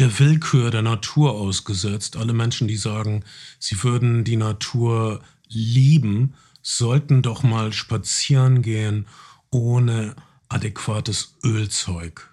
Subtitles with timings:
[0.00, 2.16] der Willkür der Natur ausgesetzt.
[2.16, 3.24] Alle Menschen, die sagen,
[3.58, 9.06] sie würden die Natur lieben, sollten doch mal spazieren gehen
[9.50, 10.16] ohne
[10.48, 12.30] adäquates Ölzeug.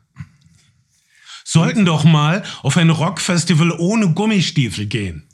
[1.43, 5.26] Sollten doch mal auf ein Rockfestival ohne Gummistiefel gehen.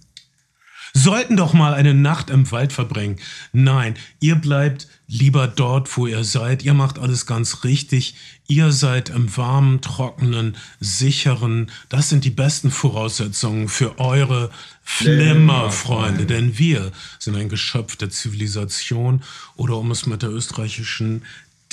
[0.96, 3.18] Sollten doch mal eine Nacht im Wald verbringen.
[3.52, 6.64] Nein, ihr bleibt lieber dort, wo ihr seid.
[6.64, 8.14] Ihr macht alles ganz richtig.
[8.48, 11.72] Ihr seid im warmen, trockenen, sicheren.
[11.90, 14.52] Das sind die besten Voraussetzungen für eure
[14.84, 16.28] Flimmerfreunde.
[16.28, 19.24] Denn wir sind ein Geschöpf der Zivilisation.
[19.56, 21.24] Oder um es mit der österreichischen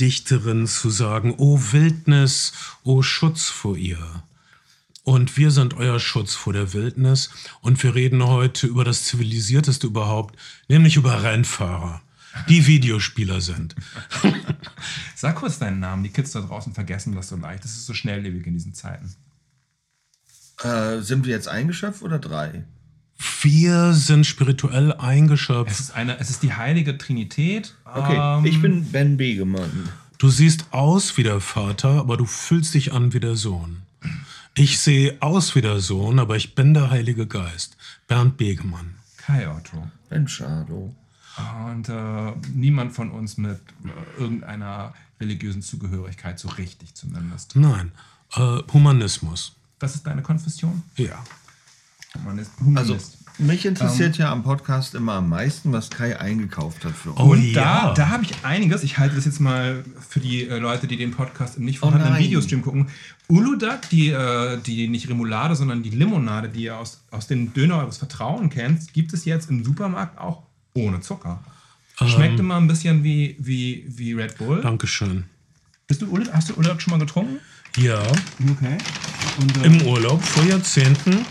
[0.01, 2.53] Dichterin zu sagen, o Wildnis,
[2.85, 4.23] o Schutz vor ihr.
[5.11, 7.31] Und wir sind euer Schutz vor der Wildnis.
[7.63, 10.39] Und wir reden heute über das Zivilisierteste überhaupt,
[10.69, 12.01] nämlich über Rennfahrer,
[12.49, 13.75] die Videospieler sind.
[15.17, 16.05] Sag kurz deinen Namen.
[16.05, 17.65] Die Kids da draußen vergessen das so leicht.
[17.65, 19.13] Das ist so schnelllebig in diesen Zeiten.
[20.63, 22.63] Äh, sind wir jetzt eingeschöpft oder drei?
[23.43, 25.73] Wir sind spirituell eingeschöpft.
[25.73, 27.75] Es ist, eine, es ist die heilige Trinität.
[27.85, 29.89] Okay, Ähm, ich bin Ben Begemann.
[30.19, 33.83] Du siehst aus wie der Vater, aber du fühlst dich an wie der Sohn.
[34.55, 37.77] Ich sehe aus wie der Sohn, aber ich bin der Heilige Geist.
[38.09, 38.97] Bernd Begemann.
[39.17, 39.91] Kai Otto.
[40.09, 40.95] Ben Schado.
[41.67, 47.57] Und äh, niemand von uns mit äh, irgendeiner religiösen Zugehörigkeit, so richtig zumindest.
[47.57, 47.93] Nein,
[48.35, 49.55] äh, Humanismus.
[49.79, 50.83] Was ist deine Konfession?
[50.97, 51.25] Ja.
[52.15, 52.51] Humanist.
[52.59, 53.19] Also, Humanist.
[53.39, 57.21] Mich interessiert ja am Podcast immer am meisten, was Kai eingekauft hat für uns.
[57.21, 57.89] Oh Und ja.
[57.89, 58.83] da, da habe ich einiges.
[58.83, 62.15] Ich halte das jetzt mal für die äh, Leute, die den Podcast im nicht vorhandenen
[62.15, 62.23] nein.
[62.25, 62.89] Videostream gucken.
[63.29, 67.79] Uludag, die, äh, die nicht Remoulade, sondern die Limonade, die ihr aus, aus dem Döner
[67.79, 70.43] eures Vertrauens kennt, gibt es jetzt im Supermarkt auch
[70.75, 71.43] ohne Zucker.
[72.07, 74.63] Schmeckt immer ein bisschen wie, wie, wie Red Bull.
[74.63, 75.25] Dankeschön.
[75.87, 77.41] Bist du Uludag, hast du Uludag schon mal getrunken?
[77.77, 78.79] Ja, Okay.
[79.41, 81.25] Und, äh, im Urlaub vor Jahrzehnten.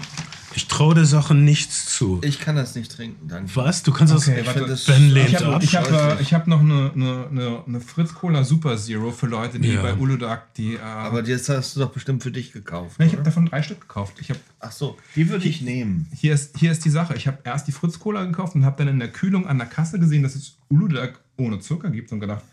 [0.60, 2.20] Ich traue der Sache nichts zu.
[2.22, 3.50] Ich kann das nicht trinken, danke.
[3.56, 3.82] Was?
[3.82, 4.48] Du kannst Okay, das.
[4.48, 4.68] warte.
[4.68, 5.64] das- Ben lehnt Ich habe ab.
[5.64, 9.58] ich hab, äh, hab noch eine, eine, eine, eine Fritz Cola Super Zero für Leute,
[9.58, 9.82] die Ja.
[9.82, 10.74] bei Uludag die.
[10.76, 12.98] Äh, Aber jetzt hast du doch bestimmt für dich gekauft.
[13.00, 14.16] Nein, ich habe davon drei Stück gekauft.
[14.20, 16.08] Ich habe Ach so, die würde ich nehmen.
[16.14, 17.16] hier ist, hier ist die Sache.
[17.16, 19.68] Ich habe erst die Fritz Cola gekauft und habe dann in der Kühlung an der
[19.68, 22.44] Kasse gesehen, dass es Uludag ohne Zucker gibt und gedacht,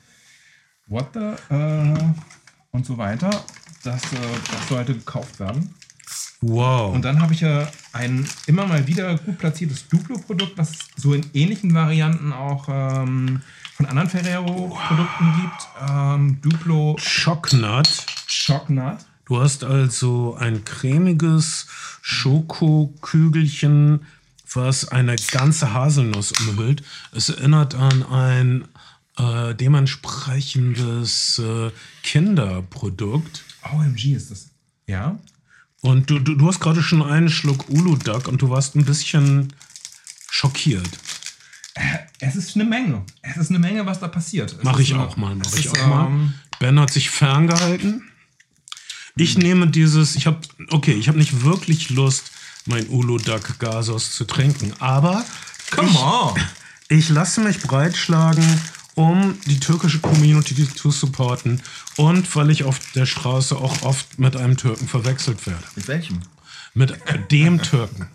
[0.86, 1.94] what the äh,
[2.70, 3.31] und so weiter.
[3.82, 4.16] Das, äh,
[4.52, 5.75] das sollte gekauft werden.
[6.41, 6.94] Wow.
[6.94, 11.14] Und dann habe ich ja ein immer mal wieder gut platziertes Duplo-Produkt, was es so
[11.14, 13.42] in ähnlichen Varianten auch ähm,
[13.74, 15.69] von anderen Ferrero-Produkten gibt.
[15.88, 17.88] Ähm, Duplo Schocknut.
[18.28, 18.98] Chocknut.
[19.26, 21.66] Du hast also ein cremiges
[22.00, 24.06] Schokokügelchen,
[24.52, 26.84] was eine ganze Haselnuss umhüllt.
[27.12, 28.69] Es erinnert an ein
[29.19, 31.70] äh, dementsprechendes äh,
[32.02, 33.42] Kinderprodukt.
[33.72, 34.50] OMG ist das.
[34.86, 35.19] Ja.
[35.86, 39.52] Und du, du, du hast gerade schon einen Schluck Uludag und du warst ein bisschen
[40.28, 40.88] schockiert.
[42.19, 43.04] Es ist eine Menge.
[43.22, 44.52] Es ist eine Menge, was da passiert.
[44.52, 46.06] Es Mach ist ich auch mal, mach ich auch mal.
[46.06, 48.02] ähm, Ben hat sich ferngehalten.
[49.14, 52.32] Ich nehme dieses, ich habe, okay, ich habe nicht wirklich Lust,
[52.64, 55.25] mein Uludag Gasos zu trinken, aber
[55.70, 56.34] Come ich, on!
[56.88, 58.44] ich lasse mich breitschlagen,
[58.96, 61.62] um die türkische Community zu supporten
[61.96, 65.62] und weil ich auf der Straße auch oft mit einem Türken verwechselt werde.
[65.76, 66.20] Mit welchem?
[66.74, 66.94] Mit
[67.30, 68.08] dem Türken.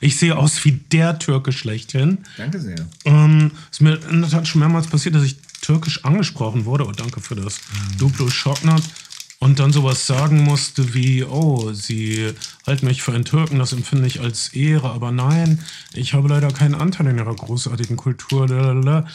[0.00, 2.18] Ich sehe aus wie der Türke schlechthin.
[2.36, 2.86] Danke sehr.
[3.04, 6.86] Ähm, ist mir in der Tat schon mehrmals passiert, dass ich türkisch angesprochen wurde.
[6.86, 7.60] Oh, danke für das
[7.98, 8.82] Duplo Schocknut.
[9.38, 12.32] Und dann sowas sagen musste wie, oh, sie
[12.66, 15.62] halten mich für einen Türken, das empfinde ich als Ehre, aber nein,
[15.92, 18.48] ich habe leider keinen Anteil in ihrer großartigen Kultur.
[18.48, 19.06] Lalalala.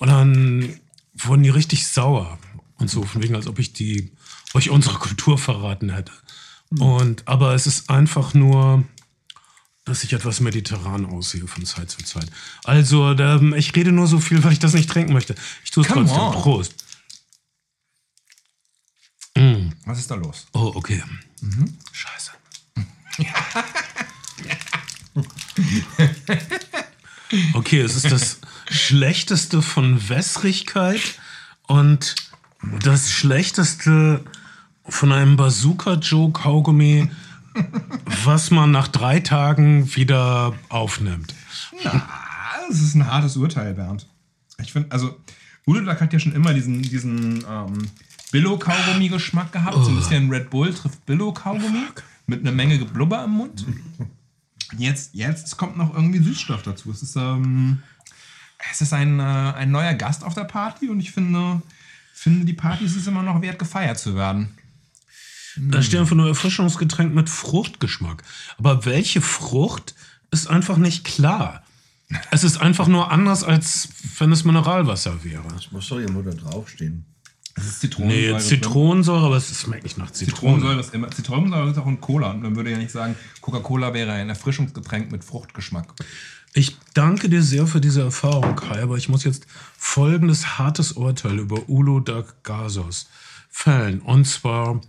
[0.00, 0.80] Und dann
[1.14, 2.38] wurden die richtig sauer.
[2.78, 4.10] Und so, von wegen, als ob ich die,
[4.54, 6.12] euch unsere Kultur verraten hätte.
[6.70, 8.84] Und, aber es ist einfach nur,
[9.84, 12.30] dass ich etwas mediterran aussehe von Zeit zu Zeit.
[12.64, 15.34] Also, da, ich rede nur so viel, weil ich das nicht trinken möchte.
[15.64, 16.18] Ich tue es trotzdem.
[16.18, 16.32] on.
[16.32, 16.74] Prost.
[19.84, 20.46] Was ist da los?
[20.52, 21.02] Oh, okay.
[21.92, 22.30] Scheiße.
[27.54, 28.38] okay, es ist das
[28.70, 31.00] Schlechteste von Wässrigkeit
[31.66, 32.14] und
[32.82, 34.24] das Schlechteste
[34.84, 37.10] von einem Bazooka-Joe-Kaugummi,
[38.24, 41.34] was man nach drei Tagen wieder aufnimmt.
[41.84, 42.00] Ah,
[42.68, 44.06] Das ist ein hartes Urteil, Bernd.
[44.58, 45.16] Ich finde, also,
[45.66, 47.90] Uludag hat ja schon immer diesen, diesen ähm,
[48.30, 49.74] Billo-Kaugummi-Geschmack gehabt.
[49.74, 51.82] So ein bisschen Red Bull trifft Billo-Kaugummi
[52.26, 53.66] mit einer Menge Geblubber im Mund.
[54.78, 56.92] Jetzt, jetzt kommt noch irgendwie Süßstoff dazu.
[56.92, 57.82] Es ist, ähm,
[58.70, 61.62] es ist ein, äh, ein neuer Gast auf der Party und ich finde,
[62.12, 64.56] finde, die Party ist es immer noch wert, gefeiert zu werden.
[65.56, 68.22] Da steht einfach nur Erfrischungsgetränk mit Fruchtgeschmack.
[68.56, 69.94] Aber welche Frucht
[70.30, 71.64] ist einfach nicht klar.
[72.30, 75.44] Es ist einfach nur anders, als wenn es Mineralwasser wäre.
[75.52, 77.04] Das muss doch irgendwo da draufstehen.
[77.54, 78.34] Das ist Zitronensäure.
[78.34, 80.34] Nee, Zitronensäure, aber es schmeckt nicht nach Zitrone.
[80.34, 81.10] Zitronensäure ist immer.
[81.10, 82.30] Zitronensäure ist auch in Cola.
[82.30, 85.92] Und man würde ja nicht sagen, Coca-Cola wäre ein Erfrischungsgetränk mit Fruchtgeschmack.
[86.52, 89.46] Ich danke dir sehr für diese Erfahrung, Kai, aber ich muss jetzt
[89.78, 92.02] folgendes hartes Urteil über Ulo
[92.42, 93.08] Gasos
[93.48, 94.00] fällen.
[94.00, 94.80] Und zwar,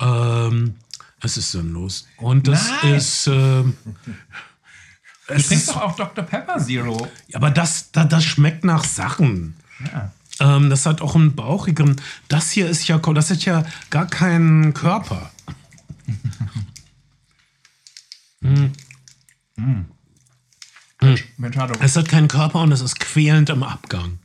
[0.00, 0.74] ähm,
[1.20, 2.06] es ist sinnlos.
[2.18, 2.94] Und das Nein.
[2.94, 3.26] ist.
[3.26, 3.76] Ähm,
[5.28, 6.24] Du es trinkst doch auch Dr.
[6.24, 7.06] Pepper Zero.
[7.34, 9.56] aber das, das, das schmeckt nach Sachen.
[9.92, 10.10] Ja.
[10.40, 11.96] Ähm, das hat auch einen bauchigen.
[12.28, 15.30] Das hier ist ja, das ist ja gar kein Körper.
[21.00, 21.74] Mensch, Hado.
[21.80, 24.18] Es hat keinen Körper und es ist quälend im Abgang.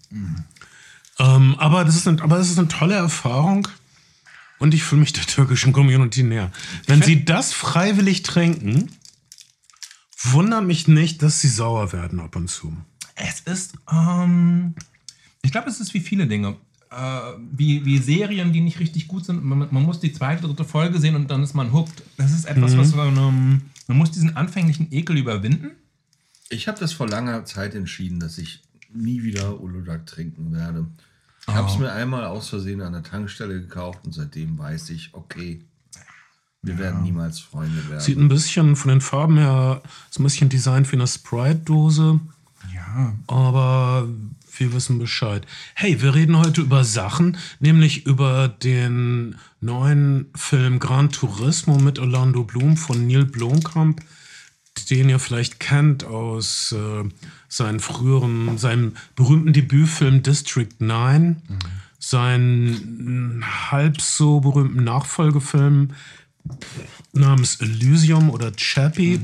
[1.19, 3.67] Ähm, aber, das ist ein, aber das ist eine tolle Erfahrung
[4.59, 6.51] und ich fühle mich der türkischen Community näher.
[6.87, 8.91] Wenn sie das freiwillig trinken,
[10.23, 12.75] wundert mich nicht, dass sie sauer werden ab und zu.
[13.15, 14.73] Es ist, ähm,
[15.43, 16.55] ich glaube, es ist wie viele Dinge.
[16.89, 17.19] Äh,
[17.51, 19.43] wie, wie Serien, die nicht richtig gut sind.
[19.43, 22.03] Man, man muss die zweite, dritte Folge sehen und dann ist man hooked.
[22.17, 25.71] Das ist etwas, was man, ähm, man muss diesen anfänglichen Ekel überwinden.
[26.53, 28.61] Ich habe das vor langer Zeit entschieden, dass ich
[28.94, 30.85] nie wieder Uludag trinken werde.
[31.47, 35.13] Ich habe es mir einmal aus Versehen an der Tankstelle gekauft und seitdem weiß ich,
[35.13, 35.61] okay,
[36.61, 38.00] wir werden niemals Freunde werden.
[38.00, 42.21] Sieht ein bisschen von den Farben her so ein bisschen designt wie eine Sprite-Dose.
[42.73, 43.13] Ja.
[43.27, 44.07] Aber
[44.57, 45.45] wir wissen Bescheid.
[45.75, 52.45] Hey, wir reden heute über Sachen, nämlich über den neuen Film Gran Turismo mit Orlando
[52.45, 54.01] Bloom von Neil Blomkamp,
[54.89, 57.03] den ihr vielleicht kennt aus äh,
[57.47, 61.41] seinen früheren, seinem berühmten Debütfilm District 9,
[61.99, 65.91] seinen halb so berühmten Nachfolgefilm
[67.13, 69.19] namens Elysium oder Chappie.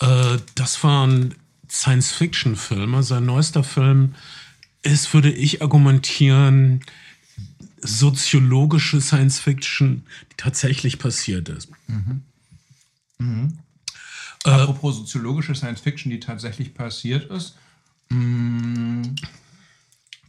[0.00, 1.34] Äh, das waren
[1.70, 3.02] Science-Fiction-Filme.
[3.02, 4.14] Sein neuester Film
[4.82, 6.80] ist, würde ich argumentieren,
[7.80, 11.68] soziologische Science-Fiction, die tatsächlich passiert ist.
[14.44, 17.54] Apropos soziologische Science Fiction, die tatsächlich passiert ist.
[18.08, 19.02] Mm,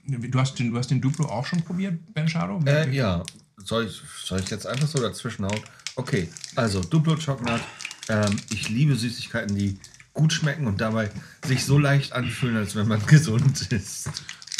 [0.06, 2.60] Du hast den, du hast den Duplo auch schon probiert, Ben Shadow?
[2.65, 3.24] Äh, ja,
[3.57, 5.62] soll ich, soll ich jetzt einfach so dazwischen hauen?
[5.95, 7.63] Okay, also Duplo Chocolate.
[8.10, 9.77] Ähm, ich liebe Süßigkeiten, die
[10.13, 11.10] gut schmecken und dabei
[11.45, 14.10] sich so leicht anfühlen, als wenn man gesund ist.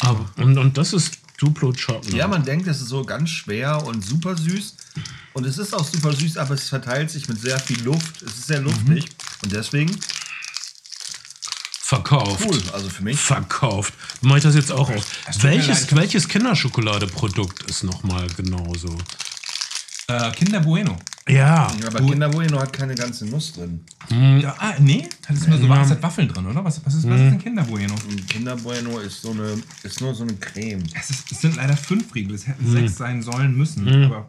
[0.00, 2.16] Aber, und, und das ist Duplo Chocolate.
[2.16, 4.76] Ja, man denkt, es ist so ganz schwer und super süß.
[5.34, 8.22] Und es ist auch super süß, aber es verteilt sich mit sehr viel Luft.
[8.22, 9.08] Es ist sehr luftig.
[9.44, 9.96] Und deswegen
[11.84, 12.44] Verkauft.
[12.46, 12.62] cool.
[12.72, 13.18] Also für mich.
[13.18, 13.92] Verkauft.
[14.22, 15.06] Mache ich das jetzt auch auf.
[15.28, 18.96] Es Welches, welches Kinderschokoladeprodukt ist nochmal genauso?
[20.08, 20.96] Äh, Kinder Bueno.
[21.28, 21.70] Ja.
[21.86, 23.84] Aber Kinder Bueno hat keine ganze Nuss drin.
[24.10, 26.64] Ja, ah, nee, das ist nur so was, hat Waffeln drin, oder?
[26.64, 27.94] Was, was, ist, was ist denn Kinder Bueno?
[28.28, 30.82] Kinder Bueno ist so eine, ist nur so eine Creme.
[30.94, 34.04] Es, ist, es sind leider fünf Riegel, es hätten sechs sein sollen müssen.
[34.04, 34.28] Aber,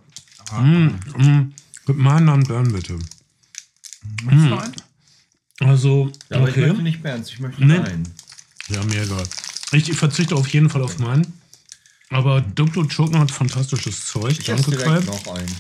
[0.50, 1.54] aber Mm,
[1.88, 2.98] Mit meinem Namen Bern, bitte.
[4.24, 4.76] Möchtest du noch einen?
[5.60, 6.68] Also, Ja, aber ich okay.
[6.68, 7.78] möchte nicht Berns, ich möchte Nee.
[7.80, 8.04] nein.
[8.70, 9.24] Ja, mir egal.
[9.72, 11.34] Ich verzichte auf jeden Fall auf meinen.
[12.10, 14.38] Aber Duplo Chocolate hat fantastisches Zeug.
[14.40, 15.00] Ich Danke, Kai.
[15.02, 15.56] noch einen.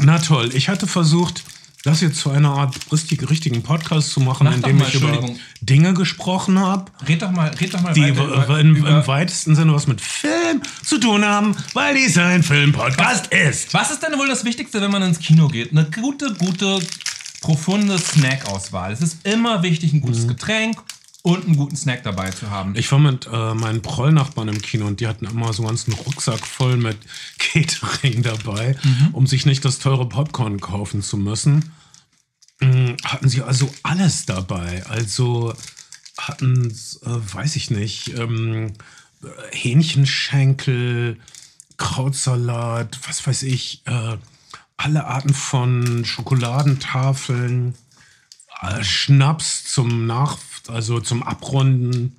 [0.00, 0.50] Na toll.
[0.54, 1.42] Ich hatte versucht,
[1.84, 4.94] das jetzt zu einer Art richtig, richtigen Podcast zu machen, Mach in dem mal, ich
[4.94, 5.30] über.
[5.60, 9.74] Dinge gesprochen habe, Red doch mal, red doch mal die weiter im, im weitesten Sinne
[9.74, 13.72] was mit Film zu tun haben, weil dies ein Film-Podcast ist.
[13.72, 15.72] Was ist denn wohl das Wichtigste, wenn man ins Kino geht?
[15.72, 16.78] Eine gute, gute,
[17.40, 18.92] profunde Snackauswahl.
[18.92, 20.82] Es ist immer wichtig, ein gutes Getränk
[21.22, 22.74] und einen guten Snack dabei zu haben.
[22.76, 25.92] Ich war mit äh, meinen Prollnachbarn im Kino und die hatten immer so einen ganzen
[25.92, 26.96] Rucksack voll mit
[27.38, 28.76] Catering dabei,
[29.12, 31.72] um sich nicht das teure Popcorn kaufen zu müssen.
[32.60, 34.84] Mm, Hatten sie also alles dabei.
[34.86, 35.54] Also
[36.18, 38.72] hatten, äh, weiß ich nicht, ähm,
[39.22, 41.18] äh, Hähnchenschenkel,
[41.76, 44.16] Krautsalat, was weiß ich, äh,
[44.82, 47.74] alle Arten von Schokoladentafeln,
[48.62, 52.16] äh, Schnaps zum Nach, also zum Abrunden.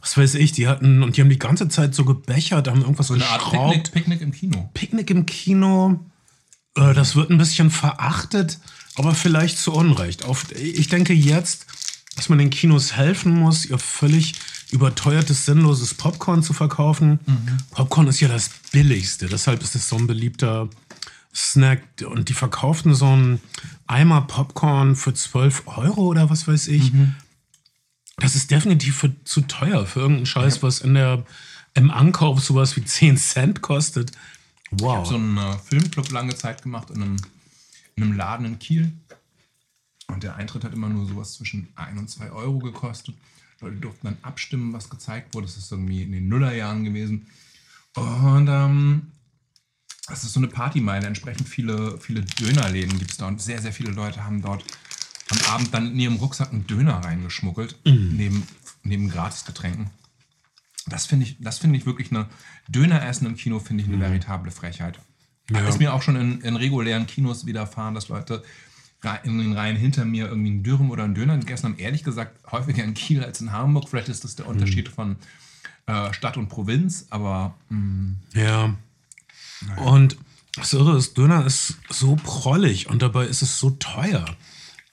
[0.00, 3.06] Was weiß ich, die hatten, und die haben die ganze Zeit so gebechert, haben irgendwas
[3.06, 3.92] so eine Art geschraubt.
[3.92, 4.70] Picknick, Picknick im Kino.
[4.74, 6.00] Picknick im Kino,
[6.76, 8.58] äh, das wird ein bisschen verachtet,
[8.96, 10.24] aber vielleicht zu Unrecht.
[10.24, 11.66] Auf, ich denke jetzt,
[12.16, 14.34] dass man den Kinos helfen muss, ihr völlig
[14.70, 17.20] überteuertes, sinnloses Popcorn zu verkaufen.
[17.70, 20.68] Popcorn ist ja das billigste, deshalb ist es so ein beliebter
[21.34, 21.82] Snack.
[22.06, 23.40] Und die verkauften so einen
[23.86, 26.92] Eimer Popcorn für 12 Euro oder was weiß ich.
[28.18, 31.24] Das ist definitiv für, zu teuer für irgendeinen Scheiß, was in der,
[31.74, 34.12] im Ankauf sowas wie 10 Cent kostet.
[34.76, 35.06] Ich habe Wow.
[35.08, 37.16] so einen äh, Filmclub lange Zeit gemacht in einem,
[37.96, 38.92] in einem Laden in Kiel.
[40.08, 43.14] Und der Eintritt hat immer nur sowas zwischen 1 und 2 Euro gekostet.
[43.60, 45.46] Leute durften dann abstimmen, was gezeigt wurde.
[45.46, 47.26] Das ist irgendwie in den Nullerjahren gewesen.
[47.94, 49.12] Und ähm,
[50.08, 51.06] das ist so eine Partymeile.
[51.06, 53.26] Entsprechend viele, viele Dönerläden gibt es da.
[53.26, 54.64] Und sehr, sehr viele Leute haben dort
[55.30, 57.76] am Abend dann in ihrem Rucksack einen Döner reingeschmuggelt.
[58.16, 58.46] Neben,
[58.82, 59.90] neben Gratisgetränken.
[60.86, 62.26] Das finde ich, das finde ich wirklich eine
[62.68, 64.98] Döner essen im Kino finde ich eine veritable Frechheit.
[65.50, 65.66] Ja.
[65.66, 68.42] Ist mir auch schon in, in regulären Kinos widerfahren, dass Leute
[69.22, 71.78] in den Reihen hinter mir irgendwie einen Dürren oder einen Döner gegessen haben.
[71.78, 73.88] Ehrlich gesagt häufiger in Kiel als in Hamburg.
[73.88, 75.16] Vielleicht ist das der Unterschied von
[75.86, 78.14] äh, Stadt und Provinz, aber mh,
[79.68, 79.82] Ja.
[79.82, 80.16] Und
[80.56, 84.24] das Irre ist, Döner ist so prollig und dabei ist es so teuer.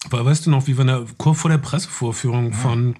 [0.09, 2.95] Weil weißt du noch, wie wir in der, kurz vor der Pressevorführung von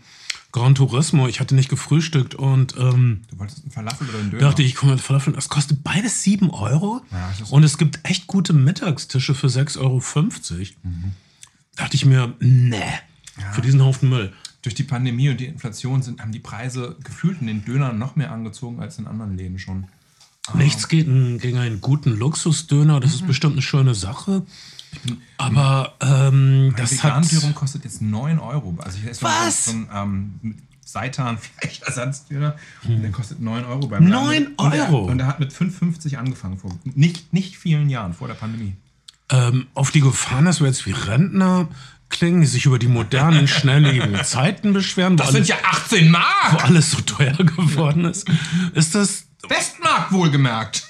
[0.51, 4.43] Gran Turismo, ich hatte nicht gefrühstückt und ähm, du wolltest einen Falafel oder einen Döner.
[4.43, 7.01] dachte ich, komme mit Falafel, das kostet beides 7 Euro.
[7.11, 10.01] Ja, und es gibt echt gute Mittagstische für 6,50 Euro.
[11.77, 12.83] Dachte ich mir, nee,
[13.53, 14.33] für diesen Haufen Müll.
[14.61, 18.15] Durch die Pandemie und die Inflation sind, haben die Preise gefühlt in den Dönern noch
[18.15, 19.87] mehr angezogen als in anderen Läden schon.
[20.55, 23.15] Nichts gegen, gegen einen guten Luxusdöner, das Mhm.
[23.17, 24.43] ist bestimmt eine schöne Sache.
[25.37, 27.23] Aber ähm, Das das hat.
[27.23, 28.75] Vegan-Dürren kostet jetzt 9 Euro.
[28.83, 29.65] Also ich esse Was?
[29.65, 29.87] so einen
[30.43, 32.55] ähm, Seitan Fleischersatzdöner.
[32.87, 34.25] Und Der kostet 9 Euro beim Laden.
[34.25, 35.05] 9 Und der- Euro?
[35.05, 36.57] Und der hat mit 5,50 angefangen.
[36.57, 38.73] Vor nicht, nicht vielen Jahren, vor der Pandemie.
[39.29, 41.69] ähm, auf die Gefahr, dass wir jetzt wie Rentner
[42.09, 46.65] klingen, die sich über die modernen, schnelllebigen Zeiten beschweren, wo, alles, ja 18 wo Mark!
[46.65, 48.27] alles so teuer geworden ist.
[48.73, 49.27] Ist das.
[49.47, 50.87] Westmark wohlgemerkt.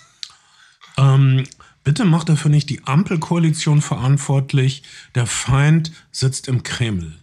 [0.97, 1.45] Ähm,
[1.83, 4.83] bitte macht dafür nicht die Ampelkoalition verantwortlich.
[5.15, 7.15] Der Feind sitzt im Kreml.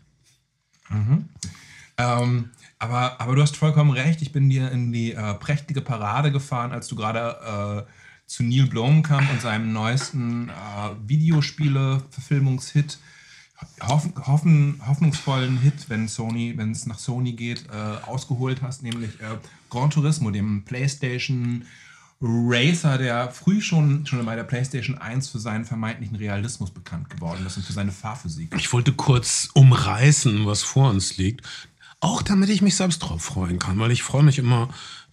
[1.96, 4.22] Ähm, aber, aber du hast vollkommen recht.
[4.22, 7.92] Ich bin dir in die äh, prächtige Parade gefahren, als du gerade äh,
[8.26, 10.52] zu Neil Blomkamp und seinem neuesten äh,
[11.06, 12.98] Videospiele-Verfilmungshit,
[13.82, 19.20] hoffen, hoffen, hoffnungsvollen Hit, wenn Sony, wenn es nach Sony geht, äh, ausgeholt hast, nämlich
[19.20, 21.64] äh, Gran Turismo, dem PlayStation
[22.20, 27.46] Racer, der früh schon, schon bei der PlayStation 1 für seinen vermeintlichen Realismus bekannt geworden
[27.46, 28.52] ist und für seine Fahrphysik.
[28.56, 31.46] Ich wollte kurz umreißen, was vor uns liegt.
[32.00, 34.68] Auch damit ich mich selbst drauf freuen kann, weil ich freue mich immer,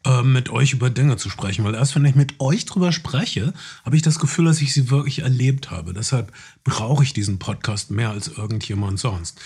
[0.05, 1.65] äh, mit euch über Dinge zu sprechen.
[1.65, 4.91] Weil erst wenn ich mit euch drüber spreche, habe ich das Gefühl, dass ich sie
[4.91, 5.93] wirklich erlebt habe.
[5.93, 6.31] Deshalb
[6.63, 9.39] brauche ich diesen Podcast mehr als irgendjemand sonst.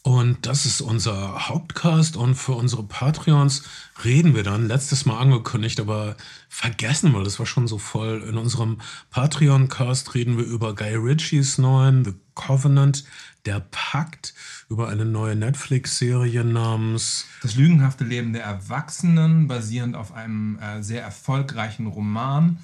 [0.05, 3.63] Und das ist unser Hauptcast und für unsere Patreons
[4.05, 6.17] reden wir dann, letztes Mal angekündigt, aber
[6.49, 8.21] vergessen, weil das war schon so voll.
[8.29, 8.79] In unserem
[9.11, 13.05] Patreon-Cast reden wir über Guy Ritchies neuen The Covenant,
[13.47, 14.35] der Pakt,
[14.69, 21.03] über eine neue Netflix-Serie namens Das lügenhafte Leben der Erwachsenen, basierend auf einem äh, sehr
[21.03, 22.59] erfolgreichen Roman.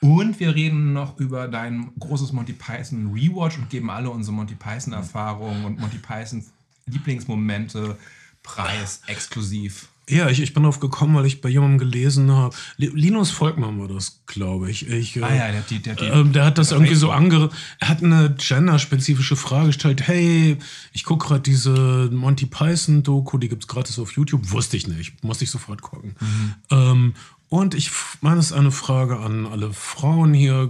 [0.00, 4.54] Und wir reden noch über dein großes Monty Python Rewatch und geben alle unsere Monty
[4.54, 6.44] Python Erfahrungen und Monty Python
[6.86, 7.96] Lieblingsmomente
[8.42, 9.88] preis exklusiv.
[10.08, 12.54] Ja, ich, ich bin drauf gekommen, weil ich bei jemandem gelesen habe.
[12.76, 14.86] Li- Linus Volkmann war das, glaube ich.
[14.88, 16.94] ich äh, Ah ja, der hat die- der die- ähm, der hat das der irgendwie
[16.94, 17.48] so ange...
[17.78, 20.06] Er hat eine genderspezifische Frage gestellt.
[20.06, 20.58] Hey,
[20.92, 24.50] ich gucke gerade diese Monty Python-Doku, die gibt's gratis auf YouTube.
[24.50, 26.16] Wusste ich nicht, musste ich sofort gucken.
[26.20, 26.54] Mhm.
[26.70, 27.14] Ähm,
[27.48, 30.68] und ich meine, es ist eine Frage an alle Frauen hier.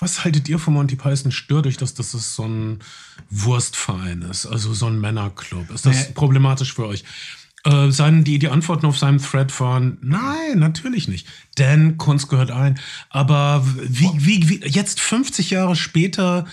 [0.00, 1.30] Was haltet ihr von Monty Python?
[1.30, 2.80] Stört euch das, dass das so ein
[3.30, 4.46] Wurstverein ist?
[4.46, 5.70] Also so ein Männerclub?
[5.70, 6.12] Ist das Nee.
[6.14, 7.04] problematisch für euch?
[7.64, 7.90] Äh,
[8.22, 11.26] die, die Antworten auf seinem Thread waren, nein, natürlich nicht.
[11.58, 12.78] Denn Kunst gehört ein.
[13.08, 16.46] Aber wie, wie, wie, jetzt 50 Jahre später,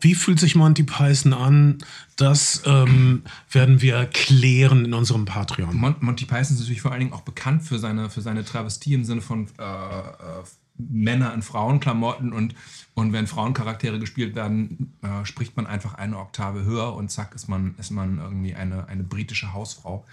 [0.00, 1.78] wie fühlt sich Monty Python an?
[2.16, 5.76] Das ähm, werden wir klären in unserem Patreon.
[5.76, 8.94] Mon Monty Python ist natürlich vor allen Dingen auch bekannt für seine, für seine Travestie
[8.94, 10.42] im Sinne von äh, äh,
[10.76, 12.54] Männer in Frauenklamotten und,
[12.94, 17.48] und wenn Frauencharaktere gespielt werden, äh, spricht man einfach eine Oktave höher und zack ist
[17.48, 20.04] man, ist man irgendwie eine, eine britische Hausfrau.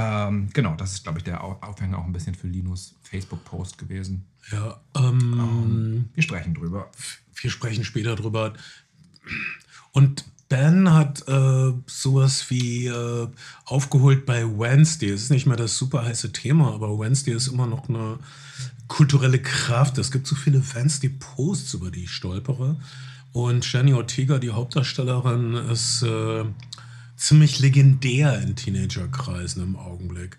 [0.00, 3.78] Ähm, genau, das ist, glaube ich, der Au- Aufhänger auch ein bisschen für Linus Facebook-Post
[3.78, 4.24] gewesen.
[4.52, 6.88] Ja, ähm, Wir sprechen drüber.
[7.42, 8.52] wir sprechen später drüber.
[9.92, 13.28] Und Ben hat äh, sowas wie äh,
[13.66, 15.10] aufgeholt bei Wednesday.
[15.10, 18.18] Es ist nicht mehr das super heiße Thema, aber Wednesday ist immer noch eine
[18.86, 19.98] kulturelle Kraft.
[19.98, 22.76] Es gibt so viele Wednesday-Posts, über die ich stolpere.
[23.32, 26.44] Und Jenny Ortega, die Hauptdarstellerin, ist äh,
[27.18, 30.38] ziemlich legendär in Teenagerkreisen im Augenblick.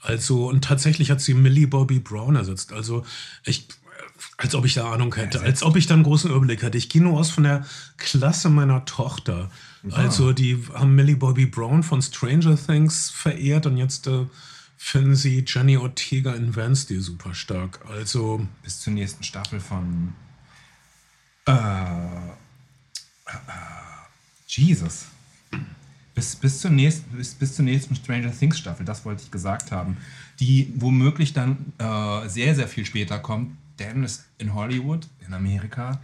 [0.00, 2.72] Also, und tatsächlich hat sie Millie Bobby Brown ersetzt.
[2.72, 3.04] Also,
[3.44, 3.66] ich,
[4.36, 6.78] als ob ich da Ahnung hätte, als ob ich da einen großen Überblick hätte.
[6.78, 7.66] Ich gehe nur aus von der
[7.96, 9.50] Klasse meiner Tochter.
[9.90, 14.26] Also, die haben Millie Bobby Brown von Stranger Things verehrt und jetzt äh,
[14.76, 17.80] finden sie Jenny Ortega in Wednesday super stark.
[17.88, 20.12] Also, Bis zur nächsten Staffel von.
[21.46, 22.36] Äh, äh,
[24.46, 25.06] Jesus.
[26.18, 29.70] Bis, bis, zur nächsten, bis, bis zur nächsten Stranger Things Staffel, das wollte ich gesagt
[29.70, 29.98] haben.
[30.40, 36.00] Die womöglich dann äh, sehr, sehr viel später kommt, denn es in Hollywood, in Amerika,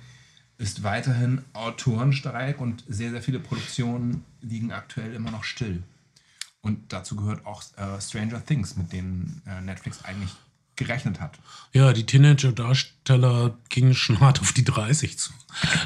[0.57, 5.83] ist weiterhin Autorenstreik und sehr, sehr viele Produktionen liegen aktuell immer noch still.
[6.61, 10.31] Und dazu gehört auch äh, Stranger Things, mit denen äh, Netflix eigentlich
[10.77, 11.41] gerechnet hat.
[11.73, 15.33] Ja, die Teenager-Darsteller gingen schon hart auf die 30 zu.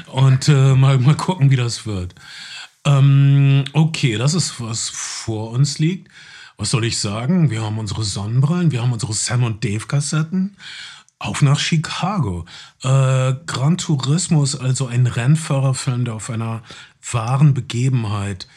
[0.05, 2.13] Und äh, mal, mal gucken, wie das wird.
[2.85, 6.09] Ähm, okay, das ist, was vor uns liegt.
[6.57, 7.49] Was soll ich sagen?
[7.49, 10.57] Wir haben unsere Sonnenbrillen, wir haben unsere Sam und Dave-Kassetten.
[11.17, 12.45] Auf nach Chicago.
[12.81, 16.63] Äh, Gran Turismo ist also ein Rennfahrerfilm, der auf einer
[17.11, 18.47] wahren Begebenheit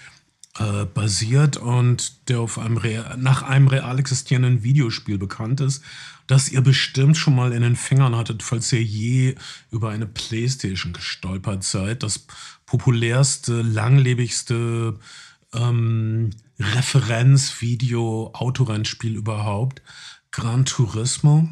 [0.59, 2.81] äh, basiert und der auf einem
[3.17, 5.83] nach einem real existierenden Videospiel bekannt ist,
[6.33, 9.35] das ihr bestimmt schon mal in den Fingern hattet, falls ihr je
[9.71, 12.03] über eine Playstation gestolpert seid.
[12.03, 12.27] Das
[12.65, 14.99] populärste, langlebigste
[15.53, 19.83] ähm, Referenz-Video-Autorennspiel überhaupt.
[20.31, 21.51] Gran Turismo.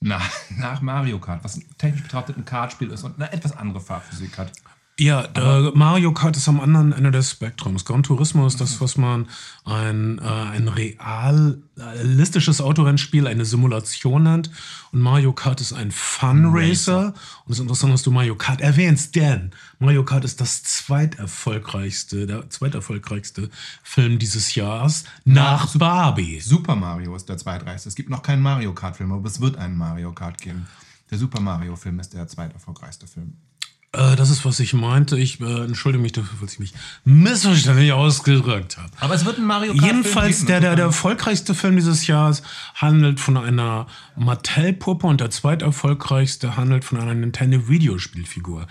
[0.00, 4.36] Nach, nach Mario Kart, was technisch betrachtet ein Kartspiel ist und eine etwas andere Fahrphysik
[4.36, 4.52] hat.
[4.96, 7.84] Ja, äh, Mario Kart ist am anderen Ende des Spektrums.
[7.84, 9.26] Gran Turismo ist das, was man
[9.64, 14.52] ein, äh, ein realistisches Autorennspiel, eine Simulation nennt.
[14.92, 17.06] Und Mario Kart ist ein Fun Racer.
[17.44, 22.28] Und es ist interessant, dass du Mario Kart erwähnst, denn Mario Kart ist das zweiterfolgreichste,
[22.28, 23.50] der zweiterfolgreichste
[23.82, 26.38] Film dieses Jahres nach Barbie.
[26.38, 27.88] Super Mario ist der zweitreichste.
[27.88, 30.68] Es gibt noch keinen Mario Kart-Film, aber es wird einen Mario Kart geben.
[31.10, 33.36] Der Super Mario-Film ist der zweiterfolgreichste Film.
[33.94, 35.18] Äh, das ist, was ich meinte.
[35.18, 38.90] Ich äh, entschuldige mich dafür, falls ich mich missverständlich ausgedrückt habe.
[39.00, 42.42] Aber es wird ein Mario Jedenfalls, der, der, der erfolgreichste Film dieses Jahres
[42.74, 48.66] handelt von einer Mattel-Puppe und der zweiterfolgreichste handelt von einer Nintendo-Videospielfigur.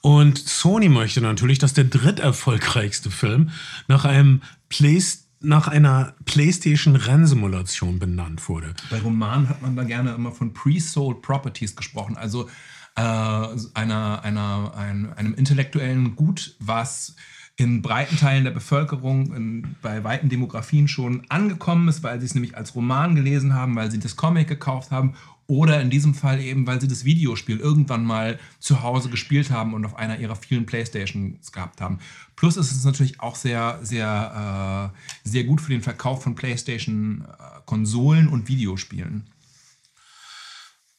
[0.00, 3.50] Und Sony möchte natürlich, dass der dritterfolgreichste Film
[3.88, 8.74] nach einem Playstation nach einer PlayStation-Rennsimulation benannt wurde.
[8.90, 12.48] Bei Romanen hat man da gerne immer von Pre-Sold Properties gesprochen, also
[12.96, 17.14] äh, einer, einer, ein, einem intellektuellen Gut, was
[17.58, 22.34] in breiten Teilen der Bevölkerung, in, bei weiten Demografien schon angekommen ist, weil sie es
[22.34, 25.14] nämlich als Roman gelesen haben, weil sie das Comic gekauft haben
[25.46, 29.74] oder in diesem Fall eben, weil sie das Videospiel irgendwann mal zu Hause gespielt haben
[29.74, 31.98] und auf einer ihrer vielen Playstations gehabt haben.
[32.34, 34.92] Plus ist es natürlich auch sehr, sehr,
[35.24, 39.24] äh, sehr gut für den Verkauf von Playstation-Konsolen und Videospielen.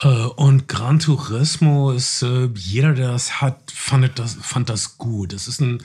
[0.01, 5.33] Äh, und Gran Turismo ist, äh, jeder, der das hat, fand das, fand das gut.
[5.33, 5.81] Es ist ein,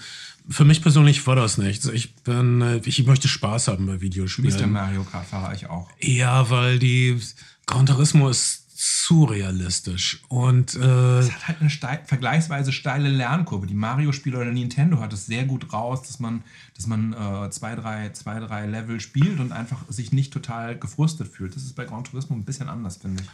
[0.48, 1.86] für mich persönlich war das nichts.
[1.86, 4.72] Ich bin, äh, ich möchte Spaß haben bei Du bist der Videospielen.
[4.72, 5.88] Mario Kart-Fahrer, ich auch.
[6.00, 7.18] Ja, weil die
[7.66, 10.22] Gran Turismo ist zu realistisch.
[10.28, 13.68] Und äh, Es hat halt eine steil, vergleichsweise steile Lernkurve.
[13.68, 16.42] Die Mario-Spiele oder Nintendo hat es sehr gut raus, dass man,
[16.74, 21.28] dass man äh, zwei, drei, zwei, drei Level spielt und einfach sich nicht total gefrustet
[21.28, 21.54] fühlt.
[21.54, 23.28] Das ist bei Gran Turismo ein bisschen anders, finde ich.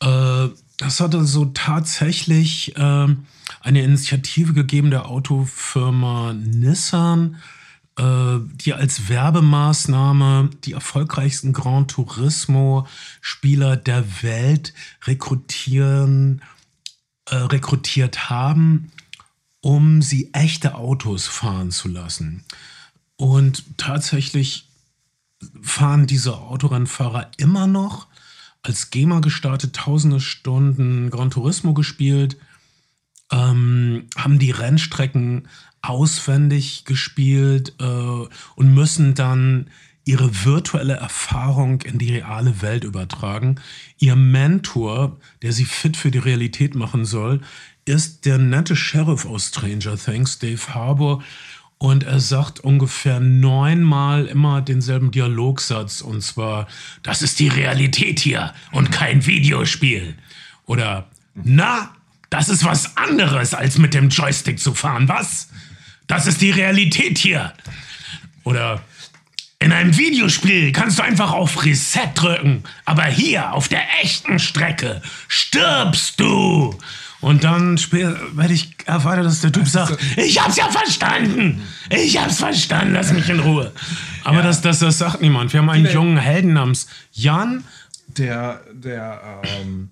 [0.00, 3.26] Äh, das hatte so tatsächlich ähm,
[3.60, 7.36] eine Initiative gegeben der Autofirma Nissan,
[7.96, 14.72] äh, die als Werbemaßnahme die erfolgreichsten Gran Turismo-Spieler der Welt
[15.04, 16.42] rekrutieren,
[17.26, 18.90] äh, rekrutiert haben,
[19.60, 22.44] um sie echte Autos fahren zu lassen.
[23.16, 24.66] Und tatsächlich
[25.60, 28.06] fahren diese Autorennfahrer immer noch
[28.62, 32.36] als Gamer gestartet, tausende Stunden Gran Turismo gespielt,
[33.32, 35.48] ähm, haben die Rennstrecken
[35.82, 39.70] auswendig gespielt äh, und müssen dann
[40.04, 43.60] ihre virtuelle Erfahrung in die reale Welt übertragen.
[43.98, 47.40] Ihr Mentor, der sie fit für die Realität machen soll,
[47.84, 51.22] ist der nette Sheriff aus Stranger Things, Dave Harbour.
[51.82, 56.02] Und er sagt ungefähr neunmal immer denselben Dialogsatz.
[56.02, 56.68] Und zwar,
[57.02, 60.14] das ist die Realität hier und kein Videospiel.
[60.66, 61.90] Oder, na,
[62.28, 65.48] das ist was anderes, als mit dem Joystick zu fahren, was?
[66.06, 67.54] Das ist die Realität hier.
[68.44, 68.82] Oder,
[69.58, 75.00] in einem Videospiel kannst du einfach auf Reset drücken, aber hier auf der echten Strecke
[75.28, 76.78] stirbst du.
[77.20, 81.62] Und dann werde ich erfahren, dass der Typ sagt, ich hab's ja verstanden.
[81.90, 83.72] Ich hab's verstanden, lass mich in Ruhe.
[84.24, 84.42] Aber ja.
[84.42, 85.52] das, das, das sagt niemand.
[85.52, 87.64] Wir haben einen jungen Helden namens Jan.
[88.16, 89.90] Der, der ähm,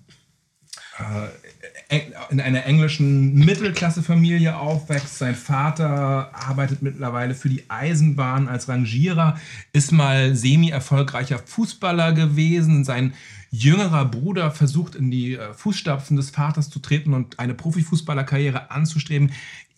[0.97, 5.17] äh, in einer englischen Mittelklassefamilie aufwächst.
[5.17, 9.39] Sein Vater arbeitet mittlerweile für die Eisenbahn als Rangierer,
[9.73, 12.83] ist mal semi-erfolgreicher Fußballer gewesen.
[12.83, 13.13] Sein
[13.51, 19.31] jüngerer Bruder versucht in die äh, Fußstapfen des Vaters zu treten und eine Profifußballerkarriere anzustreben.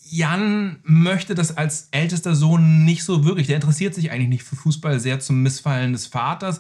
[0.10, 3.48] Jan möchte das als ältester Sohn nicht so wirklich.
[3.48, 6.60] Der interessiert sich eigentlich nicht für Fußball sehr zum Missfallen des Vaters,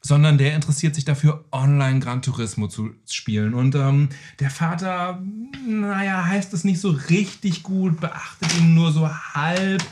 [0.00, 3.54] sondern der interessiert sich dafür, online Gran Turismo zu spielen.
[3.54, 5.20] Und ähm, der Vater,
[5.66, 9.82] naja, heißt es nicht so richtig gut, beachtet ihn nur so halb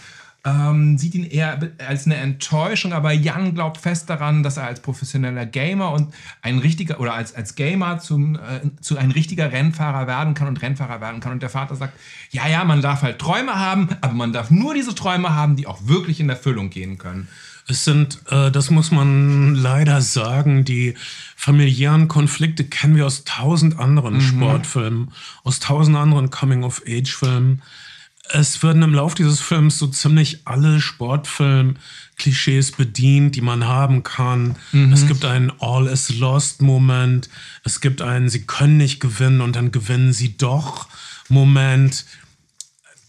[0.45, 4.81] ähm, sieht ihn eher als eine Enttäuschung, aber Jan glaubt fest daran, dass er als
[4.81, 8.41] professioneller Gamer und ein richtiger oder als, als Gamer zum, äh,
[8.81, 11.33] zu ein richtiger Rennfahrer werden kann und Rennfahrer werden kann.
[11.33, 11.95] Und der Vater sagt,
[12.31, 15.69] ja, ja, man darf halt Träume haben, aber man darf nur diese Träume haben, die
[15.69, 17.29] auch wirklich in Erfüllung gehen können.
[17.69, 20.95] Es sind, äh, das muss man leider sagen, die
[21.37, 24.21] familiären Konflikte kennen wir aus tausend anderen mhm.
[24.23, 25.13] Sportfilmen,
[25.45, 27.63] aus tausend anderen Coming-of-Age-Filmen
[28.33, 34.57] es werden im Laufe dieses Films so ziemlich alle Sportfilm-Klischees bedient, die man haben kann.
[34.73, 34.93] Mhm.
[34.93, 37.29] Es gibt einen All is Lost-Moment.
[37.63, 40.89] Es gibt einen Sie können nicht gewinnen und dann gewinnen Sie doch
[41.29, 42.07] Moment.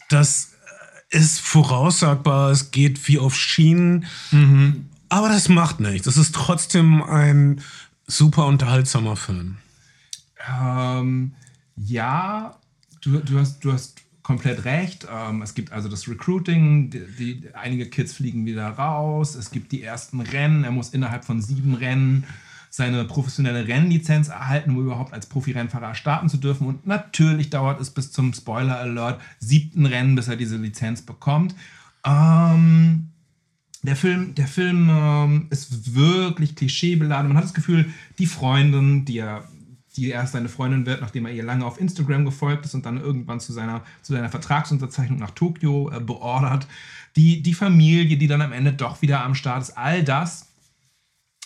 [0.10, 0.52] Das
[1.10, 2.52] ist voraussagbar.
[2.52, 4.06] Es geht wie auf Schienen.
[4.32, 4.88] Mhm.
[5.08, 6.08] Aber das macht nichts.
[6.08, 7.62] Es ist trotzdem ein
[8.08, 9.58] super unterhaltsamer Film.
[10.52, 11.34] Ähm,
[11.78, 12.58] ja,
[13.02, 15.08] du, du, hast, du hast komplett recht.
[15.14, 19.72] Ähm, es gibt also das Recruiting, die, die, einige Kids fliegen wieder raus, es gibt
[19.72, 22.26] die ersten Rennen, er muss innerhalb von sieben Rennen
[22.70, 26.66] seine professionelle Rennlizenz erhalten, um überhaupt als Profi-Rennfahrer starten zu dürfen.
[26.66, 31.54] Und natürlich dauert es bis zum Spoiler-Alert siebten Rennen, bis er diese Lizenz bekommt.
[32.04, 33.10] Ähm,
[33.84, 37.28] der Film, der Film ähm, ist wirklich klischeebeladen.
[37.28, 39.44] Man hat das Gefühl, die Freundin, die er
[39.96, 43.00] die erst seine Freundin wird, nachdem er ihr lange auf Instagram gefolgt ist und dann
[43.00, 46.68] irgendwann zu seiner, zu seiner Vertragsunterzeichnung nach Tokio äh, beordert.
[47.16, 50.48] Die, die Familie, die dann am Ende doch wieder am Start ist, all das,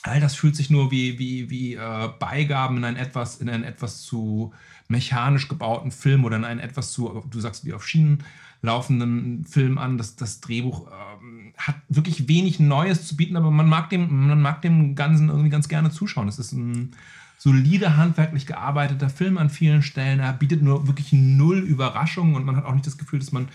[0.03, 3.63] all das fühlt sich nur wie, wie, wie äh, Beigaben in einen etwas, in einen
[3.63, 4.53] etwas zu
[4.87, 8.23] mechanisch gebauten Film oder in einen etwas zu, du sagst, wie auf Schienen
[8.61, 9.97] laufenden Film an.
[9.97, 14.41] Das, das Drehbuch ähm, hat wirklich wenig Neues zu bieten, aber man mag dem, man
[14.41, 16.27] mag dem Ganzen irgendwie ganz gerne zuschauen.
[16.27, 16.95] Es ist ein
[17.37, 20.19] solide handwerklich gearbeiteter Film an vielen Stellen.
[20.19, 23.47] Er bietet nur wirklich null Überraschungen und man hat auch nicht das Gefühl, dass man,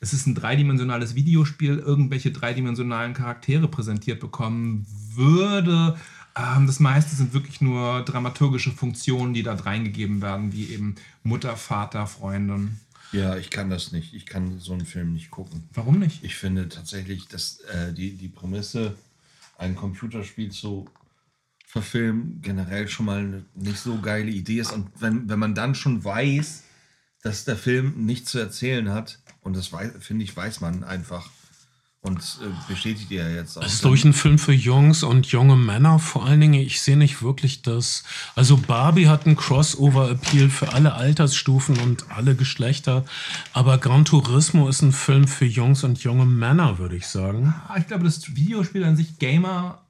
[0.00, 5.96] es ist ein dreidimensionales Videospiel, irgendwelche dreidimensionalen Charaktere präsentiert bekommen würde.
[6.36, 11.56] Ähm, das meiste sind wirklich nur dramaturgische Funktionen, die da reingegeben werden, wie eben Mutter,
[11.56, 12.78] Vater, Freundin.
[13.12, 14.14] Ja, ich kann das nicht.
[14.14, 15.64] Ich kann so einen Film nicht gucken.
[15.74, 16.22] Warum nicht?
[16.22, 18.94] Ich finde tatsächlich, dass äh, die, die Prämisse,
[19.58, 20.88] ein Computerspiel zu
[21.70, 24.72] verfilmen generell schon mal eine nicht so geile Idee ist.
[24.72, 26.64] Und wenn, wenn man dann schon weiß,
[27.22, 31.30] dass der Film nichts zu erzählen hat, und das finde ich, weiß man einfach.
[32.02, 33.62] Und äh, bestätigt ihr ja jetzt auch.
[33.62, 36.54] Es ist, ich, ein Film für Jungs und junge Männer vor allen Dingen.
[36.54, 38.04] Ich sehe nicht wirklich das.
[38.34, 43.04] Also, Barbie hat einen Crossover-Appeal für alle Altersstufen und alle Geschlechter.
[43.52, 47.54] Aber Gran Turismo ist ein Film für Jungs und junge Männer, würde ich sagen.
[47.68, 49.82] Ah, ich glaube, das Videospiel an sich Gamer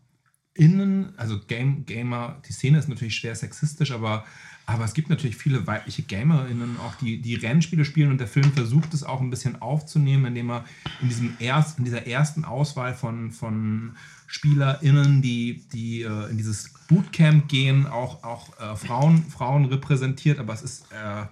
[0.61, 4.27] innen, also Game, Gamer, die Szene ist natürlich schwer sexistisch, aber,
[4.66, 8.53] aber es gibt natürlich viele weibliche GamerInnen auch, die, die Rennspiele spielen und der Film
[8.53, 10.66] versucht es auch ein bisschen aufzunehmen, indem er
[11.01, 13.96] in, diesem erst, in dieser ersten Auswahl von, von
[14.27, 20.53] SpielerInnen, die, die äh, in dieses Bootcamp gehen, auch, auch äh, Frauen, Frauen repräsentiert, aber
[20.53, 21.25] es ist äh,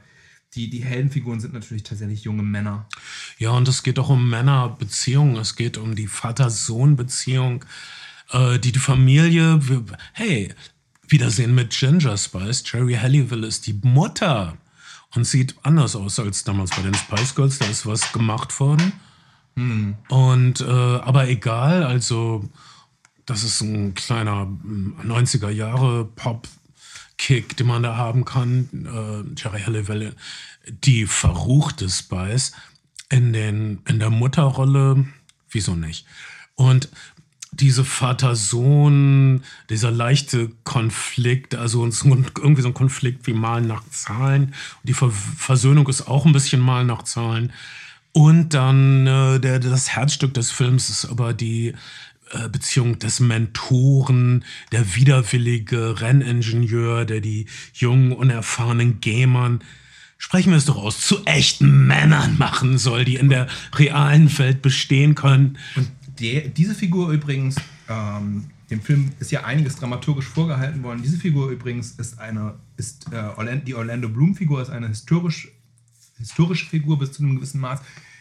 [0.55, 2.87] die, die Heldenfiguren sind natürlich tatsächlich junge Männer.
[3.37, 7.67] Ja, und es geht auch um Männerbeziehungen, es geht um die Vater-Sohn-Beziehung
[8.31, 9.61] äh, die, die Familie,
[10.12, 10.55] hey,
[11.09, 12.62] Wiedersehen mit Ginger Spice.
[12.71, 14.59] Jerry Halliwell ist die Mutter
[15.14, 17.59] und sieht anders aus als damals bei den Spice Girls.
[17.59, 18.93] Da ist was gemacht worden.
[19.57, 19.97] Hm.
[20.09, 22.49] Und, äh, aber egal, also,
[23.25, 24.47] das ist ein kleiner
[25.03, 28.69] 90er hm, Jahre Pop-Kick, den man da haben kann.
[28.73, 30.14] Äh, Jerry Halliwell,
[30.69, 32.53] die verruchte Spice.
[33.11, 35.07] In, den, in der Mutterrolle
[35.51, 36.07] Wieso nicht?
[36.55, 36.88] Und
[37.61, 44.55] diese Vater-Sohn, dieser leichte Konflikt, also irgendwie so ein Konflikt wie Malen nach Zahlen.
[44.85, 47.53] Die Ver Versöhnung ist auch ein bisschen Malen nach Zahlen.
[48.12, 51.75] Und dann äh, der, das Herzstück des Films ist aber die
[52.31, 59.62] äh, Beziehung des Mentoren, der widerwillige Renningenieur, der die jungen, unerfahrenen Gamern
[60.18, 64.62] sprechen wir es doch aus, zu echten Männern machen soll, die in der realen Welt
[64.62, 65.59] bestehen können.
[65.77, 65.88] Und
[66.20, 67.57] der, diese Figur übrigens,
[67.88, 71.02] ähm, dem Film ist ja einiges dramaturgisch vorgehalten worden.
[71.02, 75.48] Diese Figur übrigens ist eine, ist äh, die Orlando Bloom-Figur ist eine historisch,
[76.18, 77.81] historische Figur bis zu einem gewissen Maß,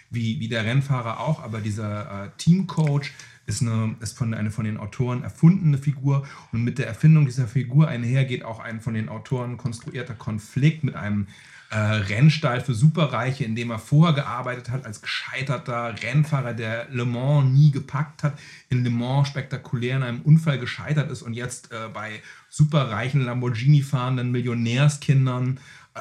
[0.09, 3.11] wie, wie der Rennfahrer auch, aber dieser äh, Teamcoach
[3.45, 7.47] ist, eine, ist von, eine von den Autoren erfundene Figur und mit der Erfindung dieser
[7.47, 11.27] Figur einhergeht auch ein von den Autoren konstruierter Konflikt mit einem
[11.69, 17.05] äh, Rennstall für Superreiche, in dem er vorher gearbeitet hat als gescheiterter Rennfahrer, der Le
[17.05, 21.71] Mans nie gepackt hat, in Le Mans spektakulär in einem Unfall gescheitert ist und jetzt
[21.71, 25.59] äh, bei superreichen Lamborghini fahrenden Millionärskindern
[25.93, 25.99] äh,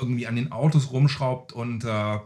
[0.00, 2.18] irgendwie an den Autos rumschraubt und äh,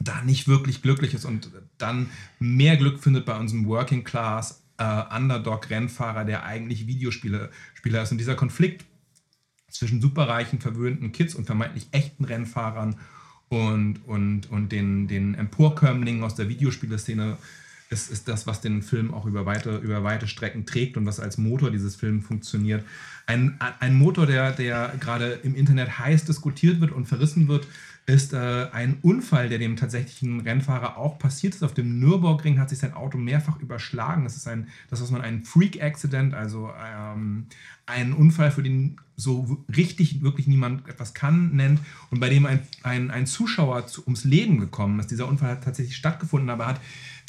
[0.00, 5.16] da nicht wirklich glücklich ist und dann mehr Glück findet bei unserem Working Class äh,
[5.16, 8.12] Underdog-Rennfahrer, der eigentlich Videospieler Spieler ist.
[8.12, 8.84] Und dieser Konflikt
[9.72, 12.96] zwischen superreichen, verwöhnten Kids und vermeintlich echten Rennfahrern
[13.48, 17.36] und, und, und den, den Emporkömmlingen aus der Videospieleszene
[17.90, 21.20] ist, ist das, was den Film auch über weite, über weite Strecken trägt und was
[21.20, 22.84] als Motor dieses Films funktioniert.
[23.26, 27.66] Ein, ein Motor, der, der gerade im Internet heiß diskutiert wird und verrissen wird,
[28.06, 31.62] ist äh, ein Unfall, der dem tatsächlichen Rennfahrer auch passiert ist.
[31.62, 34.24] Auf dem Nürburgring hat sich sein Auto mehrfach überschlagen.
[34.24, 37.46] Das ist ein, das was man einen Freak-Accident, also ähm,
[37.86, 42.60] einen Unfall, für den so richtig wirklich niemand etwas kann, nennt und bei dem ein,
[42.82, 45.10] ein, ein Zuschauer zu, ums Leben gekommen ist.
[45.12, 46.80] Dieser Unfall hat tatsächlich stattgefunden, aber hat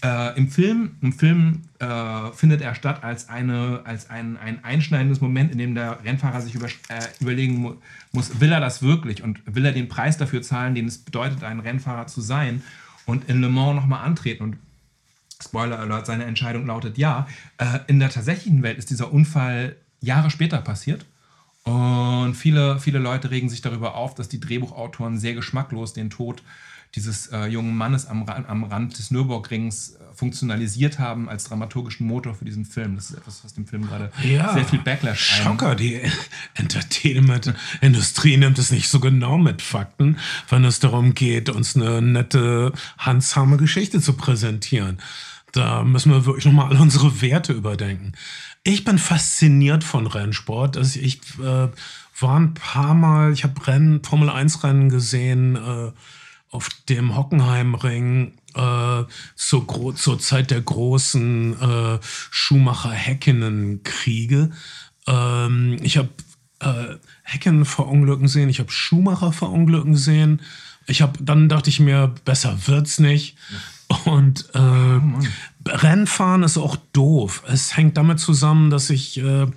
[0.04, 5.22] äh, Im Film, im Film äh, findet er statt als, eine, als ein, ein einschneidendes
[5.22, 7.76] Moment, in dem der Rennfahrer sich über, äh, überlegen mu
[8.12, 11.44] muss, will er das wirklich und will er den Preis dafür zahlen, den es bedeutet,
[11.44, 12.64] ein Rennfahrer zu sein
[13.06, 14.44] und in Le Mans nochmal antreten.
[14.44, 14.58] Und
[15.42, 17.26] Spoiler Alert, seine Entscheidung lautet ja.
[17.58, 21.06] Äh, in der tatsächlichen Welt ist dieser Unfall Jahre später passiert.
[21.64, 26.42] Und viele, viele Leute regen sich darüber auf, dass die Drehbuchautoren sehr geschmacklos den Tod
[26.42, 32.06] äh, dieses äh, jungen Mannes am, am Rand des Nürburgrings äh, funktionalisiert haben als dramaturgischen
[32.06, 32.96] Motor für diesen Film.
[32.96, 36.02] Das ist etwas, was dem Film gerade ja, sehr viel Backlash Schocker, die
[36.54, 40.18] Entertainment-Industrie nimmt es nicht so genau mit Fakten,
[40.50, 45.00] wenn es darum geht, uns eine nette, handsame Geschichte zu präsentieren.
[45.52, 48.14] Da müssen wir wirklich nochmal alle unsere Werte überdenken.
[48.64, 50.78] Ich bin fasziniert von Rennsport.
[50.78, 51.70] Also ich äh,
[52.20, 55.92] war ein paar Mal, ich habe Rennen, Formel 1 Rennen gesehen, äh,
[56.54, 59.04] auf dem Hockenheimring äh,
[59.36, 61.98] zur, zur Zeit der großen äh,
[62.30, 64.52] Schumacher-Häkkinen-Kriege.
[65.08, 66.10] Ähm, ich habe
[66.60, 70.42] äh, Häkkinen verunglücken sehen, ich habe Schumacher verunglücken sehen.
[70.86, 73.36] Ich habe, dann dachte ich mir, besser wird's nicht.
[74.06, 75.02] Und äh, oh
[75.66, 77.44] Rennfahren ist auch doof.
[77.48, 79.48] Es hängt damit zusammen, dass ich äh,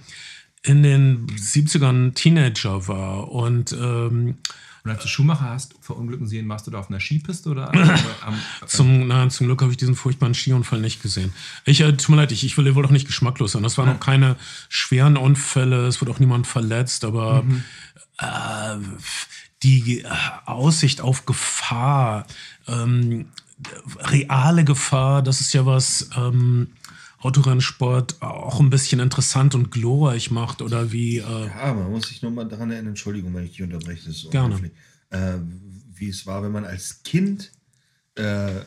[0.63, 4.39] in den 70ern Teenager war und ähm,
[4.87, 8.41] und als du Schumacher hast verunglücken sehen, warst du da auf einer Skipiste oder am,
[8.67, 11.33] zum, nein, zum Glück habe ich diesen furchtbaren Skiunfall nicht gesehen.
[11.65, 13.65] Ich, äh, tut mir leid, ich, ich will wohl auch nicht geschmacklos sein.
[13.65, 14.37] Das waren noch keine
[14.69, 17.65] schweren Unfälle, es wurde auch niemand verletzt, aber mhm.
[18.19, 18.77] äh,
[19.65, 20.09] die äh,
[20.45, 22.25] Aussicht auf Gefahr,
[22.69, 23.27] ähm,
[23.99, 26.69] reale Gefahr, das ist ja was, ähm,
[27.21, 31.19] Autorennsport auch ein bisschen interessant und glorreich macht oder wie.
[31.19, 34.09] Äh ja, man muss sich nur mal daran erinnern, Entschuldigung, wenn ich dich unterbreche.
[34.09, 34.71] Das Gerne.
[35.11, 35.39] Äh,
[35.95, 37.53] wie es war, wenn man als Kind
[38.17, 38.61] äh,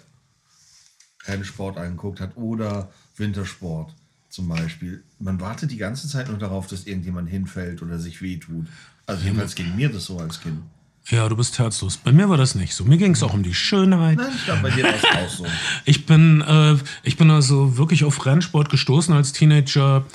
[1.26, 3.94] Rennsport angeguckt hat oder Wintersport
[4.30, 5.04] zum Beispiel.
[5.20, 8.68] Man wartet die ganze Zeit nur darauf, dass irgendjemand hinfällt oder sich wehtut.
[9.06, 10.62] Also jedenfalls ging mir das so als Kind.
[11.08, 11.98] Ja, du bist herzlos.
[11.98, 12.86] Bei mir war das nicht so.
[12.86, 14.18] Mir ging es auch um die Schönheit.
[14.18, 15.46] Nein, ich glaube, bei dir war es auch so.
[15.86, 20.06] Ich bin, äh, ich bin also wirklich auf Rennsport gestoßen als Teenager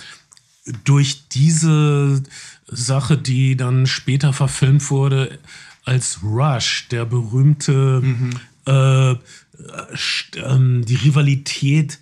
[0.85, 2.23] durch diese
[2.66, 5.38] Sache, die dann später verfilmt wurde
[5.85, 8.31] als Rush, der berühmte, mhm.
[8.66, 9.16] äh, äh,
[10.85, 11.99] die Rivalität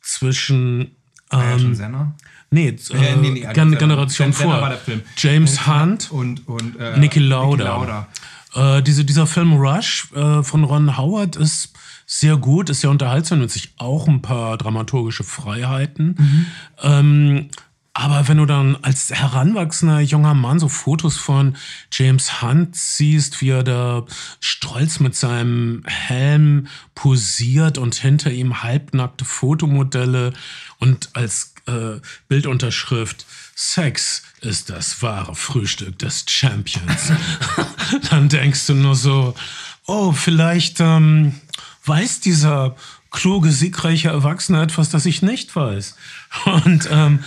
[0.00, 0.90] zwischen
[1.30, 2.14] ähm, Senna?
[2.50, 4.76] Nee, äh, nee, nee, Gen Generation vor.
[5.16, 8.08] James Hunt und, und äh, Niki Lauda.
[8.54, 11.72] Äh, diese, dieser Film Rush äh, von Ron Howard ist
[12.06, 16.16] sehr gut, ist sehr unterhaltsam, und sich auch ein paar dramaturgische Freiheiten.
[16.18, 16.46] Mhm.
[16.82, 17.48] Ähm,
[17.92, 21.56] aber wenn du dann als heranwachsender junger Mann so Fotos von
[21.92, 24.06] James Hunt siehst, wie er da
[24.40, 30.32] stolz mit seinem Helm posiert und hinter ihm halbnackte Fotomodelle
[30.78, 37.12] und als äh, Bildunterschrift Sex ist das wahre Frühstück des Champions.
[38.10, 39.34] dann denkst du nur so,
[39.86, 41.34] oh, vielleicht ähm,
[41.84, 42.74] weiß dieser
[43.10, 45.96] kluge, siegreiche Erwachsene etwas, das ich nicht weiß.
[46.46, 47.18] Und ähm,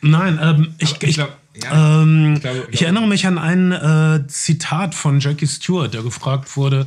[0.00, 4.26] nein, ähm, ich, ich, glaub, ja, ähm, ich glaube- ich erinnere mich an ein äh,
[4.26, 6.86] Zitat von Jackie Stewart, der gefragt wurde,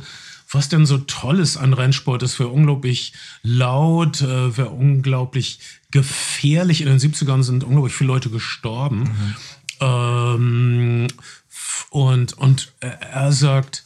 [0.52, 2.22] was denn so toll ist an Rennsport.
[2.22, 5.60] Es wäre unglaublich laut, äh, wäre unglaublich
[5.90, 6.80] gefährlich.
[6.80, 9.36] In den 70ern sind unglaublich viele Leute gestorben.
[9.80, 11.06] Ähm,
[11.50, 13.82] f- und und er- er sagt,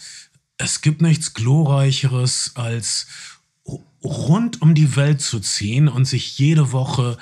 [0.59, 3.07] es gibt nichts Glorreicheres als
[3.67, 7.17] ru- rund um die Welt zu ziehen und sich jede Woche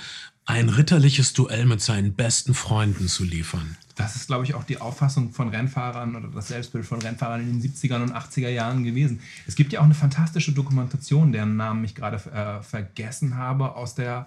[0.45, 3.77] ein ritterliches Duell mit seinen besten Freunden zu liefern.
[4.03, 7.61] Das ist, glaube ich, auch die Auffassung von Rennfahrern oder das Selbstbild von Rennfahrern in
[7.61, 9.21] den 70er und 80er Jahren gewesen.
[9.47, 13.95] Es gibt ja auch eine fantastische Dokumentation, deren Namen ich gerade äh, vergessen habe, aus
[13.95, 14.27] der,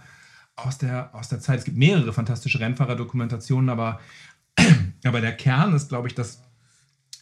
[0.55, 1.59] aus, der, aus der Zeit.
[1.59, 3.99] Es gibt mehrere fantastische Rennfahrer-Dokumentationen, aber,
[5.03, 6.41] aber der Kern ist, glaube ich, dass,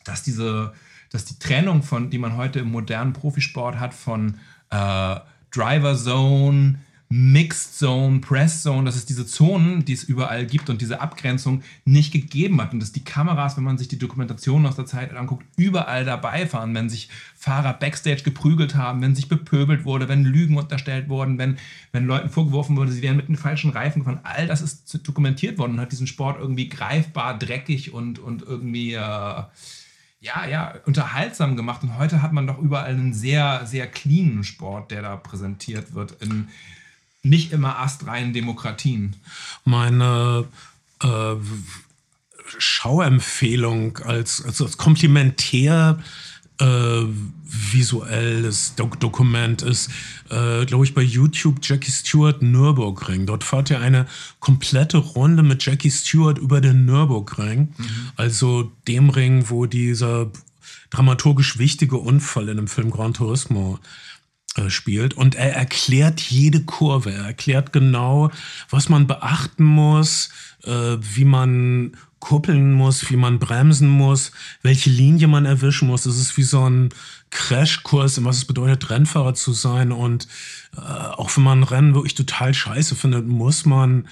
[0.03, 0.73] dass diese,
[1.09, 4.37] dass die Trennung von, die man heute im modernen Profisport hat, von
[4.69, 5.15] äh,
[5.49, 6.79] Driver Zone,
[7.15, 11.61] Mixed Zone, Press Zone, dass es diese Zonen, die es überall gibt und diese Abgrenzung
[11.85, 15.15] nicht gegeben hat und dass die Kameras, wenn man sich die Dokumentationen aus der Zeit
[15.15, 20.23] anguckt, überall dabei fahren, wenn sich Fahrer backstage geprügelt haben, wenn sich bepöbelt wurde, wenn
[20.23, 21.59] Lügen unterstellt wurden, wenn,
[21.91, 24.21] wenn Leuten vorgeworfen wurde, sie wären mit den falschen Reifen gefahren.
[24.23, 28.93] All das ist dokumentiert worden und hat diesen Sport irgendwie greifbar, dreckig und, und irgendwie
[28.93, 31.83] äh, ja, ja, unterhaltsam gemacht.
[31.83, 36.19] Und heute hat man doch überall einen sehr, sehr cleanen Sport, der da präsentiert wird,
[36.23, 36.47] in
[37.23, 39.15] nicht immer astreinen Demokratien.
[39.63, 40.45] Meine
[41.01, 41.35] äh,
[42.57, 45.99] Schauempfehlung als, als, als komplementär
[46.59, 47.03] äh,
[47.45, 49.89] visuelles Dok Dokument ist,
[50.29, 53.25] äh, glaube ich, bei YouTube Jackie Stewart Nürburgring.
[53.25, 54.05] Dort fährt er eine
[54.39, 57.73] komplette Runde mit Jackie Stewart über den Nürburgring,
[58.17, 60.29] also dem Ring, wo dieser
[60.89, 64.12] dramaturgisch wichtige Unfall in dem Film Gran Turismo äh,
[64.67, 67.11] spielt und er erklärt jede Kurve.
[67.11, 68.31] Er erklärt genau,
[68.69, 70.29] was man beachten muss,
[70.63, 76.05] äh, wie man kuppeln muss, wie man bremsen muss, welche Linie man erwischen muss.
[76.05, 76.89] Es ist wie so ein
[77.31, 79.91] Crashkurs, in was es bedeutet, Rennfahrer zu sein.
[79.91, 80.29] Und
[80.77, 84.07] äh, auch wenn man Rennen wirklich total scheiße findet, muss man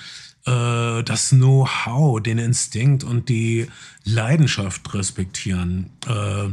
[0.46, 3.68] äh, das Know-how, den Instinkt und die
[4.04, 5.90] Leidenschaft respektieren.
[6.06, 6.50] Äh,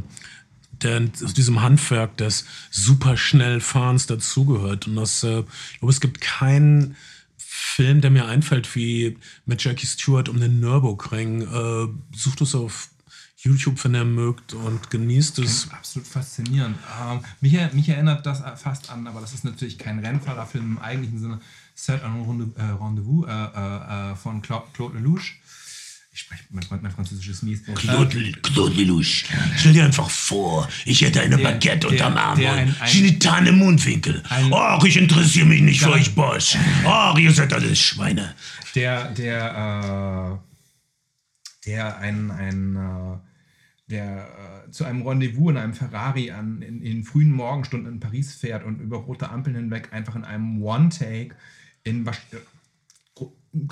[0.83, 4.87] der zu diesem Handwerk des Superschnellfahrens dazugehört.
[4.87, 5.41] Und das, äh,
[5.73, 6.97] ich glaube, es gibt keinen
[7.37, 11.43] Film, der mir einfällt, wie mit Jackie Stewart um den Nürburgring.
[11.43, 12.89] Äh, sucht es auf
[13.37, 15.71] YouTube, wenn ihr mögt, und genießt es.
[15.71, 16.77] Absolut faszinierend.
[17.01, 21.21] Ähm, mich, mich erinnert das fast an, aber das ist natürlich kein Rennfahrerfilm im eigentlichen
[21.21, 21.41] Sinne.
[21.75, 25.38] Set Runde, äh, Rendezvous äh, äh, äh, von Cla Claude Lelouch.
[26.19, 27.63] Ich spreche, mein, mein Französisch ist mies.
[27.77, 29.25] Claude, Claude Lelouch.
[29.57, 32.77] Stell dir einfach vor, ich hätte eine Der- Baguette der- unterm Arm der und ein-
[32.81, 34.21] ein- genitale Mundwinkel.
[34.29, 36.57] Ein- Ach, ich interessiere mich nicht für euch Bosch.
[36.85, 38.35] Ach, ihr seid alles Schweine.
[38.75, 40.41] der, der,
[41.65, 43.19] äh, der ein, ein äh,
[43.89, 48.01] der äh, zu einem Rendezvous in einem Ferrari an, in, in den frühen Morgenstunden in
[48.01, 51.37] Paris fährt und über rote Ampeln hinweg einfach in einem One-Take
[51.85, 52.05] in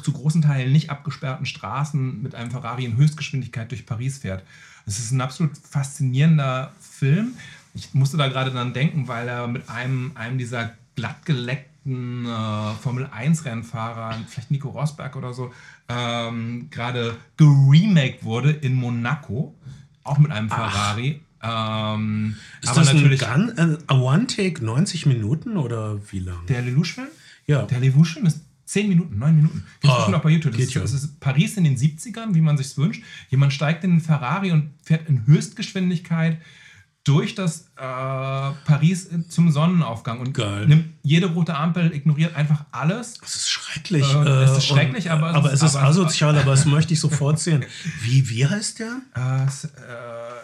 [0.03, 4.43] zu großen Teilen nicht abgesperrten Straßen mit einem Ferrari in Höchstgeschwindigkeit durch Paris fährt.
[4.87, 7.35] Es ist ein absolut faszinierender Film.
[7.75, 14.17] Ich musste da gerade dann denken, weil er mit einem, einem dieser glattgeleckten äh, Formel-1-Rennfahrer,
[14.29, 15.53] vielleicht Nico Rosberg oder so,
[15.89, 19.55] ähm, gerade geremaked wurde in Monaco,
[20.03, 21.21] auch mit einem Ferrari.
[21.43, 26.47] Ähm, Ist aber das natürlich ein, Gun, äh, ein One-Take 90 Minuten oder wie lang?
[26.47, 27.09] der Lelouch-Film?
[27.47, 27.63] Ja.
[27.63, 29.65] Der Lelouch-Film ist 10 Minuten, 9 Minuten.
[29.81, 30.53] Gibt es bestimmt auch bei YouTube.
[30.53, 33.03] Das ist, das ist Paris in den 70ern, wie man sich wünscht.
[33.31, 36.39] Jemand steigt in einen Ferrari und fährt in Höchstgeschwindigkeit
[37.05, 37.81] durch das äh,
[38.65, 40.67] Paris zum Sonnenaufgang und Geil.
[40.67, 43.21] nimmt jede rote Ampel, ignoriert einfach alles.
[43.23, 44.03] Es ist schrecklich.
[44.13, 46.65] Äh, es ist und- schrecklich, aber es aber ist- es ist aber- asozial, aber das
[46.67, 47.65] möchte ich sofort sehen.
[48.03, 49.03] Wie, wie heißt der?
[49.47, 49.69] S- äh,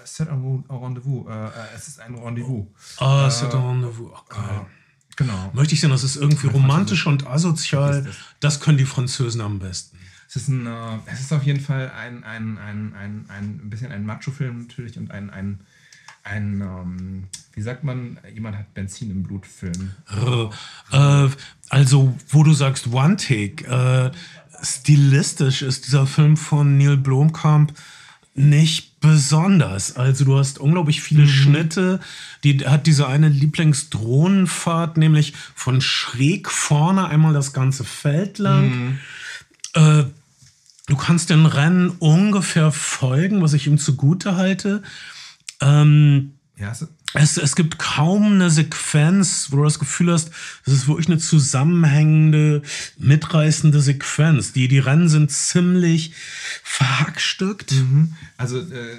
[0.05, 1.27] C'est un Rendezvous.
[1.29, 2.67] Äh, es ist ein Rendezvous.
[2.99, 4.11] Ah, c'est un Rendezvous.
[4.13, 4.67] Oh, geil.
[5.17, 5.51] Genau.
[5.53, 8.01] Möchte ich sehen, das ist irgendwie romantisch und asozial.
[8.01, 8.17] Ist es.
[8.41, 9.99] Das können die Französen am besten.
[10.29, 13.71] Es ist, ein, äh, es ist auf jeden Fall ein, ein, ein, ein, ein, ein
[13.71, 15.61] bisschen ein Macho-Film natürlich und ein, ein,
[16.25, 19.93] ein ähm, wie sagt man, jemand hat Benzin im Blut-Film.
[20.91, 21.29] Äh,
[21.69, 24.11] also, wo du sagst One Take, äh,
[24.63, 27.75] stilistisch ist dieser Film von Neil Blomkamp
[28.35, 29.97] nicht besonders.
[29.97, 32.01] Also du hast unglaublich viele Schnitte.
[32.45, 38.99] Die hat diese eine Lieblingsdrohnenfahrt, nämlich von schräg vorne einmal das ganze Feld lang.
[39.75, 40.05] Äh,
[40.87, 44.83] du kannst den Rennen ungefähr folgen, was ich ihm zugute halte.
[45.61, 46.73] Ähm, Ja,
[47.15, 50.31] es, es, gibt kaum eine Sequenz, wo du das Gefühl hast,
[50.65, 52.63] das ist wirklich eine zusammenhängende,
[52.99, 54.53] mitreißende Sequenz.
[54.53, 56.15] Die, die Rennen sind ziemlich
[56.63, 57.75] verhackstückt.
[58.37, 58.97] also äh,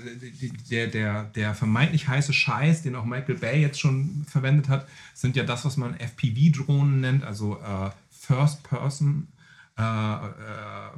[0.69, 5.35] der, der, der vermeintlich heiße Scheiß, den auch Michael Bay jetzt schon verwendet hat, sind
[5.35, 9.27] ja das, was man FPV-Drohnen nennt, also äh, First Person.
[9.75, 10.29] Äh, äh,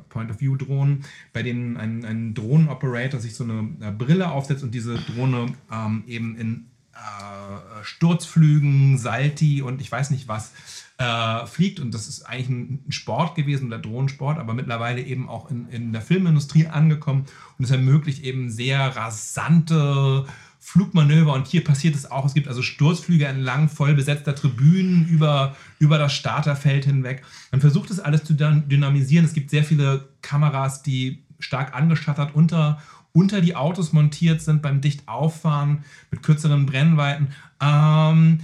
[0.09, 5.53] Point-of-View-Drohnen, bei denen ein, ein Drohnenoperator sich so eine äh, Brille aufsetzt und diese Drohne
[5.71, 6.65] ähm, eben in
[6.95, 10.53] äh, Sturzflügen, Salti und ich weiß nicht was
[10.97, 11.79] äh, fliegt.
[11.79, 15.93] Und das ist eigentlich ein Sport gewesen, der Drohnensport, aber mittlerweile eben auch in, in
[15.93, 17.25] der Filmindustrie angekommen
[17.57, 20.25] und es ermöglicht eben sehr rasante
[20.59, 22.25] Flugmanöver und hier passiert es auch.
[22.25, 27.23] Es gibt also Sturzflüge entlang voll besetzter Tribünen über, über das Starterfeld hinweg.
[27.51, 29.25] Man versucht es alles zu dyn- dynamisieren.
[29.25, 32.81] Es gibt sehr viele Kameras, die stark angeschattert unter,
[33.15, 37.29] unter die Autos montiert sind beim Dichtauffahren mit kürzeren Brennweiten.
[37.61, 38.41] Ähm,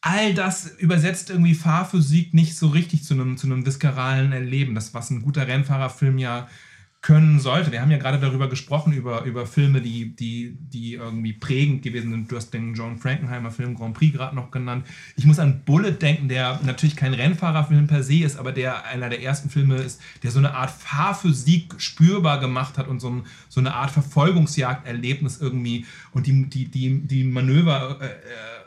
[0.00, 3.64] all das übersetzt irgendwie Fahrphysik nicht so richtig zu einem, zu einem
[4.32, 4.76] Erleben.
[4.76, 6.46] Das, was ein guter Rennfahrerfilm ja
[7.04, 7.70] können sollte.
[7.70, 12.10] Wir haben ja gerade darüber gesprochen, über, über Filme, die, die, die irgendwie prägend gewesen
[12.10, 12.32] sind.
[12.32, 14.86] Du hast den John Frankenheimer Film Grand Prix gerade noch genannt.
[15.14, 19.10] Ich muss an Bullet denken, der natürlich kein Rennfahrerfilm per se ist, aber der einer
[19.10, 23.24] der ersten Filme ist, der so eine Art Fahrphysik spürbar gemacht hat und so, ein,
[23.50, 28.10] so eine Art Verfolgungsjagderlebnis irgendwie und die, die, die, die Manöver äh, äh,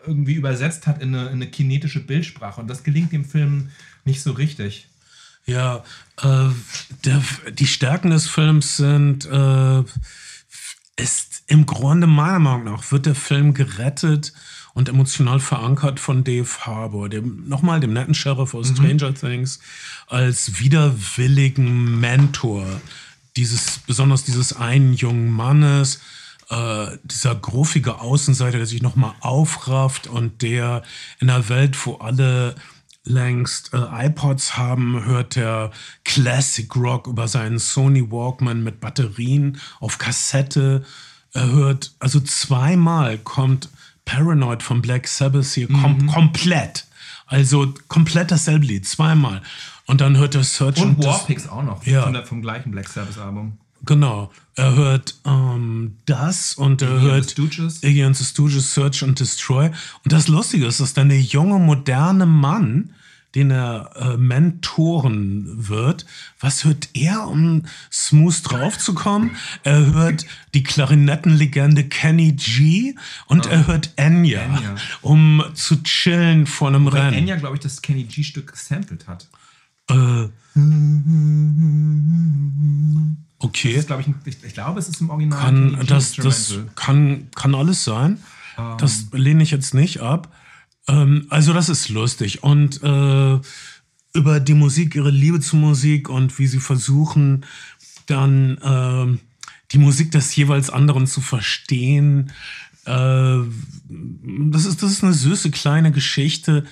[0.05, 2.61] irgendwie übersetzt hat in eine, in eine kinetische Bildsprache.
[2.61, 3.69] Und das gelingt dem Film
[4.05, 4.89] nicht so richtig.
[5.47, 5.83] Ja,
[6.21, 6.49] äh,
[7.05, 9.83] der, die Stärken des Films sind, äh,
[10.97, 14.33] ist im Grunde meiner Meinung nach, wird der Film gerettet
[14.73, 19.59] und emotional verankert von Dave Harbour, dem, nochmal dem netten Sheriff aus Stranger Things,
[20.07, 22.65] als widerwilligen Mentor
[23.37, 26.01] dieses, besonders dieses einen jungen Mannes,
[26.49, 30.83] äh, dieser gruffige Außenseiter, der sich nochmal aufrafft und der
[31.19, 32.55] in einer Welt, wo alle
[33.07, 35.71] längst äh, iPods haben, hört der
[36.03, 40.83] Classic Rock über seinen Sony Walkman mit Batterien auf Kassette.
[41.33, 43.69] Er hört, also zweimal kommt
[44.05, 46.85] Paranoid von Black Sabbath hier kom komplett.
[47.25, 49.41] Also komplett dasselbe Lied, zweimal.
[49.85, 52.03] Und dann hört er Search Und and Des- Warpix auch noch, Ja.
[52.03, 53.57] von der, vom gleichen Black Sabbath Album.
[53.85, 54.31] Genau.
[54.55, 57.37] Er hört ähm, das und er Iggy hört.
[57.83, 59.67] Iggy and the Stooges Search and Destroy.
[60.03, 62.93] Und das Lustige ist, dass dann der junge, moderne Mann,
[63.35, 66.05] den er äh, mentoren wird,
[66.39, 69.31] was hört er, um smooth draufzukommen?
[69.63, 72.95] Er hört die Klarinettenlegende Kenny G
[73.27, 74.75] und er hört Enya, Enya.
[75.01, 77.17] um zu chillen vor einem Weil Rennen.
[77.17, 79.27] Enya, glaube ich, das Kenny G-Stück gesampelt hat.
[79.89, 80.29] Äh,
[83.39, 83.71] okay.
[83.71, 87.55] Ist, glaube ich, ich, ich glaube, es ist im Original kann, das, das kann, kann
[87.55, 88.17] alles sein.
[88.79, 90.33] Das lehne ich jetzt nicht ab.
[90.87, 92.43] Ähm, also das ist lustig.
[92.43, 93.39] Und äh,
[94.13, 97.45] über die Musik, ihre Liebe zur Musik und wie sie versuchen,
[98.07, 99.19] dann ähm,
[99.71, 102.31] die Musik des jeweils anderen zu verstehen.
[102.85, 103.39] Äh,
[103.89, 106.63] das, ist, das ist eine süße kleine Geschichte.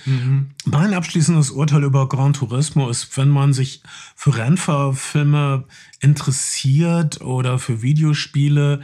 [0.64, 3.82] Mein abschließendes Urteil über Gran Turismo ist, wenn man sich
[4.14, 5.64] für Rennfahrfilme
[6.00, 8.80] interessiert oder für Videospiele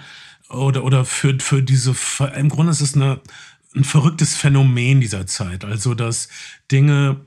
[0.50, 1.94] oder, oder für, für diese,
[2.36, 3.20] im Grunde ist es eine,
[3.74, 5.64] ein verrücktes Phänomen dieser Zeit.
[5.64, 6.28] Also, dass
[6.70, 7.20] Dinge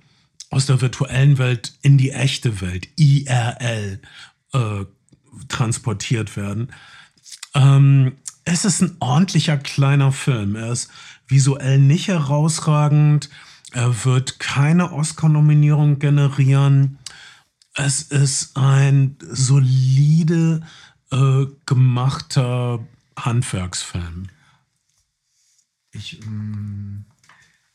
[0.50, 4.00] aus der virtuellen Welt in die echte Welt, IRL,
[4.54, 4.86] äh,
[5.48, 6.72] transportiert werden.
[7.54, 10.56] Ähm, es ist ein ordentlicher kleiner Film.
[10.56, 10.90] Er ist
[11.28, 13.30] visuell nicht herausragend.
[13.72, 17.00] Er wird keine Oscar-Nominierung generieren.
[17.74, 20.62] Es ist ein solide
[21.12, 22.80] äh, gemachter
[23.18, 24.28] Handwerksfilm.
[25.96, 27.06] Ich, ähm,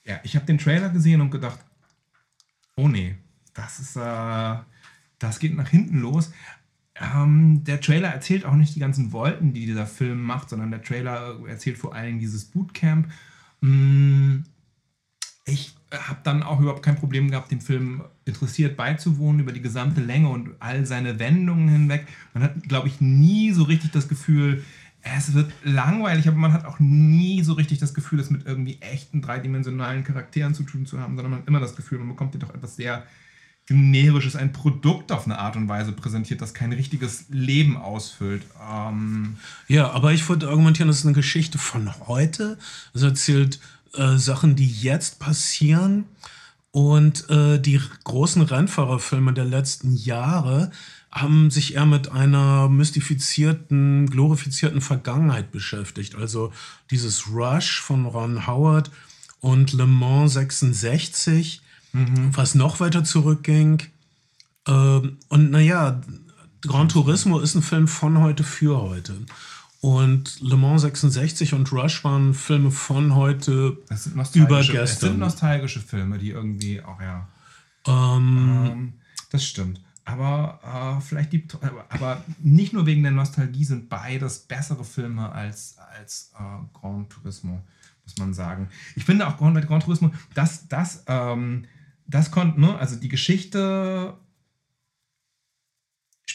[0.04, 1.58] ja, ich habe den Trailer gesehen und gedacht,
[2.76, 3.16] oh nee,
[3.54, 4.56] das ist, äh,
[5.18, 6.32] das geht nach hinten los.
[6.94, 10.82] Ähm, der Trailer erzählt auch nicht die ganzen Wolken, die dieser Film macht, sondern der
[10.82, 13.10] Trailer erzählt vor allem dieses Bootcamp.
[13.60, 14.40] Mm,
[15.46, 20.00] ich habe dann auch überhaupt kein Problem gehabt, dem Film interessiert beizuwohnen über die gesamte
[20.00, 22.06] Länge und all seine Wendungen hinweg.
[22.34, 24.64] Man hat, glaube ich, nie so richtig das Gefühl,
[25.02, 28.78] es wird langweilig, aber man hat auch nie so richtig das Gefühl, es mit irgendwie
[28.80, 32.32] echten dreidimensionalen Charakteren zu tun zu haben, sondern man hat immer das Gefühl, man bekommt
[32.32, 33.04] hier doch etwas sehr
[33.66, 38.42] generisches, ein Produkt auf eine Art und Weise präsentiert, das kein richtiges Leben ausfüllt.
[38.68, 39.36] Ähm,
[39.68, 42.58] Ja, aber ich würde argumentieren, das ist eine Geschichte von heute.
[42.94, 43.60] Es erzählt
[43.94, 46.04] äh, Sachen, die jetzt passieren.
[46.72, 50.70] Und äh, die großen Rennfahrerfilme der letzten Jahre
[51.12, 56.14] haben sich eher mit einer mystifizierten, glorifizierten Vergangenheit beschäftigt.
[56.14, 56.52] Also
[56.90, 58.90] dieses Rush von Ron Howard
[59.40, 61.62] und Le Mans 66,
[62.32, 63.82] was noch weiter zurückging.
[64.68, 66.00] Ähm, und naja,
[66.62, 69.14] Gran Turismo ist ein Film von heute für heute.
[69.80, 74.90] Und Le Mans 66 und Rush waren Filme von heute das sind über nostalgische, es
[74.90, 75.18] sind gestern.
[75.18, 77.26] nostalgische Filme, die irgendwie auch, ja.
[77.86, 78.92] Ähm, Ähm,
[79.30, 79.80] das stimmt.
[80.04, 81.46] Aber äh, vielleicht die,
[81.88, 87.62] aber, nicht nur wegen der Nostalgie sind beides bessere Filme als, als äh, Gran Turismo,
[88.04, 88.68] muss man sagen.
[88.96, 91.64] Ich finde auch Gran, bei Gran Turismo, das, das, ähm,
[92.06, 94.14] das konnte, ne, also die Geschichte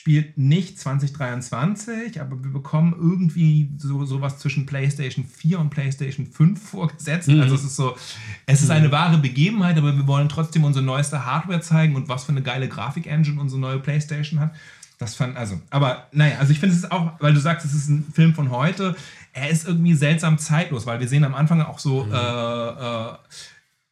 [0.06, 6.62] spielt nicht 2023, aber wir bekommen irgendwie so sowas zwischen PlayStation 4 und PlayStation 5
[6.62, 7.28] vorgesetzt.
[7.28, 7.97] Also es ist so,
[8.45, 12.26] es ist eine wahre Begebenheit, aber wir wollen trotzdem unsere neueste Hardware zeigen und was
[12.26, 14.53] für eine geile Grafik-Engine unsere neue PlayStation hat.
[14.99, 17.74] Das fand, also, aber naja, also ich finde es ist auch, weil du sagst, es
[17.74, 18.95] ist ein Film von heute,
[19.34, 23.14] er ist irgendwie seltsam zeitlos, weil wir sehen am Anfang auch so äh, äh,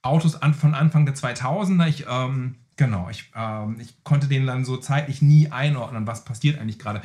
[0.03, 1.87] Autos an, von Anfang der 2000er.
[1.87, 6.59] Ich, ähm, genau, ich, ähm, ich konnte den dann so zeitlich nie einordnen, was passiert
[6.59, 7.01] eigentlich gerade.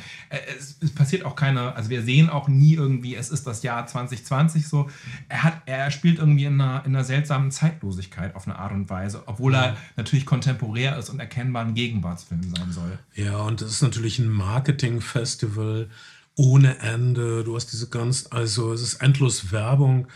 [0.57, 3.85] Es, es passiert auch keine, also wir sehen auch nie irgendwie, es ist das Jahr
[3.85, 4.89] 2020 so.
[5.27, 8.89] Er, hat, er spielt irgendwie in einer, in einer seltsamen Zeitlosigkeit auf eine Art und
[8.89, 12.99] Weise, obwohl er natürlich kontemporär ist und erkennbar ein Gegenwartsfilm sein soll.
[13.15, 15.89] ja, und es ist natürlich ein Marketing-Festival
[16.35, 17.43] ohne Ende.
[17.43, 20.07] Du hast diese ganz, also es ist endlos Werbung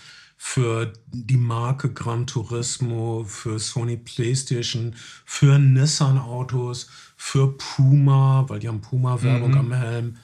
[0.46, 4.94] für die Marke Gran Turismo, für Sony PlayStation,
[5.26, 10.18] für Nissan-Autos, für Puma, weil die haben Puma-Werbung am Helm.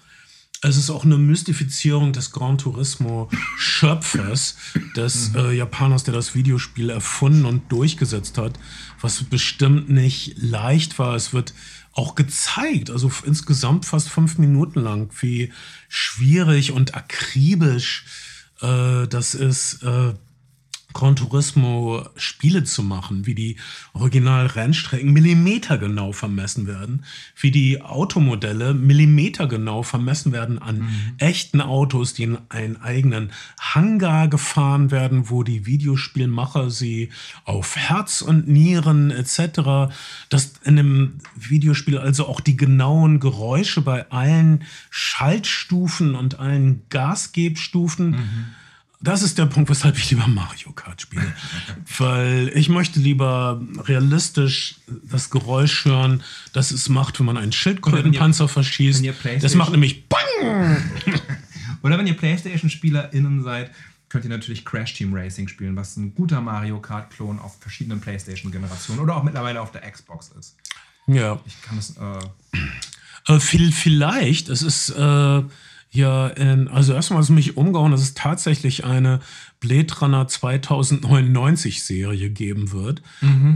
[0.61, 4.57] Es ist auch eine Mystifizierung des Gran Turismo-Schöpfers,
[4.95, 8.59] des äh, Japaners, der das Videospiel erfunden und durchgesetzt hat,
[8.99, 11.15] was bestimmt nicht leicht war.
[11.15, 11.53] Es wird
[11.93, 15.53] auch gezeigt, also insgesamt fast fünf Minuten lang, wie
[15.87, 18.03] schwierig und akribisch
[18.61, 20.13] äh, das ist, äh,
[20.93, 23.57] Gran Turismo Spiele zu machen, wie die
[23.93, 27.05] Original-Rennstrecken millimetergenau vermessen werden,
[27.39, 34.89] wie die Automodelle millimetergenau vermessen werden an echten Autos, die in einen eigenen Hangar gefahren
[34.89, 37.09] werden, wo die Videospielmacher sie
[37.45, 39.93] auf Herz und Nieren etc.,
[40.29, 48.55] dass in dem Videospiel also auch die genauen Geräusche bei allen Schaltstufen und allen Gasgebstufen
[49.01, 51.33] das ist der Punkt, weshalb ich lieber Mario Kart spiele.
[51.97, 56.23] Weil ich möchte lieber realistisch das Geräusch hören,
[56.53, 59.01] das es macht, wenn man einen Schildkrötenpanzer verschießt.
[59.03, 60.77] ihr Das PlayStation- macht nämlich BANG!
[61.81, 63.71] Oder wenn ihr PlayStation-SpielerInnen seid,
[64.09, 68.99] könnt ihr natürlich Crash Team Racing spielen, was ein guter Mario Kart-Klon auf verschiedenen PlayStation-Generationen
[69.01, 70.57] oder auch mittlerweile auf der Xbox ist.
[71.07, 71.39] Ja.
[71.45, 75.43] Ich kann das, äh, Äh, viel, vielleicht, es ist äh,
[75.91, 79.19] ja, in, also erstmal ist mich umgehauen, dass es tatsächlich eine
[79.59, 83.01] Blade Runner 2099 Serie geben wird,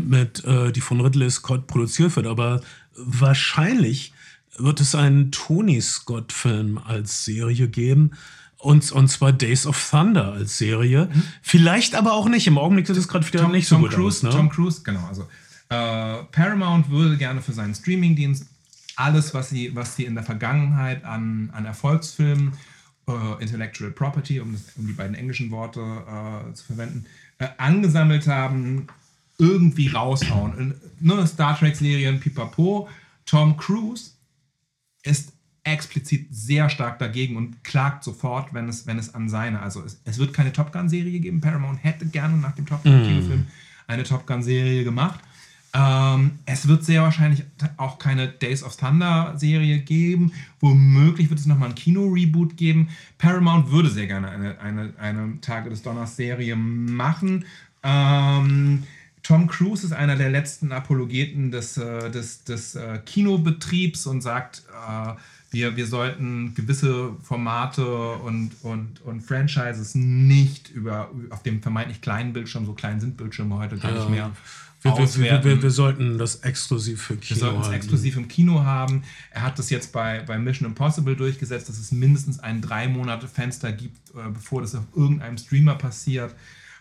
[0.07, 2.61] mit, äh, die von Ridley Scott produziert wird, aber
[2.95, 4.13] wahrscheinlich
[4.57, 8.11] wird es einen Tony Scott Film als Serie geben.
[8.57, 11.09] Und, und zwar Days of Thunder als Serie.
[11.41, 12.47] Vielleicht aber auch nicht.
[12.47, 14.33] Im Augenblick sieht es gerade wieder nicht so Tom gut Cruise, aus.
[14.33, 14.39] Ne?
[14.39, 15.05] Tom Cruise, genau.
[15.05, 15.23] Also
[15.67, 18.47] äh, Paramount würde gerne für seinen Streamingdienst
[18.95, 22.53] alles, was sie, was sie in der Vergangenheit an, an Erfolgsfilmen,
[23.07, 27.05] äh, Intellectual Property, um, das, um die beiden englischen Worte äh, zu verwenden,
[27.39, 28.87] äh, angesammelt haben,
[29.37, 30.57] irgendwie raushauen.
[30.57, 32.87] In, ne, Star Trek-Serien, pipapo.
[33.25, 34.11] Tom Cruise
[35.03, 35.33] ist
[35.63, 39.61] explizit sehr stark dagegen und klagt sofort, wenn es, wenn es an seine.
[39.61, 41.41] Also es, es wird keine Top Gun-Serie geben.
[41.41, 43.47] Paramount hätte gerne nach dem Top Gun-Kinofilm
[43.87, 45.19] eine Top Gun-Serie gemacht.
[45.75, 47.43] Ähm, es wird sehr wahrscheinlich
[47.77, 50.31] auch keine Days of Thunder-Serie geben.
[50.59, 52.89] Womöglich wird es nochmal ein Kino-Reboot geben.
[53.17, 57.45] Paramount würde sehr gerne eine, eine, eine Tage des Donners-Serie machen.
[57.81, 58.83] Ähm,
[59.23, 64.63] Tom Cruise ist einer der letzten Apologeten des, äh, des, des äh, Kinobetriebs und sagt,
[64.87, 65.13] äh,
[65.53, 72.33] wir, wir sollten gewisse Formate und, und, und Franchises nicht über, auf dem vermeintlich kleinen
[72.33, 74.31] Bildschirm, so klein sind Bildschirme heute gar nicht mehr,
[74.81, 78.27] Wir, wir, wir, wir, wir sollten das exklusiv für Wir Kino sollten es exklusiv im
[78.27, 79.03] Kino haben.
[79.31, 83.27] Er hat das jetzt bei, bei Mission Impossible durchgesetzt, dass es mindestens ein drei Monate
[83.27, 86.35] Fenster gibt, äh, bevor das auf irgendeinem Streamer passiert,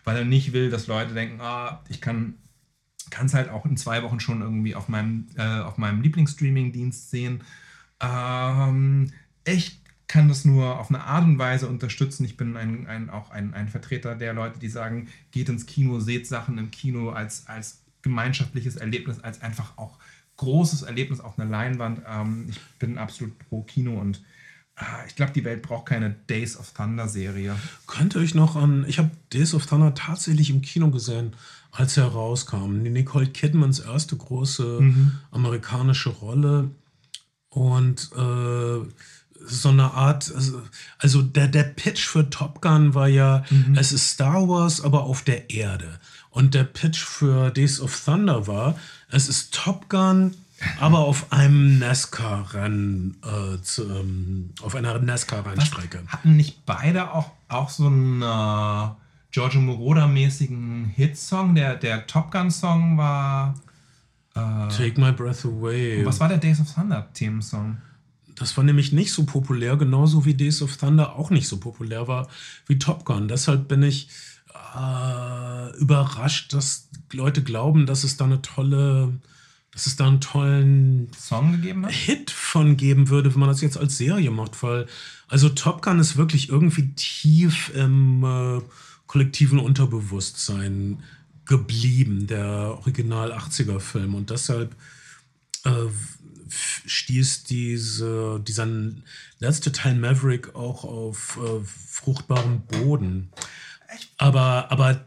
[0.04, 2.34] weil er nicht will, dass Leute denken, ah, ich kann
[3.10, 7.10] kann es halt auch in zwei Wochen schon irgendwie auf meinem, äh, auf meinem Lieblingsstreaming-Dienst
[7.10, 7.42] sehen.
[8.02, 9.12] Ähm,
[9.44, 12.24] ich kann das nur auf eine Art und Weise unterstützen.
[12.24, 16.00] Ich bin ein, ein, auch ein, ein Vertreter der Leute, die sagen, geht ins Kino,
[16.00, 19.98] seht Sachen im Kino als, als gemeinschaftliches Erlebnis, als einfach auch
[20.36, 22.02] großes Erlebnis auf einer Leinwand.
[22.06, 24.22] Ähm, ich bin absolut pro Kino und
[24.76, 27.56] äh, ich glaube, die Welt braucht keine Days of Thunder Serie.
[27.86, 31.34] Könnt ihr euch noch an, ich habe Days of Thunder tatsächlich im Kino gesehen,
[31.70, 32.82] als er rauskam.
[32.82, 35.12] Nicole Kidmans erste große Mhm.
[35.30, 36.70] amerikanische Rolle
[37.52, 38.86] und äh,
[39.44, 40.32] so eine Art,
[40.98, 43.76] also, der, der Pitch für Top Gun war ja, Mhm.
[43.76, 45.98] es ist Star Wars, aber auf der Erde.
[46.30, 48.76] Und der Pitch für Days of Thunder war,
[49.10, 50.34] es ist Top Gun,
[50.80, 56.04] aber auf einem NASCAR-Rennen, äh, zu, ähm, auf einer NASCAR-Rennstrecke.
[56.06, 58.88] Hatten nicht beide auch, auch so einen äh,
[59.32, 61.54] Giorgio Moroder-mäßigen Hitsong?
[61.54, 63.54] Der, der Top Gun-Song war.
[64.34, 66.04] Take My Breath Away.
[66.04, 67.78] Was war der Days of Thunder-Themensong?
[68.34, 72.08] Das war nämlich nicht so populär, genauso wie Days of Thunder auch nicht so populär
[72.08, 72.28] war
[72.66, 73.28] wie Top Gun.
[73.28, 74.08] Deshalb bin ich
[74.74, 79.20] äh, überrascht, dass Leute glauben, dass es da eine tolle,
[79.70, 81.92] dass es da einen tollen Song gegeben hat?
[81.92, 84.86] Hit von geben würde, wenn man das jetzt als Serie macht, weil
[85.28, 88.60] also Top Gun ist wirklich irgendwie tief im äh,
[89.06, 91.02] kollektiven Unterbewusstsein
[91.46, 94.74] geblieben, der Original 80er Film und deshalb
[95.64, 95.70] äh,
[96.86, 98.68] stieß diese, dieser
[99.38, 103.30] letzte Teil Maverick auch auf äh, fruchtbaren Boden.
[104.18, 105.00] Aber, aber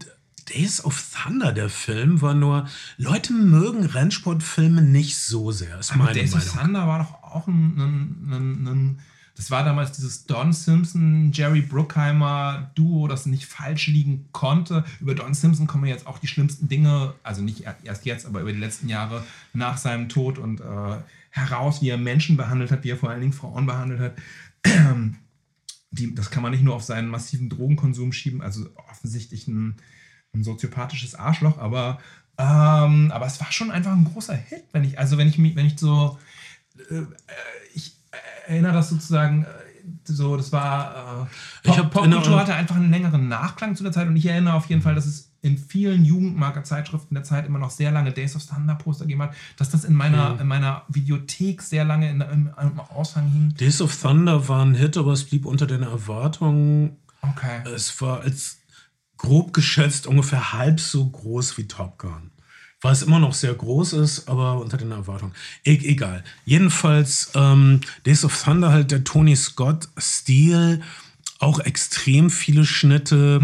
[0.49, 2.67] Days of Thunder, der Film, war nur,
[2.97, 6.65] Leute mögen Rennsportfilme nicht so sehr, ist meine Days of Meinung.
[6.65, 8.99] Thunder war doch auch ein, ein, ein, ein
[9.35, 14.85] das war damals dieses Don Simpson, Jerry Bruckheimer Duo, das nicht falsch liegen konnte.
[15.01, 18.41] Über Don Simpson kommen jetzt auch die schlimmsten Dinge, also nicht er- erst jetzt, aber
[18.41, 19.23] über die letzten Jahre
[19.53, 20.97] nach seinem Tod und äh,
[21.31, 24.13] heraus, wie er Menschen behandelt hat, wie er vor allen Dingen Frauen behandelt hat.
[25.91, 29.75] Die, das kann man nicht nur auf seinen massiven Drogenkonsum schieben, also offensichtlich ein,
[30.33, 31.99] ein soziopathisches Arschloch, aber,
[32.37, 35.55] ähm, aber es war schon einfach ein großer Hit, wenn ich, also wenn ich mich,
[35.55, 36.19] wenn ich so,
[36.89, 37.05] äh, äh,
[38.47, 39.47] erinnere das sozusagen, äh,
[40.03, 41.27] so, das war,
[41.63, 44.67] äh, Pop, Popkultur hatte einfach einen längeren Nachklang zu der Zeit und ich erinnere auf
[44.67, 48.43] jeden Fall, dass es in vielen Jugendmarker-Zeitschriften der Zeit immer noch sehr lange Days of
[48.43, 52.49] Thunder Poster gegeben hat, dass das in meiner, in meiner Videothek sehr lange in, im,
[52.59, 53.53] im Aushang hing.
[53.53, 56.97] Days of Thunder war ein Hit, aber es blieb unter den Erwartungen.
[57.21, 57.61] Okay.
[57.75, 58.57] Es war als
[59.17, 62.31] grob geschätzt ungefähr halb so groß wie Top Gun.
[62.85, 65.33] Was immer noch sehr groß ist, aber unter den Erwartungen.
[65.63, 66.23] E egal.
[66.45, 70.83] Jedenfalls ähm, Days of Thunder halt der Tony Scott-Stil.
[71.39, 73.41] Auch extrem viele Schnitte,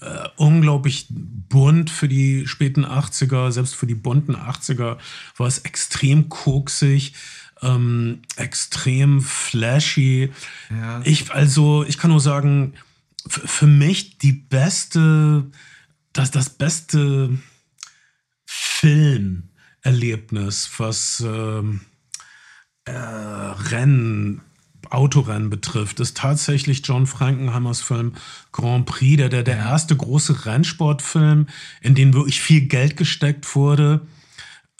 [0.00, 4.98] äh, unglaublich bunt für die späten 80er, selbst für die bunten 80er
[5.36, 7.14] war es extrem koksig,
[7.62, 10.30] ähm, extrem flashy.
[10.70, 11.00] Ja.
[11.02, 12.74] Ich, also, ich kann nur sagen,
[13.28, 15.44] für mich die beste,
[16.12, 17.36] das, das beste
[18.78, 21.80] Filmerlebnis, was ähm,
[22.84, 24.42] äh, Rennen,
[24.90, 28.12] Autorennen betrifft, ist tatsächlich John Frankenheimers Film
[28.52, 31.48] Grand Prix, der, der, der erste große Rennsportfilm,
[31.80, 34.06] in den wirklich viel Geld gesteckt wurde.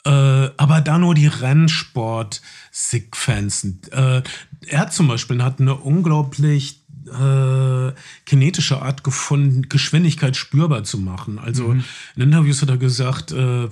[0.05, 3.81] Äh, aber da nur die Rennsport-Sequenzen.
[3.91, 4.21] Äh,
[4.67, 7.93] er zum Beispiel hat eine unglaublich äh,
[8.25, 11.39] kinetische Art gefunden, Geschwindigkeit spürbar zu machen.
[11.39, 11.83] Also in
[12.15, 13.69] Interviews hat er gesagt, äh,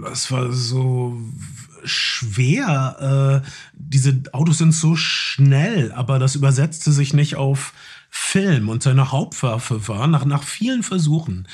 [0.00, 1.20] das war so
[1.84, 3.42] schwer.
[3.44, 7.72] Äh, diese Autos sind so schnell, aber das übersetzte sich nicht auf
[8.10, 8.68] Film.
[8.68, 11.46] Und seine Hauptwaffe war, nach, nach vielen Versuchen,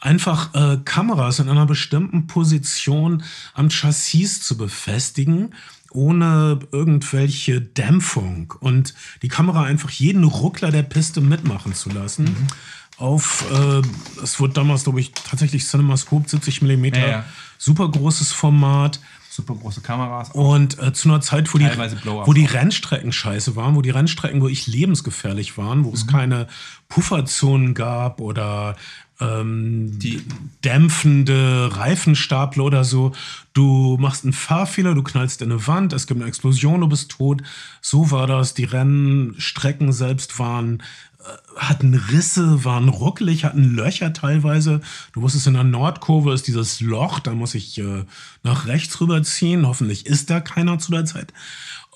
[0.00, 5.54] einfach äh, Kameras in einer bestimmten Position am Chassis zu befestigen,
[5.94, 8.52] ohne irgendwelche Dämpfung.
[8.60, 12.36] Und die Kamera einfach jeden Ruckler der Piste mitmachen zu lassen.
[12.96, 13.82] Auf, äh,
[14.22, 17.24] es wurde damals, glaube ich, tatsächlich CinemaScope 70 mm, Ja, ja.
[17.58, 19.00] super großes Format.
[19.30, 20.30] Super große Kameras.
[20.30, 22.44] Und äh, zu einer Zeit, wo die, wo die.
[22.44, 25.94] Rennstrecken scheiße waren, wo die Rennstrecken wirklich lebensgefährlich waren, wo Mhm.
[25.94, 26.46] es keine
[26.88, 28.76] Pufferzonen gab oder
[29.20, 30.22] ähm, Die-
[30.64, 33.12] dämpfende Reifenstapler oder so.
[33.52, 37.10] Du machst einen Fahrfehler, du knallst in eine Wand, es gibt eine Explosion, du bist
[37.10, 37.42] tot.
[37.80, 38.54] So war das.
[38.54, 40.82] Die Rennstrecken selbst waren
[41.56, 44.80] hatten Risse, waren ruckelig, hatten Löcher teilweise.
[45.12, 48.04] Du wusstest, in der Nordkurve ist dieses Loch, da muss ich äh,
[48.42, 49.66] nach rechts rüberziehen.
[49.66, 51.32] Hoffentlich ist da keiner zu der Zeit.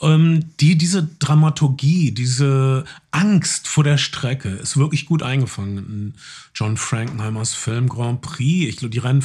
[0.01, 6.15] Ähm, die, diese Dramaturgie, diese Angst vor der Strecke ist wirklich gut eingefangen in
[6.55, 8.69] John Frankenheimers Film Grand Prix.
[8.69, 9.25] Ich glaube, die Rennen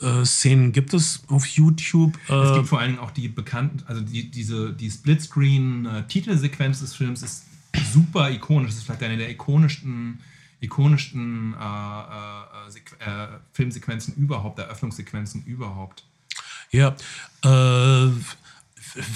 [0.00, 2.18] äh, gibt es auf YouTube.
[2.28, 6.94] Es Äh, gibt vor allen Dingen auch die bekannten, also die, diese, die Splitscreen-Titelsequenz des
[6.94, 7.44] Films ist
[7.92, 8.70] super ikonisch.
[8.70, 10.20] Das ist vielleicht eine der ikonischsten,
[10.60, 12.68] ikonischsten äh, äh,
[13.04, 16.04] äh, Filmsequenzen überhaupt, Eröffnungssequenzen überhaupt.
[16.70, 16.96] Ja,
[17.44, 18.10] äh,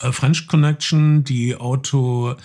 [0.00, 2.36] Äh, French Connection, die Auto äh,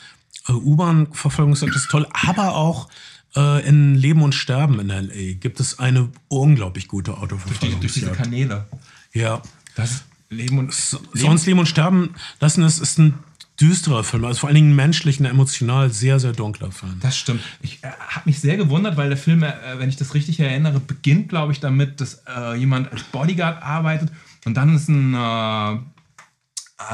[0.50, 2.90] U-Bahn-Verfolgungsjagd ist toll, aber auch
[3.36, 7.94] äh, in Leben und Sterben in LA gibt es eine unglaublich gute Durch, die, durch
[7.94, 8.12] diese.
[8.12, 8.68] Kanäle.
[9.14, 9.42] Ja.
[9.76, 13.16] Das ist Leben und Sonst Leben und Sterben lassen es ist ein
[13.60, 16.98] düsterer Film, also vor allen Dingen menschlich und emotional sehr, sehr dunkler Film.
[17.02, 17.42] Das stimmt.
[17.62, 20.80] Ich äh, habe mich sehr gewundert, weil der Film, äh, wenn ich das richtig erinnere,
[20.80, 24.10] beginnt, glaube ich, damit, dass äh, jemand als Bodyguard arbeitet
[24.46, 25.80] und dann ist ein äh,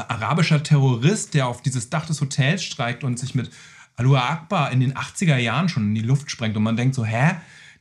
[0.08, 3.50] arabischer Terrorist, der auf dieses Dach des Hotels steigt und sich mit
[3.96, 6.56] Alua Akbar in den 80er Jahren schon in die Luft sprengt.
[6.56, 7.32] Und man denkt so, hä?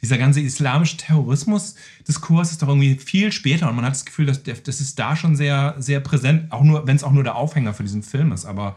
[0.01, 4.43] Dieser ganze islamische Terrorismus-Diskurs ist doch irgendwie viel später und man hat das Gefühl, dass
[4.43, 7.73] das ist da schon sehr, sehr präsent, auch nur, wenn es auch nur der Aufhänger
[7.73, 8.45] für diesen Film ist.
[8.45, 8.75] Aber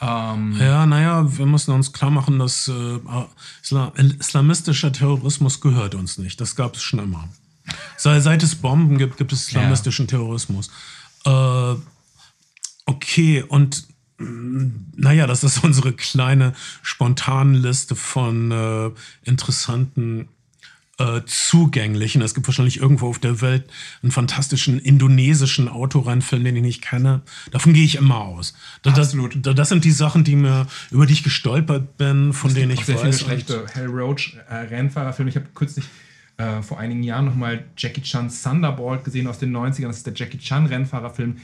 [0.00, 2.98] ähm, Ja, naja, wir müssen uns klar machen, dass äh,
[3.62, 6.40] Isla islamistischer Terrorismus gehört uns nicht.
[6.40, 7.28] Das gab es schon immer.
[7.96, 10.68] Sei- Seit es Bomben gibt, gibt es islamistischen Terrorismus.
[11.24, 11.74] Äh,
[12.86, 13.86] okay, und
[14.18, 18.90] mh, naja, das ist unsere kleine spontane Liste von äh,
[19.24, 20.28] interessanten
[20.98, 22.22] äh, zugänglichen.
[22.22, 23.64] Es gibt wahrscheinlich irgendwo auf der Welt
[24.02, 27.22] einen fantastischen indonesischen Autorennfilm, den ich nicht kenne.
[27.50, 28.54] Davon gehe ich immer aus.
[28.82, 29.36] Da, das, Absolut.
[29.44, 32.84] da, das sind die Sachen, die mir, über die ich gestolpert bin, von denen ich
[32.86, 33.20] sehr viele weiß.
[33.20, 35.28] schlechte Hal Roach äh, Rennfahrerfilme.
[35.28, 35.84] Ich habe kürzlich
[36.38, 39.88] äh, vor einigen Jahren nochmal Jackie Chan's Thunderbolt gesehen aus den 90ern.
[39.88, 41.36] Das ist der Jackie Chan Rennfahrerfilm.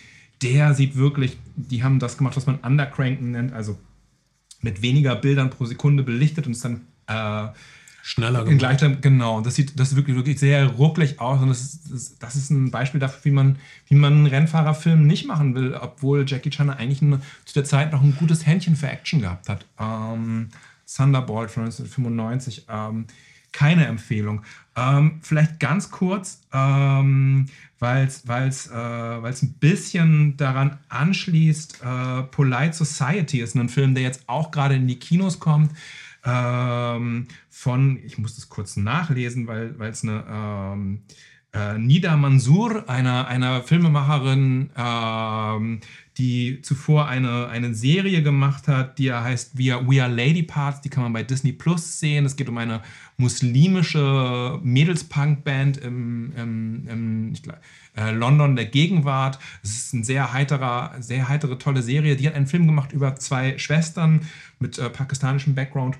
[0.42, 3.78] Der sieht wirklich, die haben das gemacht, was man Undercranken nennt, also
[4.60, 7.48] mit weniger Bildern pro Sekunde belichtet und ist dann äh,
[8.02, 8.58] schneller gemacht.
[8.58, 12.18] gleicher, genau, das sieht das sieht wirklich, wirklich sehr rucklig aus und das ist, das,
[12.18, 16.24] das ist ein Beispiel dafür, wie man, wie man einen Rennfahrerfilm nicht machen will, obwohl
[16.26, 19.66] Jackie Chan eigentlich ein, zu der Zeit noch ein gutes Händchen für Action gehabt hat.
[19.78, 20.48] Ähm,
[20.86, 23.06] Thunderbolt von 1995, ähm,
[23.52, 24.42] keine Empfehlung.
[24.76, 27.46] Ähm, vielleicht ganz kurz, ähm,
[27.82, 34.28] weil es äh, ein bisschen daran anschließt, äh, Polite Society ist ein Film, der jetzt
[34.28, 35.72] auch gerade in die Kinos kommt.
[36.24, 41.02] Ähm, von, ich muss das kurz nachlesen, weil es eine ähm,
[41.52, 45.80] äh, Nida Mansour, einer, einer Filmemacherin, ähm,
[46.18, 50.82] die zuvor eine, eine Serie gemacht hat, die heißt We Are, We Are Lady Parts,
[50.82, 52.26] die kann man bei Disney Plus sehen.
[52.26, 52.82] Es geht um eine
[53.16, 57.58] muslimische Mädels-Punk-Band im, im, im glaub,
[57.96, 59.38] äh, London der Gegenwart.
[59.62, 62.16] Es ist eine sehr heiterer, sehr heitere, tolle Serie.
[62.16, 64.26] Die hat einen Film gemacht über zwei Schwestern
[64.58, 65.96] mit äh, pakistanischem Background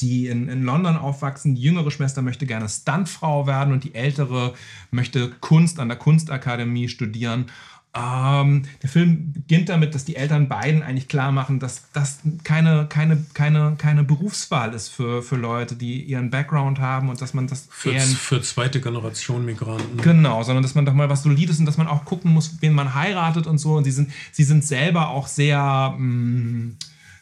[0.00, 1.54] die in, in London aufwachsen.
[1.54, 4.54] Die jüngere Schwester möchte gerne Stuntfrau werden und die ältere
[4.90, 7.46] möchte Kunst an der Kunstakademie studieren.
[7.92, 12.86] Ähm, der Film beginnt damit, dass die Eltern beiden eigentlich klar machen, dass das keine,
[12.88, 17.48] keine, keine, keine Berufswahl ist für, für Leute, die ihren Background haben und dass man
[17.48, 19.96] das Für, eher für zweite Generation Migranten.
[20.02, 22.74] Genau, sondern dass man doch mal was Solides und dass man auch gucken muss, wen
[22.74, 23.74] man heiratet und so.
[23.74, 26.74] Und sie sind, sie sind selber auch sehr, mh,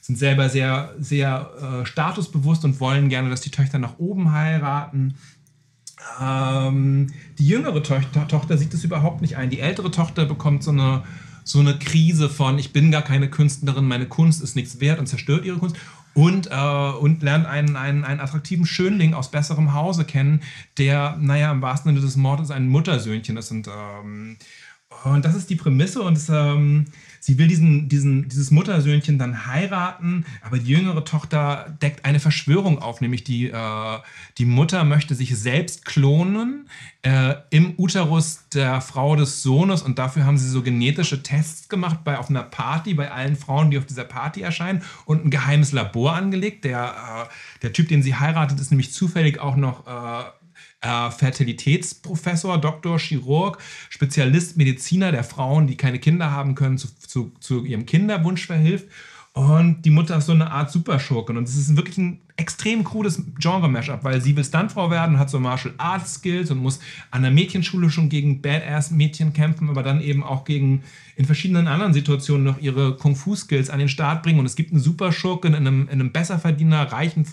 [0.03, 1.51] sind selber sehr, sehr
[1.83, 5.15] äh, statusbewusst und wollen gerne, dass die Töchter nach oben heiraten.
[6.21, 9.51] Ähm, die jüngere Tochter, Tochter sieht es überhaupt nicht ein.
[9.51, 11.05] Die ältere Tochter bekommt so eine,
[11.45, 15.07] so eine Krise von, ich bin gar keine Künstlerin, meine Kunst ist nichts wert und
[15.07, 15.77] zerstört ihre Kunst.
[16.15, 20.41] Und, äh, und lernt einen, einen, einen attraktiven Schönling aus besserem Hause kennen,
[20.77, 23.53] der, naja, im wahrsten Sinne des Mordes ein Muttersöhnchen ist.
[23.53, 24.37] Und, ähm,
[25.05, 26.03] und das ist die Prämisse.
[26.03, 26.87] Und es, ähm,
[27.21, 32.81] sie will diesen, diesen, dieses Muttersöhnchen dann heiraten, aber die jüngere Tochter deckt eine Verschwörung
[32.81, 33.99] auf, nämlich die, äh,
[34.39, 36.69] die Mutter möchte sich selbst klonen
[37.03, 42.01] äh, im Uterus der Frau des Sohnes und dafür haben sie so genetische Tests gemacht
[42.05, 45.73] bei auf einer Party, bei allen Frauen, die auf dieser Party erscheinen und ein geheimes
[45.73, 46.65] Labor angelegt.
[46.65, 49.87] Der, äh, der Typ, den sie heiratet, ist nämlich zufällig auch noch
[50.81, 53.59] äh, Fertilitätsprofessor, Doktor, Chirurg,
[53.89, 58.87] Spezialist, Mediziner, der Frauen, die keine Kinder haben können, zu, zu, zu ihrem Kinderwunsch verhilft.
[59.39, 61.37] Und die Mutter ist so eine Art Superschurkin.
[61.37, 65.39] Und es ist wirklich ein extrem krudes Genre-Mashup, weil sie will Stuntfrau werden, hat so
[65.39, 66.81] Martial Arts Skills und muss
[67.13, 70.83] an der Mädchenschule schon gegen Badass-Mädchen kämpfen, aber dann eben auch gegen
[71.15, 74.41] in verschiedenen anderen Situationen noch ihre Kung-Fu-Skills an den Start bringen.
[74.41, 77.25] Und es gibt einen Superschurken in einem, in einem Besserverdiener, reichen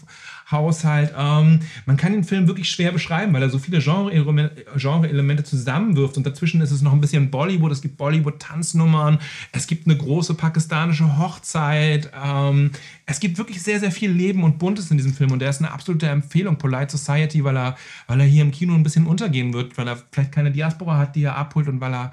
[0.50, 1.14] Haushalt.
[1.18, 6.18] Ähm, man kann den Film wirklich schwer beschreiben, weil er so viele Genre-Elemente zusammenwirft.
[6.18, 7.72] Und dazwischen ist es noch ein bisschen Bollywood.
[7.72, 9.20] Es gibt Bollywood-Tanznummern.
[9.52, 12.12] Es gibt eine große pakistanische Hochzeit.
[12.24, 12.72] Ähm,
[13.06, 15.32] es gibt wirklich sehr, sehr viel Leben und Buntes in diesem Film.
[15.32, 16.58] Und der ist eine absolute Empfehlung.
[16.58, 17.76] Polite Society, weil er,
[18.08, 21.16] weil er hier im Kino ein bisschen untergehen wird, weil er vielleicht keine Diaspora hat,
[21.16, 22.12] die er abholt und weil er,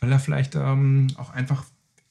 [0.00, 1.64] weil er vielleicht ähm, auch einfach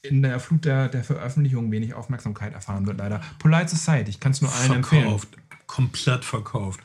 [0.04, 3.22] in der Flut der, der Veröffentlichung wenig Aufmerksamkeit erfahren wird, leider.
[3.40, 5.51] Polite Society, ich kann es nur allen verkauft, empfehlen.
[5.72, 6.82] Komplett verkauft.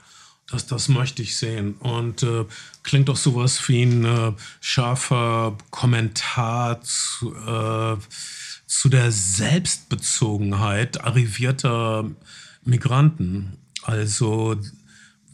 [0.49, 1.75] Das, das möchte ich sehen.
[1.81, 2.45] Und äh,
[2.85, 7.97] klingt doch sowas wie ein äh, scharfer Kommentar zu, äh,
[8.67, 12.09] zu der Selbstbezogenheit arrivierter
[12.65, 13.59] Migranten.
[13.83, 14.55] Also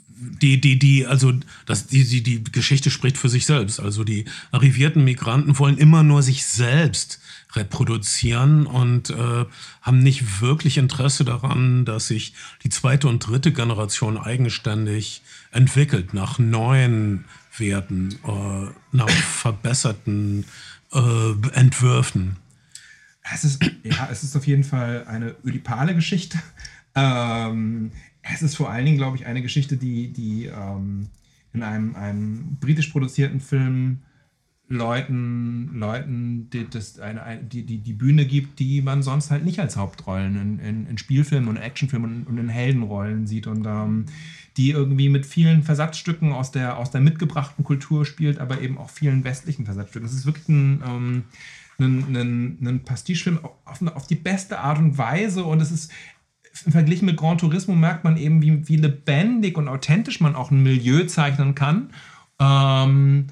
[0.08, 1.34] die, die, die, also
[1.66, 3.80] das, die, die, die Geschichte spricht für sich selbst.
[3.80, 7.20] Also die arrivierten Migranten wollen immer nur sich selbst
[7.54, 9.44] reproduzieren und äh,
[9.82, 16.38] haben nicht wirklich Interesse daran, dass sich die zweite und dritte Generation eigenständig entwickelt nach
[16.38, 17.24] neuen
[17.56, 20.46] Werten, äh, nach verbesserten
[20.92, 22.36] äh, Entwürfen.
[23.32, 26.38] Es ist, ja, es ist auf jeden Fall eine ödipale Geschichte.
[26.94, 27.92] Ähm,
[28.22, 31.08] es ist vor allen Dingen, glaube ich, eine Geschichte, die, die ähm,
[31.52, 34.00] in einem, einem britisch produzierten Film
[34.68, 39.60] Leuten, Leuten die, das eine, die, die, die Bühne gibt, die man sonst halt nicht
[39.60, 44.06] als Hauptrollen in, in, in Spielfilmen und Actionfilmen und in Heldenrollen sieht und ähm,
[44.56, 48.90] die irgendwie mit vielen Versatzstücken aus der, aus der mitgebrachten Kultur spielt, aber eben auch
[48.90, 50.08] vielen westlichen Versatzstücken.
[50.08, 51.24] Es ist wirklich ein, ähm,
[51.78, 55.92] ein, ein, ein Pastichefilm auf, auf die beste Art und Weise und es ist
[56.52, 60.62] verglichen mit Grand Turismo merkt man eben, wie, wie lebendig und authentisch man auch ein
[60.62, 61.90] Milieu zeichnen kann.
[62.38, 63.26] Ähm,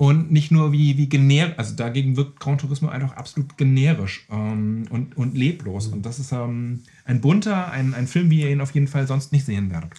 [0.00, 4.86] und nicht nur wie, wie generisch, also dagegen wirkt Grand Turismo einfach absolut generisch ähm,
[4.88, 5.88] und, und leblos.
[5.88, 9.06] Und das ist ähm, ein bunter, ein, ein Film, wie ihr ihn auf jeden Fall
[9.06, 9.92] sonst nicht sehen werdet.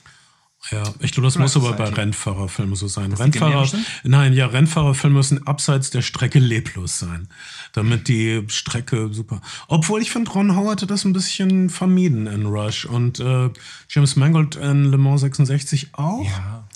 [0.71, 3.13] Ja, ich glaube, das Oder muss aber bei Rennfahrerfilmen so sein.
[3.13, 3.69] Rennfahrer,
[4.03, 7.27] nein, ja, Rennfahrerfilme müssen abseits der Strecke leblos sein,
[7.73, 9.39] damit die Strecke super.
[9.67, 13.51] Obwohl ich finde, Ron Howard hat das ein bisschen vermieden in Rush und äh,
[13.87, 16.25] James Mangold in Le Mans 66 auch.
[16.25, 16.67] Ja.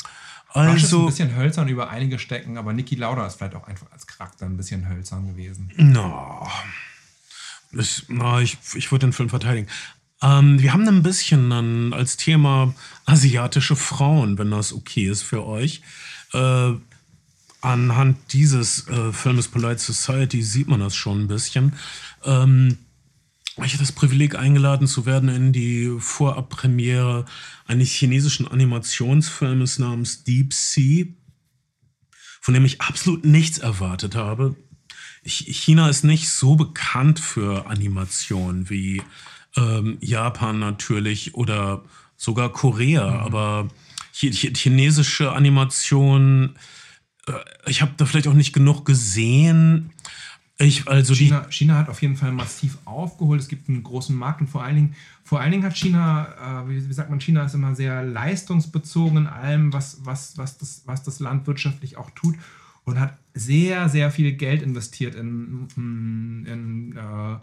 [0.56, 3.68] Also, Rush ist ein bisschen hölzern über einige Stecken, aber Niki Lauda ist vielleicht auch
[3.68, 5.70] einfach als Charakter ein bisschen hölzern gewesen.
[5.76, 6.48] No.
[7.74, 9.68] Ich, no, ich, ich würde den Film verteidigen.
[10.22, 12.74] Ähm, wir haben ein bisschen dann als Thema
[13.06, 15.82] asiatische Frauen, wenn das okay ist für euch.
[16.32, 16.72] Äh,
[17.60, 21.74] anhand dieses äh, Filmes Polite Society sieht man das schon ein bisschen.
[22.24, 22.78] Ähm,
[23.64, 27.26] ich hatte das Privileg, eingeladen zu werden in die Vorabpremiere
[27.66, 31.06] eines chinesischen Animationsfilmes namens Deep Sea,
[32.42, 34.56] von dem ich absolut nichts erwartet habe.
[35.24, 39.02] China ist nicht so bekannt für Animation wie
[39.56, 41.84] ähm, Japan natürlich oder
[42.18, 43.20] sogar Korea, mhm.
[43.20, 43.68] aber
[44.12, 46.56] chinesische Animation,
[47.28, 47.34] äh,
[47.70, 49.92] ich habe da vielleicht auch nicht genug gesehen.
[50.58, 53.42] Ich, also China, China hat auf jeden Fall massiv aufgeholt.
[53.42, 56.70] Es gibt einen großen Markt und vor allen Dingen, vor allen Dingen hat China, äh,
[56.70, 60.84] wie, wie, sagt man, China ist immer sehr leistungsbezogen in allem, was, was, was, das,
[60.86, 62.36] was das Land wirtschaftlich auch tut
[62.86, 67.38] und hat sehr, sehr viel Geld investiert in, in, in äh,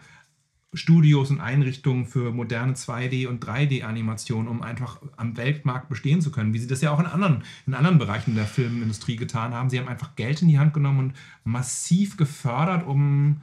[0.75, 6.55] Studios und Einrichtungen für moderne 2D- und 3D-Animationen, um einfach am Weltmarkt bestehen zu können,
[6.55, 9.69] wie sie das ja auch in anderen, in anderen Bereichen der Filmindustrie getan haben.
[9.69, 11.15] Sie haben einfach Geld in die Hand genommen und
[11.45, 13.43] massiv gefördert, um,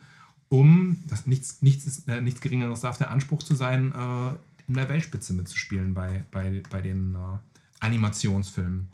[0.50, 4.36] um das nichts, nichts, äh, nichts Geringeres darf der Anspruch zu sein, äh,
[4.68, 7.38] in der Weltspitze mitzuspielen bei, bei, bei den äh,
[7.80, 8.88] Animationsfilmen.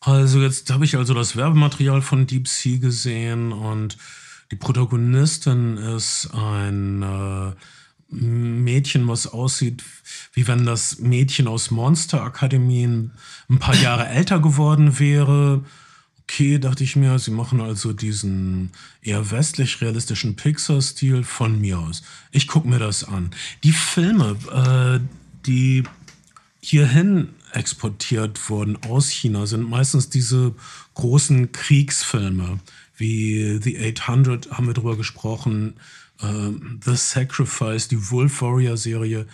[0.00, 3.98] Also jetzt habe ich also das Werbematerial von Deep Sea gesehen und
[4.50, 7.52] die Protagonistin ist ein äh,
[8.12, 9.84] Mädchen, was aussieht,
[10.32, 13.10] wie wenn das Mädchen aus Monster Akademie
[13.48, 15.64] ein paar Jahre älter geworden wäre.
[16.22, 18.70] Okay, dachte ich mir, sie machen also diesen
[19.02, 22.02] eher westlich realistischen Pixar-Stil von mir aus.
[22.30, 23.30] Ich gucke mir das an.
[23.64, 25.00] Die Filme, äh,
[25.46, 25.84] die
[26.60, 30.54] hierhin exportiert wurden aus China, sind meistens diese
[30.94, 32.60] großen Kriegsfilme
[33.00, 35.74] wie The 800 haben wir drüber gesprochen,
[36.20, 36.26] äh,
[36.84, 39.26] The Sacrifice, die Wolf Warrior Serie,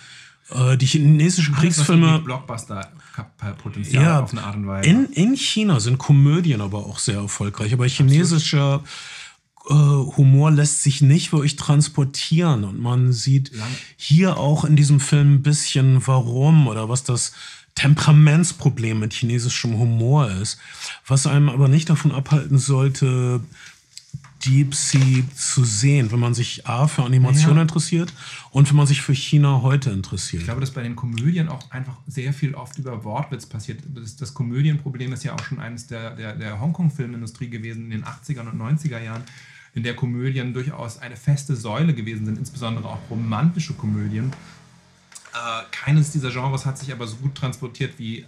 [0.50, 2.20] äh, die chinesischen Alles, Kriegsfilme.
[2.20, 4.88] Blockbuster-Potenzial ja, auf eine Art und Weise.
[4.88, 8.82] In, in China sind Komödien aber auch sehr erfolgfolgreich, aber chinesischer
[9.68, 12.64] äh, Humor lässt sich nicht wirklich transportieren.
[12.64, 13.50] Und man sieht
[13.96, 17.32] hier auch in diesem Film ein bisschen, warum oder was das
[17.76, 20.58] Temperamentsproblem mit chinesischem Humor ist.
[21.06, 23.40] Was einem aber nicht davon abhalten sollte,
[24.44, 27.62] Deep Sea zu sehen, wenn man sich A für Animation Ja.
[27.62, 28.12] interessiert
[28.50, 30.42] und wenn man sich für China heute interessiert.
[30.42, 33.80] Ich glaube, dass bei den Komödien auch einfach sehr viel oft über Wortwitz passiert.
[33.94, 38.04] Das, das Komödienproblem ist ja auch schon eines der, der, der Hongkong-Filmindustrie gewesen in den
[38.04, 39.22] 80er und 90er Jahren,
[39.74, 44.32] in der Komödien durchaus eine feste Säule gewesen sind, insbesondere auch romantische Komödien.
[45.36, 48.24] Äh, keines dieser Genres hat sich aber so gut transportiert wie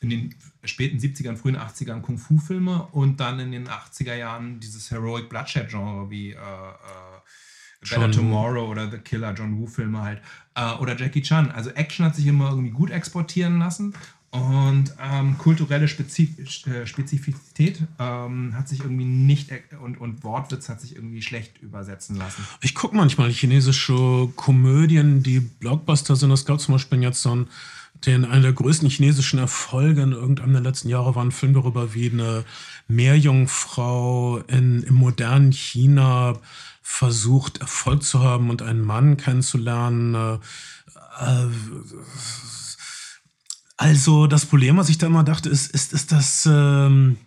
[0.00, 5.28] in den späten 70ern, frühen 80ern Kung-Fu-Filme und dann in den 80er Jahren dieses Heroic
[5.28, 8.10] Bloodshed-Genre wie äh, äh, Better.
[8.10, 10.20] Tomorrow oder The Killer, John Woo-Filme halt.
[10.54, 11.52] Äh, oder Jackie Chan.
[11.52, 13.94] Also Action hat sich immer irgendwie gut exportieren lassen
[14.36, 16.30] und ähm, kulturelle Spezif
[16.66, 19.50] äh, Spezifität ähm, hat sich irgendwie nicht
[19.82, 22.46] und, und Wortwitz hat sich irgendwie schlecht übersetzen lassen.
[22.60, 26.30] Ich gucke manchmal chinesische Komödien, die Blockbuster sind.
[26.30, 27.48] Es gab zum Beispiel jetzt so einen,
[28.04, 31.94] den, einer der größten chinesischen Erfolge in irgendeinem der letzten Jahre war ein Film darüber,
[31.94, 32.44] wie eine
[32.88, 36.38] Meerjungfrau in, im modernen China
[36.82, 40.14] versucht, Erfolg zu haben und einen Mann kennenzulernen.
[40.14, 40.34] Äh,
[41.20, 41.48] äh,
[43.76, 46.46] also das Problem, was ich da immer dachte, ist, ist, ist das...
[46.50, 47.18] Ähm,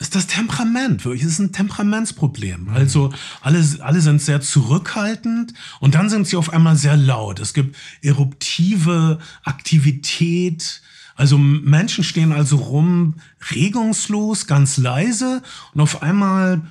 [0.00, 1.24] ist das Temperament, wirklich.
[1.24, 2.70] Es ist ein Temperamentsproblem.
[2.70, 3.12] Also
[3.42, 7.38] alle, alle sind sehr zurückhaltend und dann sind sie auf einmal sehr laut.
[7.38, 10.80] Es gibt eruptive Aktivität.
[11.16, 13.16] Also Menschen stehen also rum,
[13.50, 15.42] regungslos, ganz leise
[15.74, 16.62] und auf einmal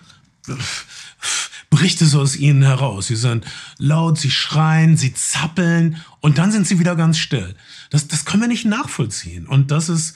[1.70, 3.07] bricht es aus ihnen heraus.
[3.07, 3.45] Sie sind
[3.78, 7.55] laut, sie schreien, sie zappeln und dann sind sie wieder ganz still.
[7.90, 9.48] Das, das können wir nicht nachvollziehen.
[9.48, 10.16] Und das ist,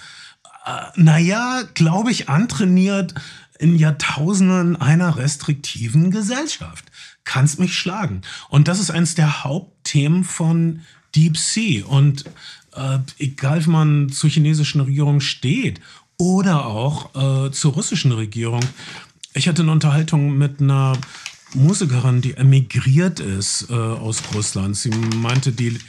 [0.66, 3.14] äh, naja, glaube ich, antrainiert
[3.60, 6.86] in Jahrtausenden einer restriktiven Gesellschaft.
[7.24, 8.22] Kannst mich schlagen.
[8.50, 10.82] Und das ist eines der Hauptthemen von
[11.16, 11.86] Deep Sea.
[11.86, 12.26] Und
[12.76, 15.80] äh, egal, wie man zur chinesischen Regierung steht
[16.18, 18.62] oder auch äh, zur russischen Regierung,
[19.34, 20.98] ich hatte eine Unterhaltung mit einer
[21.54, 24.76] Musikerin, die emigriert ist äh, aus Russland.
[24.76, 25.80] Sie meinte, die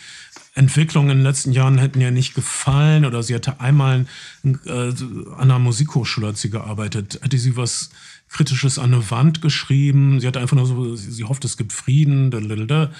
[0.54, 4.06] Entwicklungen in den letzten Jahren hätten ihr nicht gefallen oder sie hatte einmal
[4.44, 7.90] äh, an einer Musikhochschule, hat sie gearbeitet, hätte sie was
[8.28, 10.20] Kritisches an eine Wand geschrieben.
[10.20, 12.30] Sie hatte einfach nur so, sie, hofft, es gibt Frieden.
[12.30, 12.90] dadadada.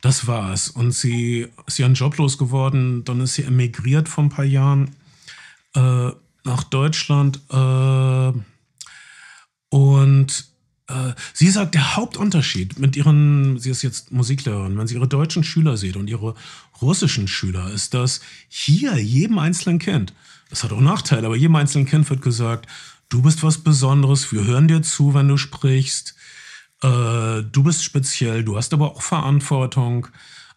[0.00, 0.68] Das war's.
[0.68, 3.04] Und sie ist ihren Job losgeworden.
[3.04, 4.94] Dann ist sie emigriert vor ein paar Jahren
[5.74, 6.10] äh,
[6.44, 7.40] nach Deutschland.
[7.50, 8.32] Äh,
[9.70, 10.47] und
[11.34, 15.76] sie sagt, der Hauptunterschied mit ihren, sie ist jetzt Musiklehrerin, wenn sie ihre deutschen Schüler
[15.76, 16.34] sieht und ihre
[16.80, 20.14] russischen Schüler, ist, dass hier jedem einzelnen Kind,
[20.48, 22.66] das hat auch Nachteile, aber jedem einzelnen Kind wird gesagt,
[23.08, 26.14] du bist was Besonderes, wir hören dir zu, wenn du sprichst,
[26.82, 30.08] äh, du bist speziell, du hast aber auch Verantwortung.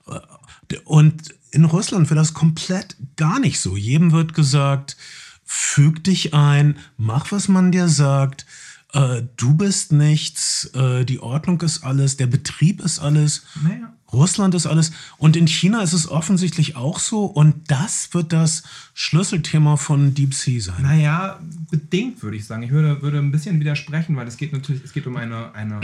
[0.08, 3.76] Äh, Und in Russland wird das komplett gar nicht so.
[3.76, 4.96] Jedem wird gesagt,
[5.44, 8.46] füg dich ein, mach, was man dir sagt.
[8.94, 13.94] Äh, du bist nichts, äh, die Ordnung ist alles, der Betrieb ist alles, Naja.
[14.12, 14.92] Russland ist alles.
[15.18, 17.26] Und in China ist es offensichtlich auch so.
[17.26, 18.64] Und das wird das
[18.94, 20.82] Schlüsselthema von Deep Sea sein.
[20.82, 21.40] Naja,
[21.70, 22.64] bedingt würde ich sagen.
[22.64, 25.80] Ich würde, würde ein bisschen widersprechen, weil es geht natürlich, es geht um eine, eine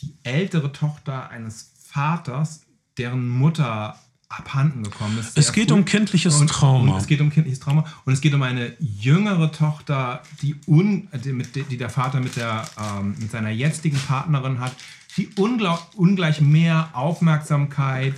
[0.00, 2.62] die ältere Tochter eines Vaters,
[2.96, 3.98] deren Mutter
[4.32, 5.36] abhanden gekommen ist.
[5.36, 5.76] Es geht früh.
[5.76, 6.94] um kindliches und, Trauma.
[6.94, 7.84] Und es geht um kindliches Trauma.
[8.04, 12.36] Und es geht um eine jüngere Tochter, die, un, die, mit, die der Vater mit,
[12.36, 14.74] der, ähm, mit seiner jetzigen Partnerin hat,
[15.16, 18.14] die ungleich mehr Aufmerksamkeit,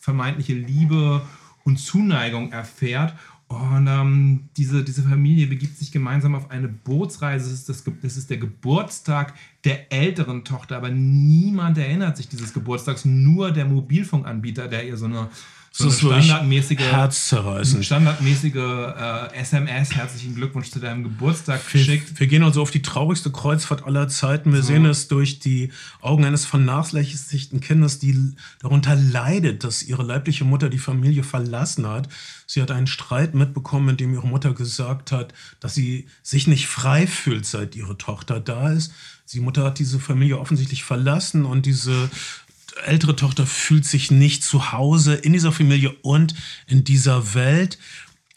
[0.00, 1.22] vermeintliche Liebe
[1.64, 3.14] und Zuneigung erfährt.
[3.54, 7.50] Und ähm, diese, diese Familie begibt sich gemeinsam auf eine Bootsreise.
[7.50, 9.34] Das ist, das, das ist der Geburtstag
[9.64, 15.06] der älteren Tochter, aber niemand erinnert sich dieses Geburtstags, nur der Mobilfunkanbieter, der ihr so
[15.06, 15.28] eine,
[15.76, 17.84] so eine Das wirklich standardmäßige, herzzerreißend.
[17.84, 22.20] standardmäßige äh, SMS, herzlichen Glückwunsch zu deinem Geburtstag geschickt.
[22.20, 24.52] Wir gehen also auf die traurigste Kreuzfahrt aller Zeiten.
[24.52, 30.44] Wir sehen es durch die Augen eines vernachlässigten Kindes, die darunter leidet, dass ihre leibliche
[30.44, 32.08] Mutter die Familie verlassen hat.
[32.46, 36.68] Sie hat einen Streit mitbekommen, in dem ihre Mutter gesagt hat, dass sie sich nicht
[36.68, 38.92] frei fühlt, seit ihre Tochter da ist.
[39.32, 42.10] Die Mutter hat diese Familie offensichtlich verlassen und diese
[42.84, 46.34] ältere Tochter fühlt sich nicht zu Hause in dieser Familie und
[46.66, 47.78] in dieser Welt.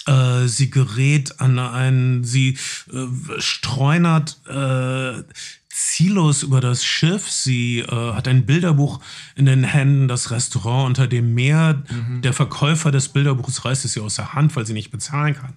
[0.05, 2.57] Äh, sie gerät an einen, sie
[2.91, 5.23] äh, streunert äh,
[5.69, 7.29] ziellos über das Schiff.
[7.29, 8.99] Sie äh, hat ein Bilderbuch
[9.35, 11.83] in den Händen, das Restaurant unter dem Meer.
[12.23, 15.53] Der Verkäufer des Bilderbuchs reißt es ihr aus der Hand, weil sie nicht bezahlen kann.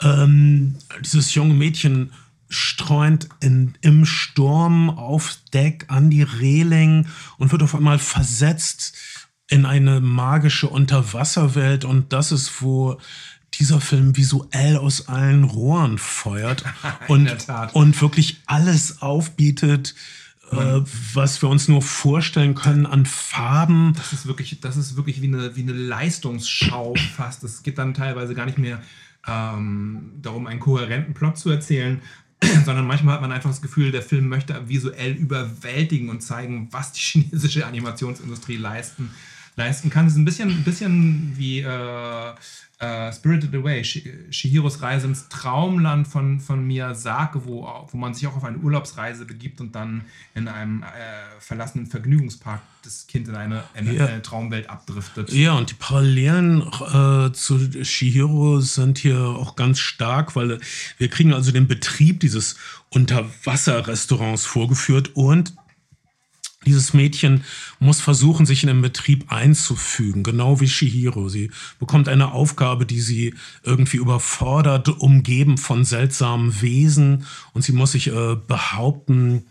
[0.00, 2.10] Ähm, dieses junge Mädchen
[2.54, 7.06] streunt in, im Sturm auf Deck an die Reling
[7.38, 8.96] und wird auf einmal versetzt
[9.48, 11.84] in eine magische Unterwasserwelt.
[11.84, 12.98] Und das ist, wo
[13.58, 16.64] dieser Film visuell aus allen Rohren feuert
[17.08, 17.30] und,
[17.72, 19.94] und wirklich alles aufbietet,
[20.50, 20.80] äh,
[21.12, 23.94] was wir uns nur vorstellen können an Farben.
[23.96, 27.44] Das ist wirklich, das ist wirklich wie eine, wie eine Leistungsschau fast.
[27.44, 28.82] Es geht dann teilweise gar nicht mehr
[29.26, 32.00] ähm, darum, einen kohärenten Plot zu erzählen,
[32.64, 36.92] sondern manchmal hat man einfach das Gefühl, der Film möchte visuell überwältigen und zeigen, was
[36.92, 39.10] die chinesische Animationsindustrie leisten,
[39.56, 40.06] leisten kann.
[40.06, 42.32] Es ist ein bisschen, ein bisschen wie äh,
[42.84, 48.36] äh, Spirited Away, Shihiros Reise ins Traumland von, von Miyazaki, wo, wo man sich auch
[48.36, 50.02] auf eine Urlaubsreise begibt und dann
[50.34, 50.86] in einem äh,
[51.40, 54.06] verlassenen Vergnügungspark das Kind in eine, in ja.
[54.06, 55.32] eine Traumwelt abdriftet.
[55.32, 60.60] Ja, und die Parallelen äh, zu Shihiro sind hier auch ganz stark, weil
[60.98, 62.56] wir kriegen also den Betrieb dieses
[62.90, 65.54] Unterwasserrestaurants vorgeführt und
[66.66, 67.44] dieses Mädchen
[67.78, 71.28] muss versuchen, sich in den Betrieb einzufügen, genau wie Shihiro.
[71.28, 77.92] Sie bekommt eine Aufgabe, die sie irgendwie überfordert, umgeben von seltsamen Wesen und sie muss
[77.92, 79.44] sich äh, behaupten,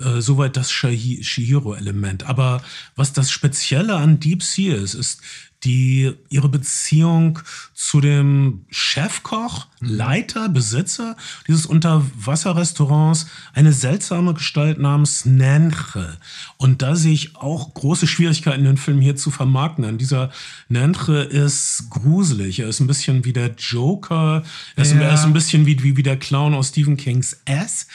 [0.00, 2.24] äh, soweit das Shihiro-Element.
[2.24, 2.62] Aber
[2.94, 5.20] was das Spezielle an Deep Sea ist, ist
[5.64, 7.40] die ihre Beziehung
[7.74, 9.88] zu dem Chefkoch, mhm.
[9.88, 16.16] Leiter, Besitzer dieses Unterwasserrestaurants, eine seltsame Gestalt namens Nenche.
[16.56, 19.84] Und da sehe ich auch große Schwierigkeiten, den Film hier zu vermarkten.
[19.84, 20.30] Denn dieser
[20.68, 22.60] Nenche ist gruselig.
[22.60, 24.44] Er ist ein bisschen wie der Joker.
[24.76, 25.00] Er ist, ja.
[25.00, 27.86] er ist ein bisschen wie, wie, wie der Clown aus Stephen Kings S.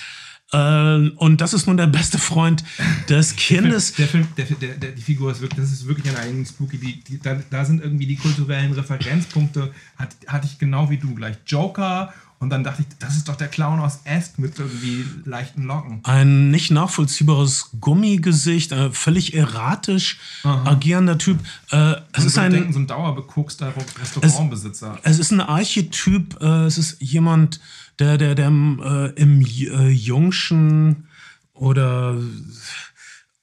[0.53, 2.63] Ähm, und das ist nun der beste Freund
[3.09, 3.93] des Kindes.
[3.93, 6.49] Der Film, der, Film, der, der, die Figur ist wirklich, das ist wirklich ein eigenes
[6.49, 6.77] Spooky.
[6.77, 11.15] Die, die, da, da, sind irgendwie die kulturellen Referenzpunkte, hat, hatte ich genau wie du
[11.15, 11.37] gleich.
[11.47, 15.63] Joker und dann dachte ich, das ist doch der Clown aus Est mit irgendwie leichten
[15.63, 16.01] Locken.
[16.03, 20.71] Ein nicht nachvollziehbares Gummigesicht, ein völlig erratisch Aha.
[20.71, 21.39] agierender Typ.
[21.71, 24.99] Äh, es ist ein, denken, so ein dauerbekokster Restaurantbesitzer.
[25.03, 27.61] Es, es, ist ein Archetyp, äh, es ist jemand,
[27.99, 31.07] der, der, der äh, im äh, Jungschen
[31.53, 32.17] oder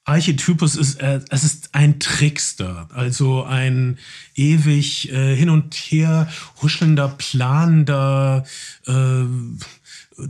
[0.03, 3.97] Archetypus ist, äh, es ist ein Trickster, also ein
[4.35, 6.27] ewig äh, hin und her
[6.61, 8.45] huschelnder, planender,
[8.87, 9.23] äh,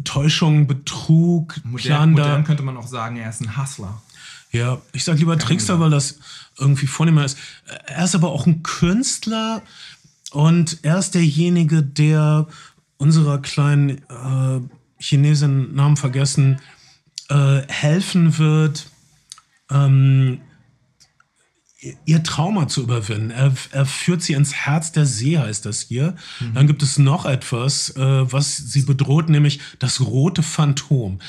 [0.03, 2.23] Täuschung, Betrug, modern, planender.
[2.23, 4.01] Modern könnte man auch sagen, er ist ein Hustler.
[4.51, 6.19] Ja, ich sage lieber Trickster, weil das
[6.59, 7.37] irgendwie vornehmer ist.
[7.87, 9.61] Er ist aber auch ein Künstler
[10.31, 12.47] und er ist derjenige, der
[13.01, 14.61] unserer kleinen äh,
[14.99, 16.59] Chinesin Namen vergessen,
[17.29, 18.91] äh, helfen wird,
[19.71, 20.41] ähm,
[22.05, 23.31] ihr Trauma zu überwinden.
[23.31, 26.15] Er, er, führt sie ins Herz der See, heißt das hier.
[26.39, 26.53] Mhm.
[26.53, 31.19] Dann gibt es noch etwas, äh, was sie bedroht, nämlich das rote Phantom.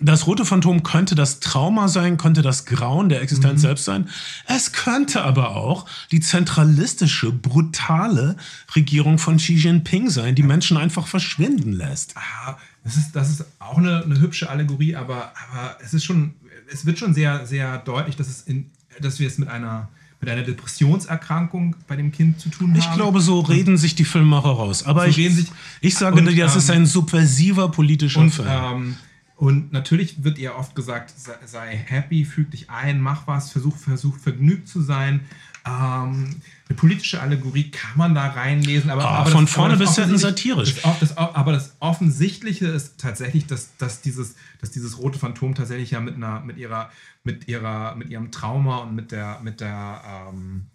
[0.00, 3.66] Das rote Phantom könnte das Trauma sein, könnte das Grauen der Existenz mhm.
[3.66, 4.08] selbst sein.
[4.46, 8.36] Es könnte aber auch die zentralistische, brutale
[8.74, 12.14] Regierung von Xi Jinping sein, die Menschen einfach verschwinden lässt.
[12.16, 16.34] Ah, das ist, das ist auch eine, eine hübsche Allegorie, aber, aber es ist schon,
[16.70, 18.70] es wird schon sehr, sehr deutlich, dass es in
[19.00, 19.88] dass wir es mit einer
[20.20, 22.78] mit einer Depressionserkrankung bei dem Kind zu tun haben.
[22.78, 24.84] Ich glaube, so reden sich die Filmmacher raus.
[24.86, 25.46] Aber so ich, sich,
[25.82, 28.48] ich sage, und, das ähm, ist ein subversiver politischer und, Film.
[28.50, 28.96] Ähm,
[29.36, 33.76] und natürlich wird ihr oft gesagt, sei, sei, happy, füg dich ein, mach was, versuch,
[33.76, 35.20] versuch vergnügt zu sein.
[35.66, 36.36] Ähm,
[36.68, 40.16] eine politische Allegorie kann man da reinlesen, aber, ah, aber von das, vorne bis hinten
[40.16, 40.76] satirisch.
[40.80, 45.90] Das, das, aber das Offensichtliche ist tatsächlich, dass, dass, dieses, dass dieses rote Phantom tatsächlich
[45.90, 46.90] ja mit einer, mit ihrer,
[47.22, 50.66] mit ihrer, mit ihrem Trauma und mit der, mit der, ähm,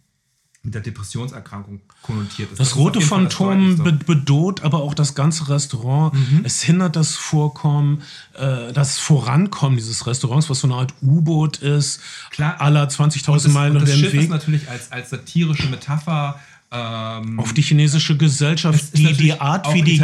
[0.62, 2.60] mit der Depressionserkrankung konnotiert ist.
[2.60, 6.14] Das, das rote Phantom be bedroht aber auch das ganze Restaurant.
[6.14, 6.42] Mhm.
[6.44, 8.02] Es hindert das Vorkommen,
[8.34, 12.60] äh, das Vorankommen dieses Restaurants, was so eine Art U-Boot ist, Klar.
[12.60, 14.24] aller 20.000 Meilen und, und das Schiff Weg.
[14.24, 16.40] ist natürlich als, als satirische Metapher
[16.72, 20.02] ähm, auf die chinesische Gesellschaft, die die Art, wie die.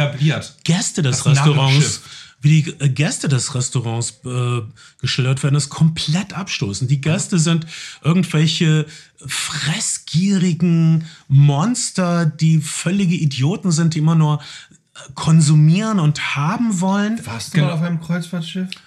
[0.64, 2.00] Gäste des das Restaurants
[2.40, 4.60] wie die äh, Gäste des Restaurants äh,
[5.00, 6.90] geschildert werden, ist komplett abstoßend.
[6.90, 7.66] Die Gäste sind
[8.02, 8.86] irgendwelche
[9.26, 17.24] fressgierigen Monster, die völlige Idioten sind, die immer nur äh, konsumieren und haben wollen.
[17.24, 17.68] Warst du genau.
[17.68, 18.68] mal auf einem Kreuzfahrtschiff?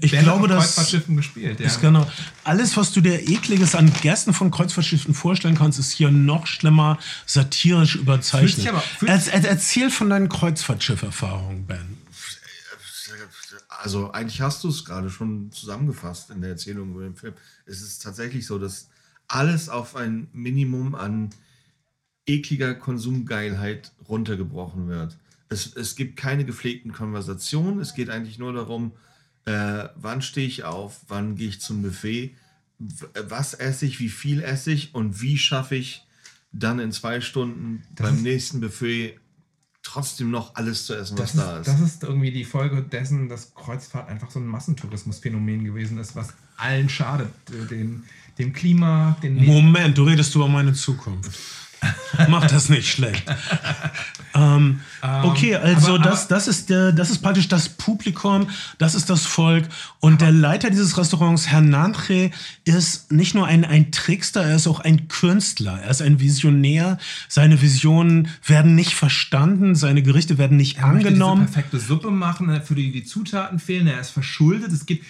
[0.00, 1.66] Ich ben glaube, das Kreuzfahrtschiffen gespielt, ja.
[1.66, 2.06] ist genau
[2.44, 6.98] alles, was du dir ekliges an Gästen von Kreuzfahrtschiffen vorstellen kannst, ist hier noch schlimmer
[7.24, 8.68] satirisch überzeichnet.
[8.68, 11.95] Aber, er, er, erzähl von deinen Kreuzfahrtschifferfahrungen, Ben
[13.82, 17.34] also eigentlich hast du es gerade schon zusammengefasst in der Erzählung über den Film.
[17.66, 18.88] Es ist tatsächlich so, dass
[19.28, 21.30] alles auf ein Minimum an
[22.26, 25.16] ekliger Konsumgeilheit runtergebrochen wird.
[25.48, 27.78] Es, es gibt keine gepflegten Konversationen.
[27.80, 28.92] Es geht eigentlich nur darum,
[29.44, 32.34] äh, wann stehe ich auf, wann gehe ich zum Buffet,
[32.78, 36.04] was esse ich, wie viel esse ich und wie schaffe ich
[36.52, 39.18] dann in zwei Stunden Das beim nächsten Buffet
[39.96, 41.74] trotzdem noch alles zu essen, was Das da ist, ist.
[41.80, 46.28] das ist irgendwie die Folge dessen, dass Kreuzfahrt einfach so ein Massentourismusphänomen gewesen ist, was
[46.58, 47.28] allen schadet.
[47.50, 48.04] äh, Den,
[48.38, 51.30] dem Klima, den Moment, du redest über meine Zukunft.
[52.28, 53.24] Mach das nicht schlecht.
[54.34, 54.80] ähm,
[55.22, 58.48] okay, also aber- das, das, ist der, das ist praktisch das Publikum,
[58.78, 59.68] das ist das Volk.
[60.00, 62.30] Und der Leiter dieses Restaurants, Herr Nantre,
[62.64, 65.80] ist nicht nur ein, ein Trickster, er ist auch ein Künstler.
[65.82, 66.98] Er ist ein Visionär.
[67.28, 71.42] Seine Visionen werden nicht verstanden, seine Gerichte werden nicht Er möchte angenommen.
[71.42, 74.72] Diese perfekte Suppe machen, für die die Zutaten fehlen, er ist verschuldet.
[74.72, 75.04] Es gibt,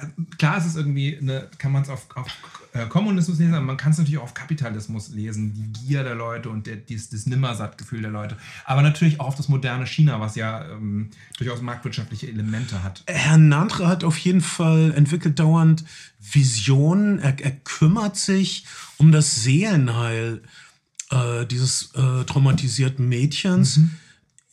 [0.00, 2.26] äh, klar ist es irgendwie, eine, kann man es auf, auf
[2.72, 6.14] äh, Kommunismus lesen, aber man kann es natürlich auch auf Kapitalismus lesen, die Gier der
[6.14, 8.36] Leute und der, dies, das Nimmersattgefühl der Leute.
[8.64, 13.04] Aber natürlich auch auf das moderne China, was ja ähm, durchaus marktwirtschaftliche Elemente hat.
[13.06, 15.84] Herr Nantre hat auf jeden Fall entwickelt dauernd
[16.18, 17.18] Visionen.
[17.18, 18.64] Er, er kümmert sich
[18.96, 20.42] um das Seelenheil
[21.10, 23.80] äh, dieses äh, traumatisierten Mädchens.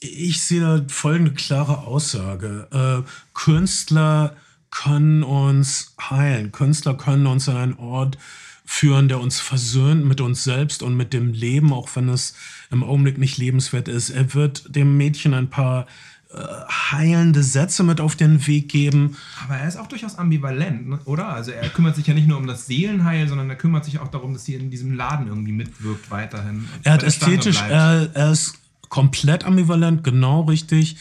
[0.02, 2.68] Ich sehe da folgende klare Aussage.
[3.06, 4.36] Äh, Künstler
[4.72, 6.52] können uns heilen.
[6.52, 8.18] Künstler können uns an einen Ort
[8.66, 12.36] führen, der uns versöhnt mit uns selbst und mit dem Leben, auch wenn es
[12.70, 14.12] im Augenblick nicht lebenswert ist.
[14.12, 15.88] Er wird dem Mädchen ein paar
[16.32, 16.38] äh,
[16.92, 19.18] heilende Sätze mit auf den Weg geben.
[19.44, 21.00] Aber er ist auch durchaus ambivalent, ne?
[21.06, 21.30] oder?
[21.30, 24.10] Also er kümmert sich ja nicht nur um das Seelenheil, sondern er kümmert sich auch
[24.10, 26.70] darum, dass sie in diesem Laden irgendwie mitwirkt weiterhin.
[26.84, 28.54] Er hat ästhetisch, er, er ist
[28.90, 30.98] komplett ambivalent, genau richtig.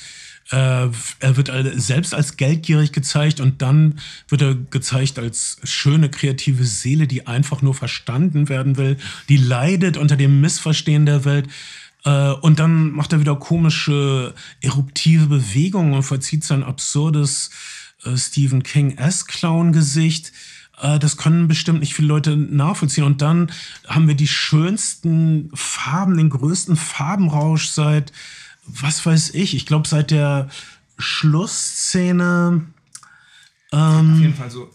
[0.50, 0.88] Äh,
[1.20, 7.06] er wird selbst als geldgierig gezeigt und dann wird er gezeigt als schöne, kreative Seele,
[7.06, 8.96] die einfach nur verstanden werden will,
[9.28, 11.48] die leidet unter dem Missverstehen der Welt.
[12.04, 17.50] Äh, und dann macht er wieder komische, eruptive Bewegungen und verzieht sein absurdes
[18.04, 20.32] äh, Stephen King-S-Clown-Gesicht.
[20.80, 23.02] Das können bestimmt nicht viele Leute nachvollziehen.
[23.02, 23.50] Und dann
[23.88, 28.12] haben wir die schönsten Farben, den größten Farbenrausch seit,
[28.68, 30.48] was weiß ich, ich glaube seit der
[30.98, 32.66] Schlussszene.
[33.70, 34.70] Auf jeden Fall so,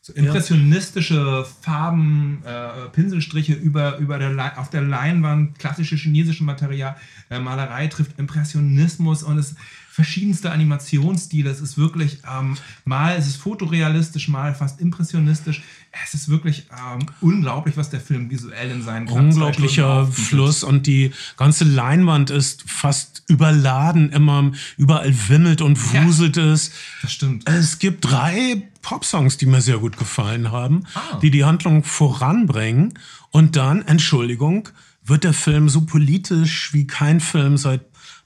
[0.00, 6.96] so impressionistische Farben, äh, Pinselstriche über, über der auf der Leinwand, klassische chinesische Material,
[7.30, 9.54] äh, Malerei trifft Impressionismus und es
[9.94, 11.48] verschiedenste Animationsstile.
[11.48, 15.62] Es ist wirklich, ähm, mal ist es fotorealistisch, mal fast impressionistisch.
[16.04, 20.04] Es ist wirklich ähm, unglaublich, was der Film visuell in seinen Unglaublicher.
[20.08, 26.04] Fluss und die ganze Leinwand ist fast überladen, immer überall wimmelt und Ja.
[26.04, 26.72] wuselt es.
[27.02, 27.48] Das stimmt.
[27.48, 31.18] Es gibt drei Popsongs, die mir sehr gut gefallen haben, Ah.
[31.22, 32.94] die die Handlung voranbringen.
[33.30, 34.68] Und dann, Entschuldigung,
[35.04, 37.82] wird der Film so politisch wie kein Film seit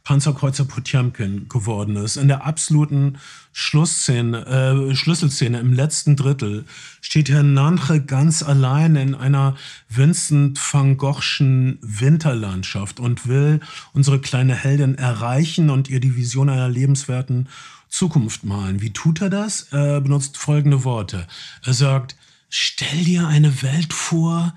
[0.08, 2.16] Panzerkreuzer Potemkin geworden ist.
[2.16, 3.18] In der absoluten
[3.52, 6.64] Schlussszene, äh, Schlüsselszene im letzten Drittel
[7.02, 9.54] steht Herr Nantre ganz allein in einer
[9.90, 13.60] Vincent van Goghschen Winterlandschaft und will
[13.92, 17.50] unsere kleine Heldin erreichen und ihr die Vision einer lebenswerten
[17.90, 18.80] Zukunft malen.
[18.80, 19.66] Wie tut er das?
[19.72, 21.26] Er benutzt folgende Worte.
[21.66, 22.16] Er sagt,
[22.48, 24.54] stell dir eine Welt vor,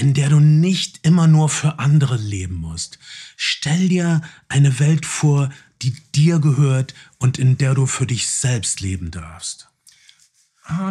[0.00, 2.98] in der du nicht immer nur für andere leben musst.
[3.36, 5.50] Stell dir eine Welt vor,
[5.82, 9.68] die dir gehört und in der du für dich selbst leben darfst.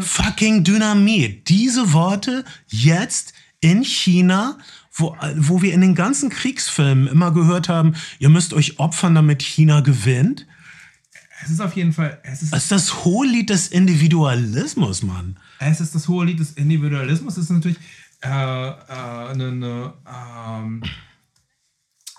[0.01, 1.49] Fucking Dynamit.
[1.49, 4.59] Diese Worte jetzt in China,
[4.93, 9.41] wo, wo wir in den ganzen Kriegsfilmen immer gehört haben, ihr müsst euch opfern, damit
[9.41, 10.45] China gewinnt.
[11.43, 15.37] Es ist auf jeden Fall, es ist Das ist das Hohelied des Individualismus, Mann.
[15.59, 17.37] Es ist das hohe Lied des Individualismus.
[17.37, 17.77] Es ist natürlich
[18.21, 20.83] äh, äh, eine, ähm,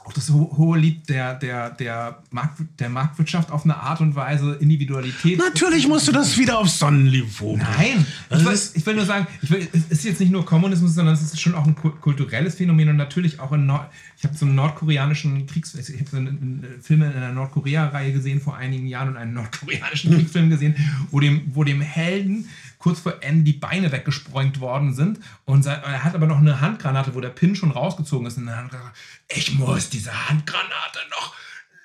[0.03, 4.15] auch das ho hohe Lied der, der, der, Markt, der Marktwirtschaft auf eine Art und
[4.15, 5.37] Weise, Individualität.
[5.39, 7.67] Natürlich musst du das wieder aufs Sonnenniveau bringen.
[7.77, 11.15] Nein, ich will, ich will nur sagen, will, es ist jetzt nicht nur Kommunismus, sondern
[11.15, 13.91] es ist schon auch ein ku- kulturelles Phänomen und natürlich auch in Nord.
[14.17, 15.75] Ich habe so einen nordkoreanischen Kriegs.
[15.75, 19.35] Ich habe so einen, einen Film in einer Nordkorea-Reihe gesehen vor einigen Jahren und einen
[19.35, 20.77] nordkoreanischen Kriegsfilm gesehen,
[21.11, 22.49] wo dem, wo dem Helden
[22.81, 27.15] kurz vor Ende die Beine weggesprengt worden sind und er hat aber noch eine Handgranate,
[27.15, 28.37] wo der Pin schon rausgezogen ist.
[28.39, 28.97] Und dann hat er gesagt,
[29.29, 31.35] ich muss diese Handgranate noch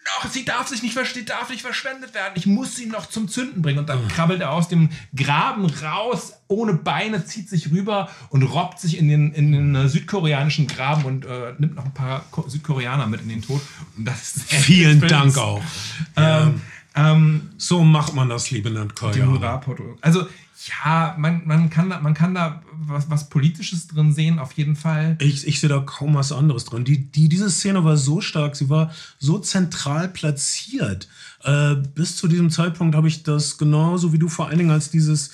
[0.05, 2.33] noch, sie darf sich nicht, sie darf nicht verschwendet werden.
[2.35, 3.79] Ich muss sie noch zum Zünden bringen.
[3.79, 8.79] Und dann krabbelt er aus dem Graben raus, ohne Beine, zieht sich rüber und robbt
[8.79, 12.47] sich in den, in den äh, südkoreanischen Graben und äh, nimmt noch ein paar Ko
[12.47, 13.61] Südkoreaner mit in den Tod.
[13.97, 15.61] Und das ist Vielen Dank auch.
[16.15, 16.61] Ähm,
[16.95, 19.97] Ähm, So macht man das, liebe Hurra-Porto.
[20.01, 20.27] Also,
[20.67, 24.75] ja, man, man, kann da, man kann da was, was Politisches drin sehen, auf jeden
[24.75, 25.17] Fall.
[25.19, 26.83] Ich, ich sehe da kaum was anderes drin.
[26.83, 31.07] Die, die, diese Szene war so stark, sie war so zentral platziert.
[31.43, 34.89] Äh, bis zu diesem Zeitpunkt habe ich das genauso wie du vor allen Dingen als
[34.89, 35.29] dieses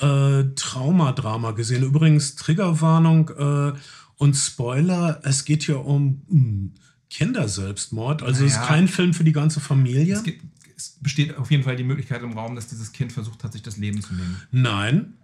[0.00, 1.82] äh, Traumadrama gesehen.
[1.82, 3.72] Übrigens, Triggerwarnung äh,
[4.16, 6.70] und Spoiler, es geht hier um mh,
[7.08, 8.22] Kinderselbstmord.
[8.22, 8.68] Also es ist Naja.
[8.68, 10.16] kein Film für die ganze Familie.
[10.16, 10.44] Es, gibt,
[10.76, 13.62] es besteht auf jeden Fall die Möglichkeit im Raum, dass dieses Kind versucht hat, sich
[13.62, 14.40] das Leben zu nehmen.
[14.52, 15.14] Nein,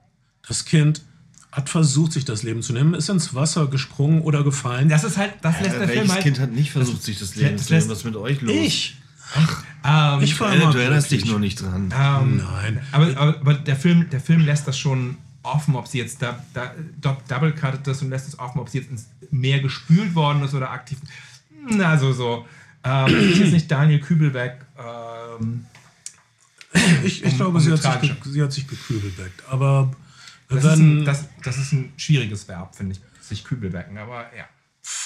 [0.48, 1.02] das Kind
[1.50, 4.88] hat versucht, sich das Leben zu nehmen, ist ins Wasser gesprungen oder gefallen.
[4.88, 6.22] Das ist halt, das lässt Äh, der Film halt.
[6.22, 7.88] Kind hat nicht versucht, sich das Leben das zu nehmen?
[7.90, 8.54] Was ist mit euch los?
[8.56, 8.96] ich.
[9.84, 11.92] ähm, Ich war Äh, immer du erinnerst dich noch nicht dran.
[11.94, 12.80] Ähm, Nein.
[12.92, 16.42] Aber, aber, aber der, Film, der Film lässt das schon offen, ob sie jetzt da,
[16.54, 20.14] da do- double cuttet das und lässt es offen, ob sie jetzt ins Meer gespült
[20.14, 20.98] worden ist oder aktiv.
[21.80, 22.46] Also so.
[22.84, 24.56] Ähm, ist jetzt nicht Daniel Kübelbeck.
[25.43, 25.66] Ähm,
[27.05, 29.47] Ich, ich Um- glaube, um sie, hat sich, sie hat sich gekübelbeckt.
[29.48, 29.94] Aber
[30.48, 33.98] das, ist werden, ein, das, das ist ein schwieriges Verb, finde ich, sich Kübelbecken.
[33.98, 34.48] Aber ja.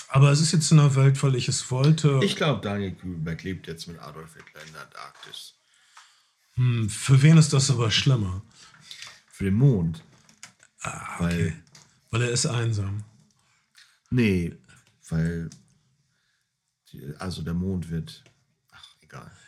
[0.08, 2.20] aber es ist jetzt in einer Welt, weil ich es wollte.
[2.22, 5.54] Ich glaube, Daniel Kühlberg lebt jetzt mit Adolf Hitler in der Antarktis.
[6.54, 8.42] Hm, Für wen ist das aber schlimmer?
[9.32, 10.02] Für den Mond.
[10.82, 11.52] Ah, Weil,
[12.10, 13.02] Weil er ist einsam.
[14.10, 14.54] nee,
[15.08, 15.50] weil,
[17.18, 18.22] also der Mond wird,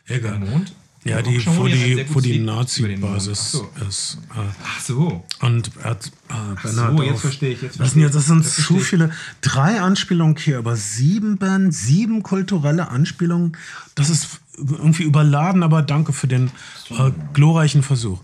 [0.08, 0.38] egal.
[0.38, 0.74] Mond?
[1.04, 2.52] Ja, die, wo die, wo die über.
[2.56, 3.70] Nazi-Basis so.
[3.88, 4.18] ist.
[4.34, 5.24] Äh, Ach so.
[5.40, 6.32] Und er hat, äh,
[6.62, 8.84] Ben so, jetzt auf- verstehe ich, jetzt das, sind das sind zu ich.
[8.84, 9.12] viele.
[9.40, 13.56] Drei Anspielungen hier, aber sieben, sieben kulturelle Anspielungen.
[13.94, 16.50] Das ist irgendwie überladen, aber danke für den
[16.90, 18.20] äh, glorreichen Versuch.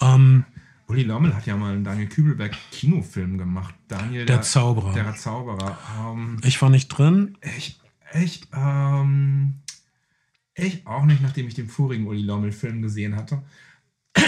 [0.00, 0.44] Ähm,
[0.88, 3.74] Uli Lommel hat ja mal einen Daniel Kübelberg Kinofilm gemacht.
[3.88, 4.94] Daniel Der Zauberer.
[4.94, 5.76] Der Zauberer.
[6.00, 7.36] Ähm, ich war nicht drin.
[7.58, 7.78] ich,
[8.20, 9.56] ich, ähm,
[10.56, 13.42] ich auch nicht, nachdem ich den vorigen Uli Lommel Film gesehen hatte.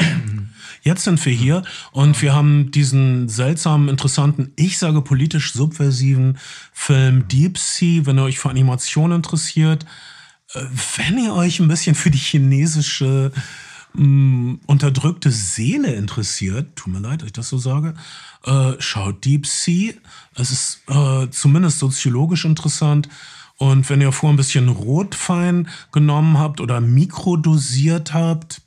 [0.83, 6.39] Jetzt sind wir hier und wir haben diesen seltsamen, interessanten, ich sage politisch subversiven
[6.73, 9.87] Film Deep Sea, wenn ihr euch für Animation interessiert.
[10.55, 10.65] Äh,
[10.97, 13.33] Wenn ihr euch ein bisschen für die chinesische
[13.95, 17.95] mh, unterdrückte Seele interessiert, tut mir leid, dass ich das so sage,
[18.45, 19.95] äh, schaut Deep Sea.
[20.35, 23.09] Es ist äh, zumindest soziologisch interessant.
[23.59, 28.63] Und wenn ihr vorher ein bisschen Rotfein genommen habt oder mikrodosiert habt,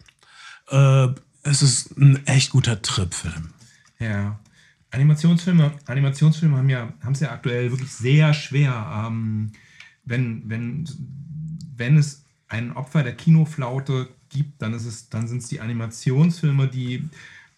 [0.70, 1.08] äh,
[1.44, 3.50] es ist ein echt guter Tripfilm.
[4.00, 4.40] Ja.
[4.92, 9.06] Animationsfilme, Animationsfilme haben ja, haben es ja aktuell wirklich sehr schwer.
[9.08, 9.54] Ähm,
[10.04, 10.86] wenn, wenn,
[11.78, 16.68] wenn es ein Opfer der Kinoflaute gibt, dann ist es, dann sind es die Animationsfilme,
[16.68, 17.08] die,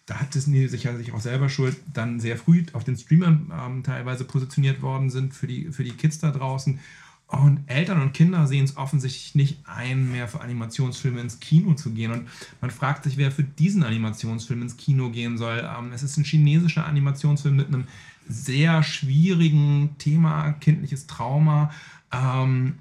[0.06, 3.82] da hat Disney sicher sich auch selber schuld, dann sehr früh auf den Streamern ähm,
[3.82, 6.78] teilweise positioniert worden sind für die, für die Kids da draußen.
[7.26, 11.90] Und Eltern und Kinder sehen es offensichtlich nicht ein, mehr für Animationsfilme ins Kino zu
[11.90, 12.12] gehen.
[12.12, 12.28] Und
[12.60, 15.68] man fragt sich, wer für diesen Animationsfilm ins Kino gehen soll.
[15.78, 17.86] Ähm, es ist ein chinesischer Animationsfilm mit einem
[18.28, 21.70] sehr schwierigen Thema, kindliches Trauma.
[22.12, 22.74] Ähm,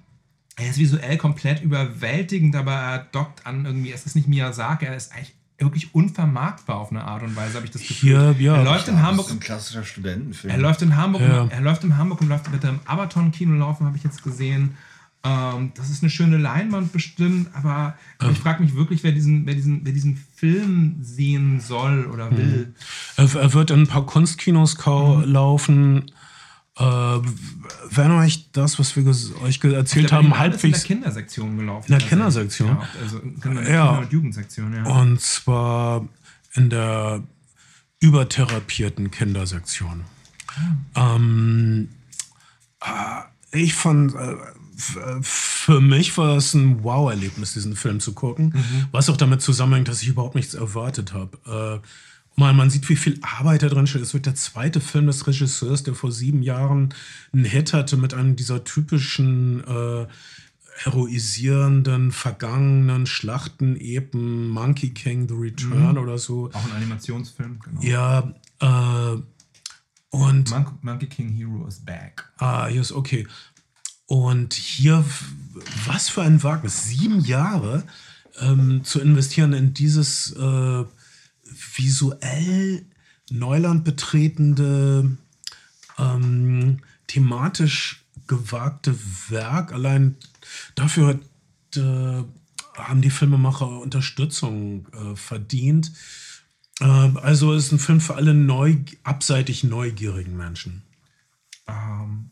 [0.56, 4.96] er ist visuell komplett überwältigend, aber er dockt an irgendwie, es ist nicht Miyazaki, er
[4.96, 5.34] ist eigentlich
[5.64, 8.34] wirklich unvermarktbar auf eine Art und Weise, habe ich das Gefühl.
[8.36, 8.56] Hier, ja.
[8.58, 10.54] er läuft in Hamburg Das ist ein klassischer Studentenfilm.
[10.54, 11.42] er läuft in Hamburg, Ja.
[11.42, 14.24] und, er läuft in Hamburg und läuft wird er im Abaton-Kino laufen, habe ich jetzt
[14.24, 14.76] gesehen.
[15.26, 19.46] Ähm, das ist eine schöne Leinwand bestimmt, aber, aber ich frage mich wirklich, wer diesen,
[19.46, 22.74] wer, diesen, wer diesen Film sehen soll oder will.
[23.16, 26.12] Er, er wird in ein paar Kunstkinos kau laufen.
[26.76, 29.06] Äh, wenn euch das, was wir
[29.44, 30.84] euch erzählt haben, Berlinale ist in der halbwegs.
[30.84, 31.86] Kindersektion gelaufen.
[31.86, 32.70] In der Also, Kindersektion?
[32.70, 33.90] Ja, also in der Kinder- Ja.
[34.00, 34.84] und Jugendsektion, ja.
[34.84, 36.08] Und zwar
[36.56, 37.22] in der
[38.00, 40.04] übertherapierten Kindersektion.
[40.96, 41.90] Ähm,
[42.82, 44.36] äh, ich fand, äh,
[45.22, 48.54] für mich war es ein Wow-Erlebnis, diesen Film zu gucken,
[48.92, 51.82] was auch damit zusammenhängt, dass ich überhaupt nichts erwartet habe.
[51.82, 51.88] Äh,
[52.36, 54.02] man, man sieht, wie viel Arbeit da drin steht.
[54.02, 56.94] Es wird der zweite Film des Regisseurs, der vor sieben Jahren
[57.32, 60.08] einen Hit hatte mit einem dieser typischen äh,
[60.78, 66.50] heroisierenden, vergangenen Schlachten-Epen, Monkey King, The Return oder so.
[66.52, 67.82] Auch ein Animationsfilm, genau.
[67.82, 69.22] Ja, äh,
[70.10, 72.32] und Mon Monkey King Hero is back.
[72.38, 73.28] Ah, hier ist okay.
[74.06, 75.04] Und hier,
[75.88, 77.84] was für ein Wagnis, sieben Jahre
[78.40, 80.84] ähm, zu investieren in dieses äh,
[81.76, 82.86] visuell
[83.30, 85.18] Neuland betretende,
[85.98, 88.96] ähm, thematisch gewagte
[89.30, 89.74] Werk.
[89.74, 90.16] Allein
[90.76, 91.20] dafür hat,
[91.78, 92.24] äh,
[92.76, 95.92] haben die Filmemacher Unterstützung äh, verdient.
[96.80, 100.84] Äh, also ist ein Film für alle neu, abseitig neugierigen Menschen.
[101.68, 102.32] Ähm,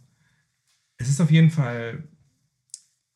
[0.98, 2.04] es ist auf jeden Fall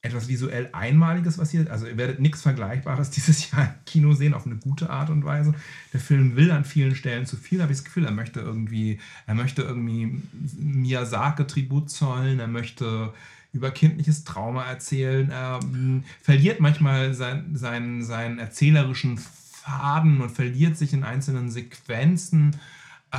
[0.06, 4.34] etwas visuell Einmaliges, was hier, also ihr werdet nichts Vergleichbares dieses Jahr im Kino sehen,
[4.34, 5.54] auf eine gute Art und Weise.
[5.94, 9.00] Der Film will an vielen Stellen zu viel, habe ich das Gefühl, er möchte irgendwie,
[9.28, 10.22] er möchte irgendwie
[10.58, 13.14] Miyazaki Tribut zollen, er möchte
[13.54, 20.78] über kindliches Trauma erzählen, er ähm, verliert manchmal sein, sein, seinen erzählerischen Faden und verliert
[20.78, 22.56] sich in einzelnen Sequenzen.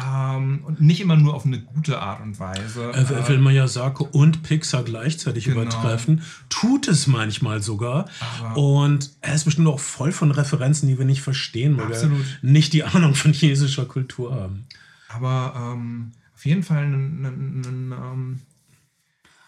[0.04, 2.92] Ähm, und nicht immer nur auf eine gute Art und Weise.
[2.92, 5.62] Er will- will Miyazaki und Pixar gleichzeitig Genau.
[5.62, 6.22] übertreffen.
[6.48, 8.06] Tut es manchmal sogar.
[8.42, 12.18] Aber- und er ist bestimmt auch voll von Referenzen, die wir nicht verstehen, weil Absolut.
[12.42, 14.66] wir nicht die Ahnung von chinesischer Kultur haben.
[15.08, 18.40] Aber ähm, auf jeden Fall ein, ein, ein, ähm,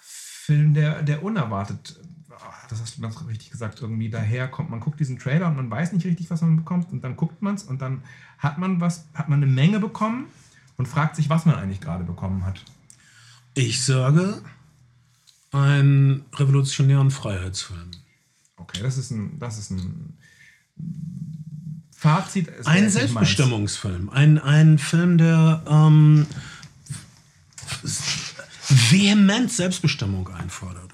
[0.00, 2.00] Film, der, der unerwartet,
[2.30, 4.70] ah, das hast du ganz richtig gesagt, irgendwie daherkommt.
[4.70, 6.90] Man guckt diesen Trailer und man weiß nicht richtig, was man bekommt.
[6.90, 8.02] Und dann guckt man es und dann
[8.38, 10.26] hat man was, hat man eine Menge bekommen
[10.78, 12.64] und fragt sich, was man eigentlich gerade bekommen hat.
[13.54, 14.40] Ich sage,
[15.52, 17.90] einen revolutionären Freiheitsfilm.
[18.56, 20.16] Okay, das ist ein, das ist ein
[21.92, 22.46] Fazit.
[22.46, 22.88] wäre Ein.
[22.88, 24.08] Selbstbestimmungsfilm.
[24.10, 26.26] Ein, ein Film, der ähm,
[28.68, 30.90] vehement Selbstbestimmung einfordert.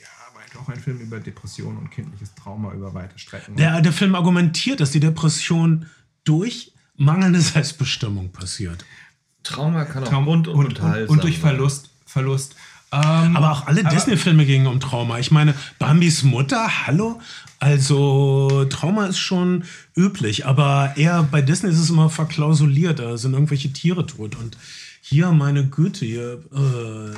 [0.00, 3.56] Ja, aber halt auch ein Film über Depression und kindliches Trauma über weite Strecken.
[3.56, 5.86] Der, der Film argumentiert, dass die Depression
[6.24, 8.84] durch mangelnde Selbstbestimmung passiert.
[9.42, 11.42] Trauma kann auch Traum bunt und, und, und, und durch sein.
[11.42, 11.90] Verlust.
[12.04, 12.54] Verlust.
[12.90, 15.18] Ähm, Aber auch alle Disney-Filme gingen um Trauma.
[15.18, 17.20] Ich meine, Bambis Mutter, hallo?
[17.60, 19.64] Also, Trauma ist schon
[19.96, 22.98] üblich, aber eher bei Disney ist es immer verklausuliert.
[22.98, 24.36] Da sind irgendwelche Tiere tot.
[24.36, 24.56] Und
[25.02, 27.14] hier, meine Güte, hier, äh,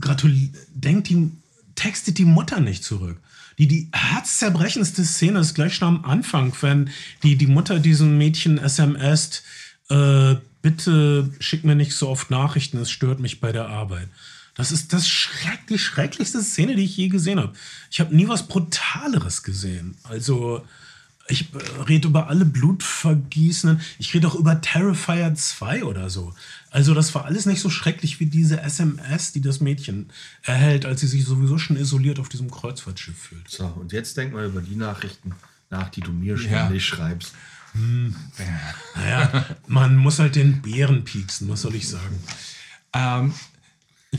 [0.00, 0.34] gratul
[0.74, 1.30] denkt die,
[1.74, 3.18] textet die Mutter nicht zurück.
[3.58, 6.90] Die, die herzzerбrechendste Szene ist gleich schon am Anfang, wenn
[7.22, 9.42] die, die Mutter diesem Mädchen SMS,
[9.90, 14.08] äh, bitte schick mir nicht so oft Nachrichten, es stört mich bei der Arbeit.
[14.54, 17.54] Das ist das schreck, die schrecklichste Szene, die ich je gesehen habe.
[17.90, 19.96] Ich habe nie was Brutaleres gesehen.
[20.02, 20.64] Also,
[21.28, 23.80] ich äh, rede über alle Blutvergießenden.
[23.98, 26.34] Ich rede auch über Terrifier 2 oder so.
[26.72, 30.10] Also, das war alles nicht so schrecklich wie diese SMS, die das Mädchen
[30.42, 33.48] erhält, als sie sich sowieso schon isoliert auf diesem Kreuzfahrtschiff fühlt.
[33.48, 35.32] So, und jetzt denk mal über die Nachrichten
[35.70, 36.38] nach, die du mir Ja.
[36.38, 37.34] ständig schreibst.
[38.94, 42.18] Naja, man muss halt den Bären pieksen, was soll ich sagen?
[42.92, 43.32] Ähm,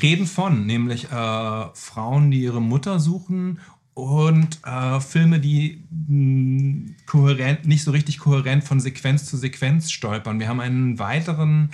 [0.02, 3.60] reden von, nämlich äh, Frauen, die ihre Mutter suchen
[3.94, 10.40] und äh, Filme, die mh, kohärent, nicht so richtig kohärent von Sequenz zu Sequenz stolpern.
[10.40, 11.70] Wir haben einen weiteren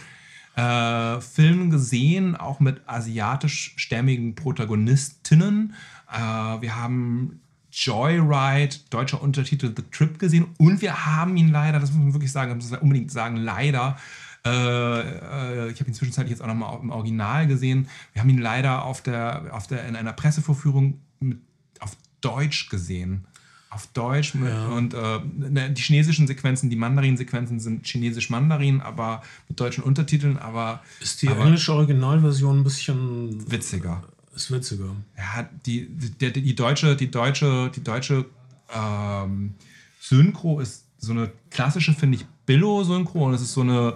[0.60, 5.74] äh, Film gesehen, auch mit asiatischstämmigen Protagonistinnen.
[6.12, 7.40] Äh, wir haben
[7.72, 12.32] Joyride, deutscher Untertitel The Trip gesehen und wir haben ihn leider, das muss man wirklich
[12.32, 13.98] sagen, muss man unbedingt sagen, leider,
[14.46, 18.40] äh, äh, ich habe ihn zwischenzeitlich jetzt auch nochmal im Original gesehen, wir haben ihn
[18.40, 21.40] leider auf der, auf der, in einer Pressevorführung mit,
[21.80, 23.28] auf Deutsch gesehen.
[23.72, 29.60] Auf Deutsch mit, und äh, ne, die chinesischen Sequenzen, die Mandarin-Sequenzen sind chinesisch-Mandarin, aber mit
[29.60, 34.04] deutschen Untertiteln, aber Ist die aber englische Originalversion ein bisschen witziger.
[34.36, 34.96] ist witziger?
[35.16, 38.26] Ja, die, die, die deutsche, die deutsche, die deutsche
[38.74, 39.54] ähm,
[40.00, 43.96] Synchro ist so eine klassische, finde ich, Billo-Synchro und es ist so eine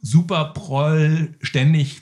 [0.00, 2.00] super Proll, ständig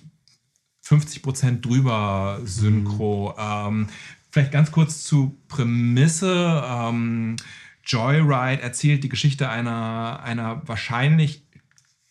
[0.86, 3.34] 50% drüber Synchro.
[3.38, 3.88] Ähm,
[4.34, 6.64] vielleicht ganz kurz zu Prämisse.
[6.66, 7.36] Ähm,
[7.84, 11.46] Joyride erzählt die Geschichte einer, einer wahrscheinlich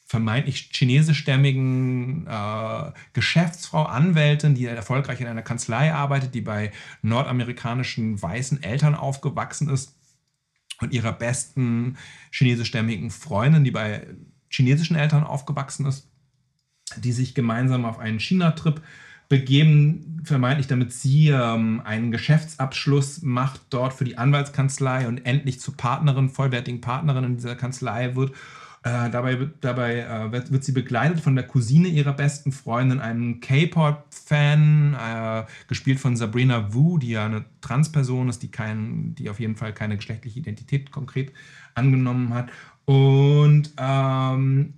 [0.05, 6.71] vermeintlich chinesischstämmigen äh, Geschäftsfrau, Anwältin, die erfolgreich in einer Kanzlei arbeitet, die bei
[7.01, 9.97] nordamerikanischen weißen Eltern aufgewachsen ist
[10.79, 11.97] und ihrer besten
[12.31, 14.07] chinesischstämmigen Freundin, die bei
[14.49, 16.07] chinesischen Eltern aufgewachsen ist,
[16.95, 18.81] die sich gemeinsam auf einen China-Trip
[19.34, 25.76] begeben, vermeintlich damit sie ähm, einen Geschäftsabschluss macht dort für die Anwaltskanzlei und endlich zur
[25.76, 28.31] Partnerin, vollwertigen Partnerin in dieser Kanzlei wird.
[28.84, 33.39] Äh, dabei dabei äh, wird, wird sie begleitet von der Cousine ihrer besten Freundin, einem
[33.39, 39.39] K-Pop-Fan, äh, gespielt von Sabrina Wu, die ja eine Transperson ist, die, kein, die auf
[39.39, 41.31] jeden Fall keine geschlechtliche Identität konkret
[41.73, 42.51] angenommen hat.
[42.85, 44.76] Und ähm,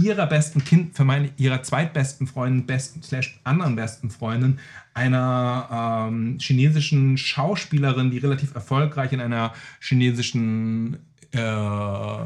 [0.00, 4.58] ihrer besten Kind, vermeintlich ihrer zweitbesten Freundin, besten slash anderen besten Freundin,
[4.94, 10.98] einer ähm, chinesischen Schauspielerin, die relativ erfolgreich in einer chinesischen
[11.32, 12.24] äh,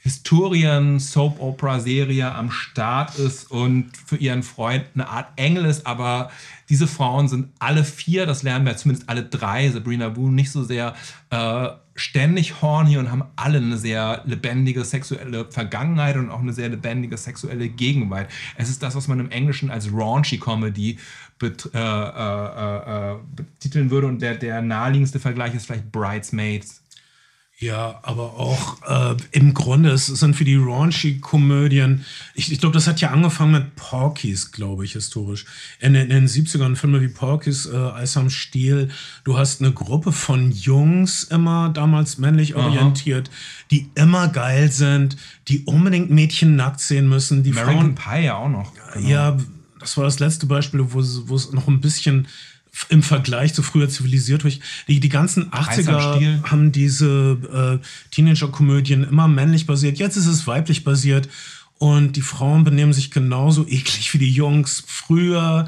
[0.00, 6.30] Historien-Soap-Opera-Serie am Start ist und für ihren Freund eine Art Engel ist, aber
[6.68, 10.64] diese Frauen sind alle vier, das lernen wir zumindest alle drei, Sabrina Wu nicht so
[10.64, 10.94] sehr,
[11.30, 11.68] äh,
[11.98, 17.16] ständig horny und haben alle eine sehr lebendige sexuelle Vergangenheit und auch eine sehr lebendige
[17.16, 18.30] sexuelle Gegenwart.
[18.56, 20.98] Es ist das, was man im Englischen als raunchy Comedy
[21.38, 26.82] bet äh, äh, äh, betiteln würde und der, der naheliegendste Vergleich ist vielleicht Bridesmaids.
[27.60, 32.04] Ja, aber auch äh, im Grunde, es sind für die raunchy-Komödien,
[32.34, 35.44] ich, ich glaube, das hat ja angefangen mit Porkies, glaube ich, historisch.
[35.80, 38.90] In, in, den 70ern Filme wie Porkies, äh, Eis am Stiel.
[39.24, 43.28] Du hast eine Gruppe von Jungs, immer damals männlich orientiert,
[43.72, 45.16] die immer geil sind,
[45.48, 47.42] die unbedingt Mädchen nackt sehen müssen.
[47.42, 48.72] Die American Frauen, Pie ja auch noch.
[48.94, 49.08] Genau.
[49.08, 49.36] ja,
[49.80, 52.28] das war das letzte Beispiel, wo es noch ein bisschen
[52.90, 56.40] im Vergleich zu früher zivilisiert durch die, die ganzen am 80er Stiel.
[56.44, 59.98] haben diese äh, Teenager-Komödien immer männlich basiert.
[59.98, 61.28] Jetzt ist es weiblich basiert
[61.78, 65.66] und die Frauen benehmen sich genauso eklig wie die Jungs früher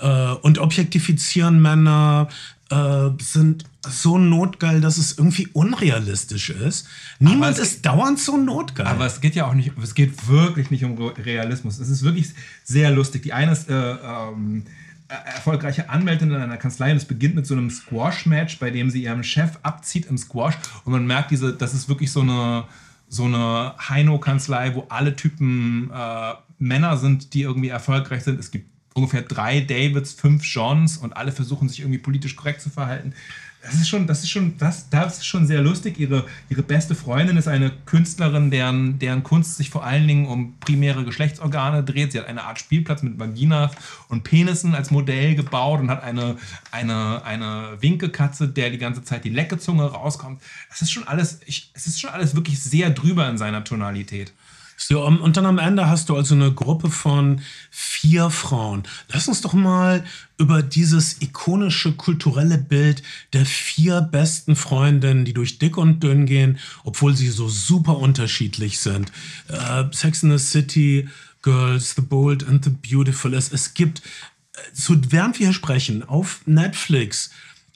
[0.00, 2.28] äh, und objektifizieren Männer,
[2.70, 6.86] äh, sind so notgeil, dass es irgendwie unrealistisch ist.
[7.18, 8.86] Niemand es- ist dauernd so notgeil.
[8.86, 11.78] Aber es geht ja auch nicht, es geht wirklich nicht um Realismus.
[11.78, 12.28] Es ist wirklich
[12.64, 13.22] sehr lustig.
[13.22, 14.70] Die eine ist äh, ähm, äh,
[15.08, 19.02] erfolgreiche Anwältin in einer Kanzlei und es beginnt mit so einem Squash-Match, bei dem sie
[19.02, 20.54] ihrem Chef abzieht im Squash
[20.84, 22.64] und man merkt, diese, das ist wirklich so eine,
[23.08, 28.38] so eine Heino-Kanzlei, wo alle Typen äh, Männer sind, die irgendwie erfolgreich sind.
[28.38, 32.68] Es gibt ungefähr drei Davids, fünf Johns und alle versuchen sich irgendwie politisch korrekt zu
[32.68, 33.14] verhalten.
[33.60, 35.98] Das ist schon, das ist schon, das, das ist schon sehr lustig.
[35.98, 40.58] Ihre, ihre beste Freundin ist eine Künstlerin, deren, deren Kunst sich vor allen Dingen um
[40.60, 42.12] primäre Geschlechtsorgane dreht.
[42.12, 43.72] Sie hat eine Art Spielplatz mit Vaginas
[44.08, 46.36] und Penissen als Modell gebaut und hat eine,
[46.70, 50.40] eine, eine Winkekatze, der die ganze Zeit die Leckezunge rauskommt.
[50.68, 54.32] Das ist schon alles, ich, es ist schon alles wirklich sehr drüber in seiner Tonalität.
[54.80, 58.84] So, und dann am Ende hast du also eine Gruppe von vier Frauen.
[59.08, 60.04] Lass uns doch mal
[60.38, 63.02] über dieses ikonische kulturelle Bild
[63.32, 68.78] der vier besten Freundinnen, die durch dick und dünn gehen, obwohl sie so super unterschiedlich
[68.78, 69.10] sind.
[69.48, 71.08] Äh, Sex in the City,
[71.42, 73.34] Girls, The Bold and the Beautiful.
[73.34, 77.30] Es, es gibt, äh, so, während wir hier sprechen, auf Netflix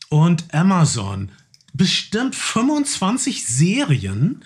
[0.09, 1.33] und Amazon
[1.75, 4.45] bestimmt 25 Serien,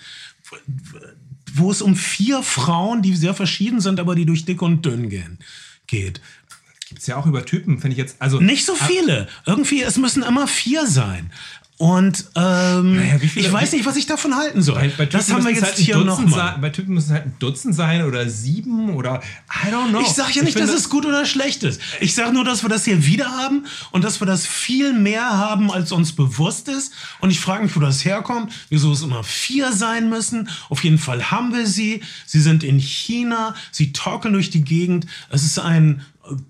[1.57, 5.09] wo es um vier Frauen, die sehr verschieden sind, aber die durch dick und dünn
[5.09, 5.39] gehen,
[5.87, 6.21] geht.
[6.87, 8.15] Gibt es ja auch über Typen, finde ich jetzt.
[8.21, 9.27] Also, Nicht so viele.
[9.45, 11.31] Irgendwie, es müssen immer vier sein.
[11.79, 14.75] Und ähm, Naja, ich weiß nicht, was ich davon halten soll.
[14.75, 16.57] Bei, bei das haben wir jetzt halt hier nochmal.
[16.59, 19.21] Bei Typen müssen es halt ein Dutzend sein oder sieben oder
[19.63, 20.01] I don't know.
[20.01, 21.79] Ich sage ja nicht, dass es gut oder schlecht ist.
[21.99, 25.37] Ich sage nur, dass wir das hier wieder haben und dass wir das viel mehr
[25.37, 26.93] haben, als uns bewusst ist.
[27.19, 30.49] Und ich frage mich, wo das herkommt, wieso es immer vier sein müssen.
[30.69, 32.01] Auf jeden Fall haben wir sie.
[32.25, 35.05] Sie sind in China, sie torkeln durch die Gegend.
[35.29, 36.01] Es ist ein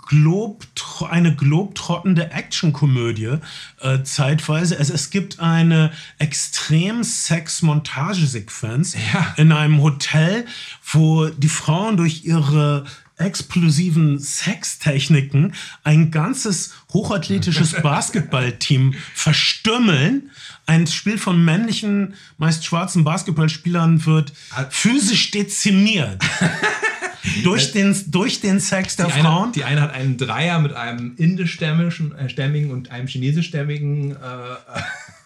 [0.08, 0.66] Glob,
[1.10, 3.38] eine globtrottende Actionkomödie
[3.82, 4.78] äh, zeitweise.
[4.78, 9.34] Es, es gibt eine extrem Sex-Montagesequenz Ja.
[9.38, 10.46] in einem Hotel,
[10.92, 12.86] wo die Frauen durch ihre
[13.18, 20.30] explosiven Sextechniken ein ganzes hochathletisches Basketballteam verstümmeln.
[20.68, 24.34] Ein Spiel von männlichen, meist schwarzen Basketballspielern wird
[24.70, 26.22] physisch dezimiert.
[27.44, 29.44] durch, den, durch den Sex der Die Frauen.
[29.46, 34.12] eine, die eine hat einen Dreier mit einem indischstämmigen äh, stämmigen und einem chinesischstämmigen.
[34.12, 34.18] Äh,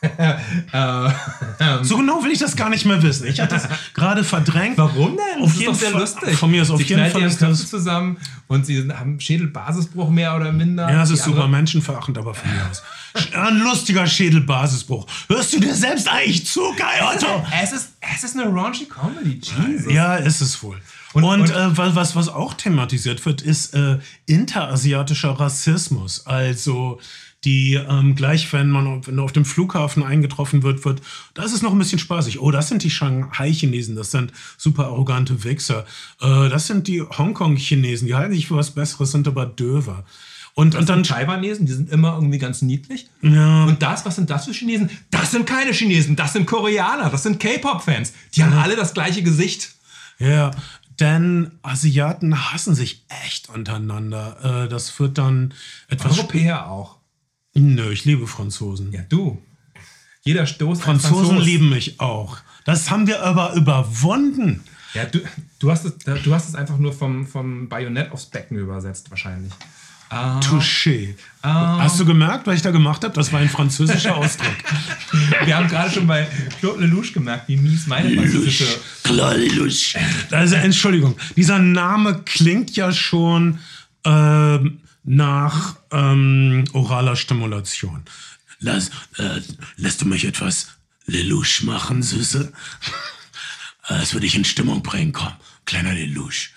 [0.73, 3.27] äh, äh, so genau will ich das gar nicht mehr wissen.
[3.27, 4.77] Ich hatte das gerade verdrängt.
[4.77, 5.43] Warum denn?
[5.43, 6.35] Auf das ist jeden doch sehr Fall- lustig.
[6.37, 10.09] von mir ist auf sie jeden Fall ist Köpfe das- zusammen und sie haben Schädelbasisbruch
[10.09, 10.89] mehr oder minder.
[10.91, 12.81] Ja, es Die ist super menschenverachtend, aber von mir aus.
[13.33, 15.05] Ein lustiger Schädelbasisbruch.
[15.27, 17.45] Hörst du dir selbst eigentlich zu, Kai Otto?
[17.61, 19.39] Es ist, es ist eine raunchy Comedy.
[19.39, 19.91] Jesus.
[19.93, 20.77] Ja, ist es wohl.
[21.13, 26.25] Und- Und, und- äh, wa- was, was auch thematisiert wird, ist äh, interasiatischer Rassismus.
[26.25, 26.99] Also
[27.43, 31.01] die ähm, gleich, wenn man wenn auf dem Flughafen eingetroffen wird, wird,
[31.33, 32.39] da ist es noch ein bisschen spaßig.
[32.39, 35.85] Oh, das sind die Shanghai-Chinesen, das sind super arrogante Wichser.
[36.21, 40.05] Äh, das sind die Hongkong-Chinesen, die halten sich für was Besseres, sind aber Döver.
[40.53, 43.07] Und, und dann Taiwanesen, die sind immer irgendwie ganz niedlich.
[43.23, 43.63] Ja.
[43.63, 44.89] Und das, was sind das für Chinesen?
[45.09, 48.13] Das sind keine Chinesen, das sind Koreaner, das sind K-Pop-Fans.
[48.35, 49.71] Die haben alle das gleiche Gesicht.
[50.19, 50.51] Ja,
[51.01, 54.65] denn Asiaten hassen sich echt untereinander.
[54.65, 55.53] Äh, das wird dann
[55.89, 56.17] etwas.
[56.17, 56.97] Europäer auch.
[57.53, 58.93] Nö, ich liebe Franzosen.
[58.93, 59.41] Ja, du.
[60.21, 61.45] Jeder Stoß Franzosen Franzos.
[61.45, 62.37] lieben mich auch.
[62.63, 64.63] Das haben wir aber überwunden.
[64.93, 65.19] Ja, du,
[65.59, 69.51] du, hast es, du hast es einfach nur vom, vom Bajonett aufs Becken übersetzt, wahrscheinlich.
[70.11, 71.15] Ah, Touché.
[71.41, 73.13] Hast du gemerkt, was ich da gemacht habe?
[73.13, 74.53] Das war ein französischer Ausdruck.
[75.45, 76.27] wir haben gerade schon bei
[76.59, 78.65] Claude Lelouch gemerkt, wie mies meine französische.
[79.03, 79.95] Klelusch.
[80.29, 83.59] Also, Entschuldigung, dieser Name klingt ja schon
[84.03, 88.03] ähm, nach ähm, oraler Stimulation.
[88.59, 89.39] Lass, äh,
[89.77, 90.67] lässt du mich etwas
[91.05, 92.51] Lelouch machen, Süße?
[93.87, 95.31] Das würde ich in Stimmung bringen, komm.
[95.65, 96.49] Kleiner Lelouch.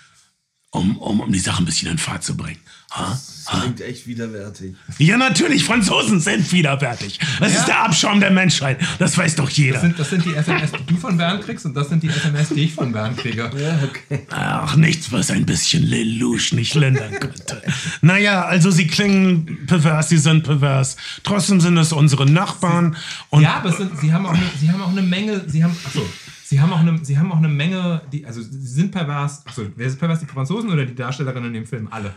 [0.71, 2.59] Um, um, um die Sache ein bisschen in Fahrt zu bringen.
[2.97, 3.19] Ha?
[3.47, 4.73] Das klingt echt widerwärtig.
[4.97, 7.19] Ja, natürlich, Franzosen sind widerwärtig.
[7.39, 7.59] Das Ja.
[7.59, 8.79] ist der Abschaum der Menschheit.
[8.97, 9.73] Das weiß doch jeder.
[9.73, 12.07] Das sind, das sind die SMS, die du von Bernd kriegst und das sind die
[12.09, 13.51] SMS, die ich von Bernd kriege.
[13.55, 14.25] Ja, okay.
[14.31, 17.61] Ach, nichts, was ein bisschen Lelouch nicht lindern könnte.
[18.01, 20.95] naja, also sie klingen pervers, sie sind pervers.
[21.23, 22.95] Trotzdem sind es unsere Nachbarn.
[23.29, 25.75] Und Ja, aber sind, sie, haben auch eine, sie haben auch eine Menge, sie haben,
[25.85, 26.03] achso,
[26.45, 29.63] sie haben auch eine, sie haben auch eine Menge, die, also sie sind pervers, achso,
[29.75, 31.87] wer ist pervers, die Franzosen oder die Darstellerinnen in dem Film?
[31.91, 32.11] Alle.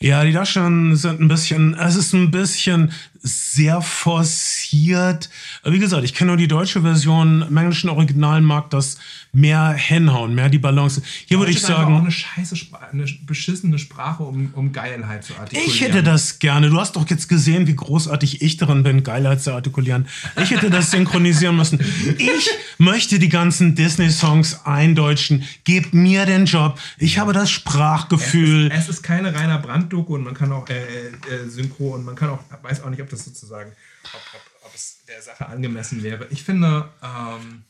[0.00, 2.92] Ja, die Darsteller sind ein bisschen, es ist ein bisschen
[3.26, 5.30] sehr forciert.
[5.64, 7.40] Wie gesagt, ich kenne nur die deutsche Version.
[7.48, 8.98] Im englischen Original mag das
[9.32, 11.00] mehr hinhauen, mehr die Balance.
[11.24, 12.54] Hier würde ich ist einfach auch sagen, eine scheiße,
[12.92, 15.72] eine beschissene Sprache, um, um Geilheit zu artikulieren.
[15.72, 16.68] ich hätte das gerne.
[16.68, 20.06] Du hast doch jetzt gesehen, wie großartig ich darin bin, Geilheit zu artikulieren.
[20.42, 21.80] Ich hätte das synchronisieren müssen.
[22.18, 25.44] Ich möchte die ganzen Disney-Songs eindeutschen.
[25.64, 26.78] Gebt mir den Job.
[26.98, 28.70] Ich habe das Sprachgefühl.
[28.70, 32.30] Es ist keine reiner Branddoku und man kann auch äh, äh, Synchro und man kann
[32.30, 33.72] auch, weiß auch nicht, ob das sozusagen,
[34.12, 36.26] ob, ob, ob es der Sache angemessen wäre.
[36.30, 37.62] Ich finde, ähm,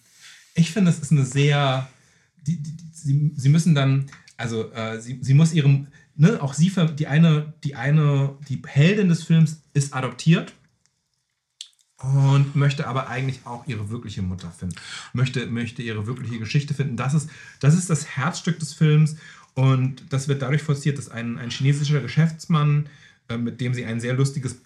[0.55, 1.89] ich finde, es ist eine sehr,
[2.47, 6.55] die, die, die, sie, sie müssen dann, also äh, sie, sie muss ihrem, ne, auch
[6.55, 10.53] sie, die eine, die eine, die Heldin des Films ist adoptiert
[12.05, 14.77] und möchte aber eigentlich auch ihre wirkliche Mutter finden.
[15.13, 16.97] Möchte, möchte ihre wirkliche Geschichte finden.
[16.97, 17.31] Das ist,
[17.61, 19.17] das ist das Herzstück des Films
[19.55, 22.87] und das wird dadurch forciert, dass ein, ein chinesischer Geschäftsmann,
[23.29, 24.57] äh, mit dem sie ein sehr lustiges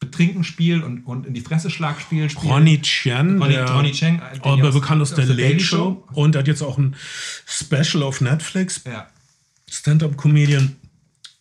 [0.00, 2.52] Betrinken spielt und, und in die Fresse Schlagspiel spielt.
[2.52, 5.76] Ronnie Chen, Ronny- der, Ronny Cheng, bekannt aus aus der der Late Show.
[5.76, 6.08] Show.
[6.12, 6.94] Und hat jetzt auch ein
[7.46, 8.82] Special auf Netflix.
[8.84, 9.08] Ja.
[9.70, 10.76] Stand-up-Comedian.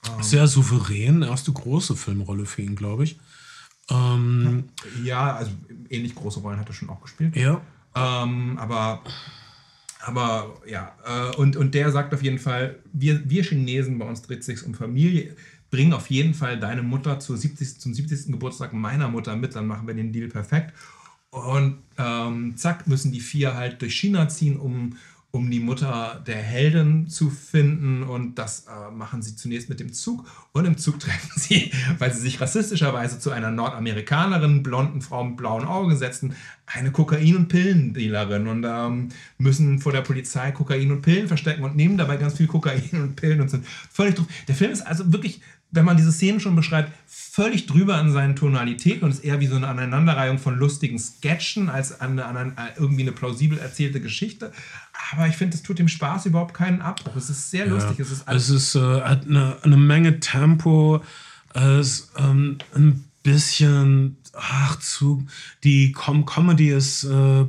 [0.06, 0.24] Ähm.
[0.24, 1.24] Sehr souverän.
[1.24, 3.18] Erste große Filmrolle für ihn, glaube ich.
[3.90, 4.66] Ähm,
[5.04, 5.52] ja, also
[5.90, 7.36] ähnlich große Rollen hat er schon auch gespielt.
[7.36, 7.60] ja.
[7.96, 9.02] Ähm, aber,
[10.06, 14.22] aber ja, äh, und, und der sagt auf jeden Fall, wir, wir Chinesen, bei uns
[14.22, 15.36] dreht sich um Familie,
[15.72, 18.32] bring auf jeden Fall deine Mutter zur 70, zum 70.
[18.34, 20.74] Geburtstag meiner Mutter mit, dann machen wir den Deal perfekt.
[21.32, 24.98] Und ähm, zack, müssen die vier halt durch China ziehen, um,
[25.36, 28.04] um die Mutter der Heldin zu finden.
[28.04, 30.26] Und das äh, machen sie zunächst mit dem Zug.
[30.52, 35.38] Und im Zug treffen sie, weil sie sich rassistischerweise zu einer Nordamerikanerin, blonden Frau mit
[35.38, 36.36] blauen Augen setzen,
[36.68, 41.76] eine Kokain- und Pillendealerin und ähm, müssen vor der Polizei Kokain und Pillen verstecken und
[41.76, 44.28] nehmen dabei ganz viel Kokain und Pillen und sind völlig drauf.
[44.48, 45.42] Der Film ist also wirklich,
[45.72, 49.48] wenn man diese Szenen schon beschreibt, völlig drüber in seinen Tonalitäten und ist eher wie
[49.48, 54.52] so eine Aneinanderreihung von lustigen Sketchen als eine, eine, irgendwie eine plausibel erzählte Geschichte.
[55.12, 57.16] Aber ich finde, es tut dem Spaß überhaupt keinen Abbruch.
[57.16, 58.00] Es ist sehr lustig.
[58.00, 61.02] Es ist Es ist, äh, hat eine, eine Menge Tempo.
[61.54, 65.26] Es ist ähm, ein bisschen, ach, zu,
[65.64, 67.46] die Com Comedy ist, äh,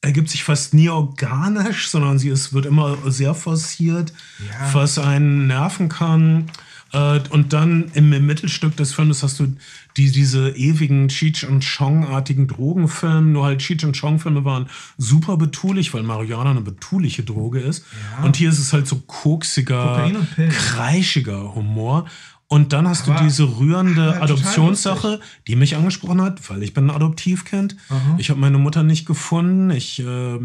[0.00, 4.12] ergibt sich fast nie organisch, sondern sie ist, wird immer sehr forciert,
[4.50, 4.74] Ja.
[4.74, 6.50] was einen nerven kann.
[6.92, 9.56] Äh, und dann im, im Mittelstück des Films hast du
[9.96, 13.22] die, diese ewigen Cheech und Chong-artigen Drogenfilme.
[13.22, 17.84] Nur halt Cheech und Chong-Filme waren super betulich, weil Marihuana eine betuliche Droge ist.
[18.18, 18.24] Ja.
[18.24, 20.10] Und hier ist es halt so koksiger,
[20.50, 22.06] kreischiger Humor.
[22.48, 26.74] Und dann hast Aber- du diese rührende total Adoptionssache, die mich angesprochen hat, weil ich
[26.74, 27.76] bin ein Adoptivkind.
[28.18, 29.70] Ich habe meine Mutter nicht gefunden.
[29.70, 30.40] Ich äh, äh,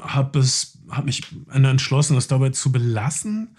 [0.00, 1.22] habe es, habe mich
[1.52, 3.56] entschlossen, es dabei zu belassen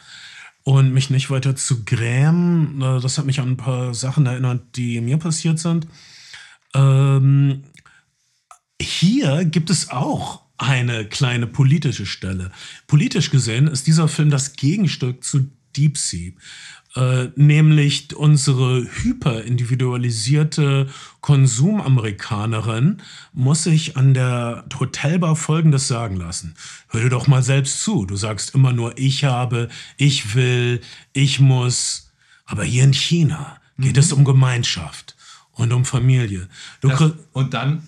[0.65, 2.79] und mich nicht weiter zu grämen.
[2.79, 5.87] Das hat mich an ein paar Sachen erinnert, die mir passiert sind.
[6.73, 7.63] Ähm,
[8.81, 12.51] hier gibt es auch eine kleine politische Stelle.
[12.87, 16.31] Politisch gesehen ist dieser Film das Gegenstück zu Deep Sea.
[16.95, 20.87] Äh, nämlich unsere hyperindividualisierte
[21.19, 23.01] Konsumamerikanerin
[23.33, 26.55] muss sich an der Hotelbar Folgendes sagen lassen.
[26.87, 28.05] Hör dir doch mal selbst zu.
[28.05, 29.67] Du sagst immer nur, ich habe,
[29.97, 30.79] ich will,
[31.11, 32.13] ich muss.
[32.45, 35.17] Aber hier in China geht es um Gemeinschaft
[35.51, 36.47] und um Familie.
[36.79, 37.85] Das, und dann,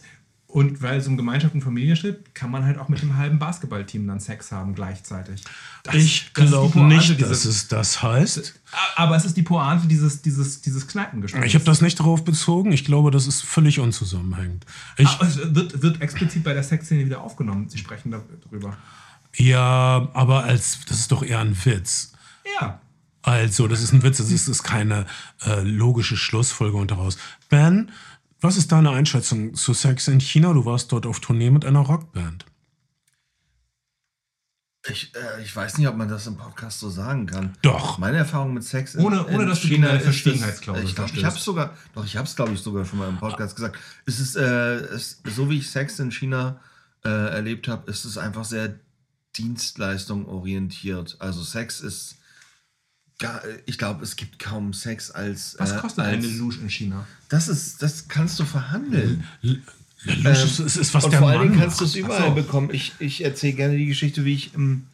[0.48, 3.38] und weil es um Gemeinschaft und Familie steht, kann man halt auch mit dem halben
[3.38, 5.44] Basketballteam dann Sex haben gleichzeitig.
[5.84, 8.58] Das- Ich das glaube nicht, dieses- dass es das heißt.
[8.96, 11.46] Aber es ist die Pointe dieses, dieses, dieses Kneipengesprächs.
[11.46, 12.72] Ich habe das nicht darauf bezogen.
[12.72, 14.66] Ich glaube, das ist völlig unzusammenhängend.
[14.98, 17.68] Ich, Aber es wird, wird explizit bei der Sexszene wieder aufgenommen.
[17.70, 18.78] Sie sprechen darüber.
[19.36, 22.14] ja, aber als das ist doch eher ein Witz.
[22.60, 22.80] Ja.
[23.22, 25.06] Also, das ist ein Witz, das ist, ist keine
[25.46, 27.18] äh, logische Schlussfolgerung daraus.
[27.50, 27.92] Ben,
[28.42, 30.54] was ist deine Einschätzung zu Sex in China?
[30.54, 32.46] Du warst dort auf Tournee mit einer Rockband.
[34.90, 37.58] Ich, äh, ich weiß nicht, ob man das im Podcast so sagen kann.
[37.62, 37.98] Doch.
[37.98, 41.12] Meine Erfahrung mit Sex Ohne- ohne dass du gegen eine ist das- Verschwiegenheitsklausel Ich glaube,
[41.14, 43.78] ich habe sogar, doch, ich habe es, glaube ich, sogar schon mal im Podcast gesagt.
[44.06, 46.62] Es ist, äh, es, so wie ich Sex in China
[47.04, 48.80] äh, erlebt habe, ist es einfach sehr
[49.36, 51.18] Dienstleistung orientiert.
[51.20, 52.17] Also Sex ist,
[53.20, 55.56] gar, ich glaube, es gibt kaum Sex als.
[55.60, 57.08] Was äh, kostet als, eine Luge in China?
[57.30, 59.24] Das ist, das kannst du verhandeln.
[60.04, 62.30] Lelouch ist, ist, ist was Und der vor allen Mann Dingen kannst du es überall
[62.30, 62.36] so.
[62.36, 62.70] bekommen.
[62.72, 64.86] Ich, ich erzähle gerne die Geschichte, wie ich, im,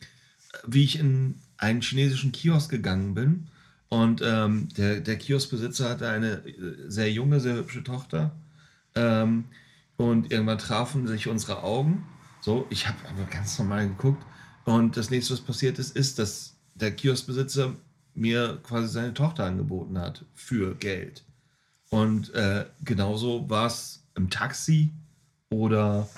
[0.66, 3.48] wie ich in einen chinesischen Kiosk gegangen bin.
[3.90, 6.54] Und ähm, der, der Kioskbesitzer hatte eine äh,
[6.88, 8.32] sehr junge, sehr hübsche Tochter.
[8.96, 9.46] Ähm,
[9.98, 12.04] und irgendwann trafen sich unsere Augen.
[12.42, 14.24] So, ich habe aber ganz normal geguckt.
[14.66, 17.76] Und das nächste, was passiert ist, ist, dass der Kioskbesitzer
[18.16, 21.24] mir quasi seine Tochter angeboten hat für Geld.
[21.90, 24.92] Und äh, genauso war es im Taxi
[25.50, 26.10] oder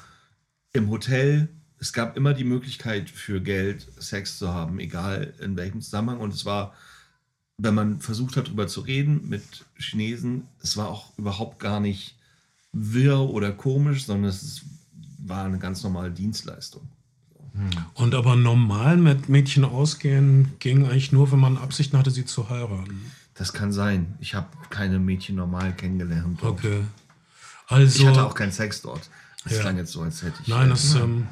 [0.73, 1.49] im Hotel.
[1.79, 6.19] Es gab immer die Möglichkeit für Geld Sex zu haben, egal in welchem Zusammenhang.
[6.19, 6.73] Und es war,
[7.57, 12.17] wenn man versucht hat, darüber zu reden mit Chinesen, es war auch überhaupt gar nicht
[12.71, 14.63] wirr oder komisch, sondern es
[15.17, 16.87] war eine ganz normale Dienstleistung.
[17.93, 22.49] Und aber normal mit Mädchen ausgehen ging eigentlich nur, wenn man Absichten hatte, sie zu
[22.49, 23.11] heiraten.
[23.33, 24.15] Das kann sein.
[24.19, 26.39] Ich habe keine Mädchen normal kennengelernt.
[26.41, 26.59] dort.
[26.59, 26.81] Okay.
[27.67, 28.01] Also.
[28.01, 29.09] Ich hatte auch keinen Sex dort.
[29.43, 29.61] Das Ja.
[29.61, 30.47] klang jetzt so, als hätte ich.
[30.47, 30.95] Nein, äh, das.
[30.95, 31.27] Ähm,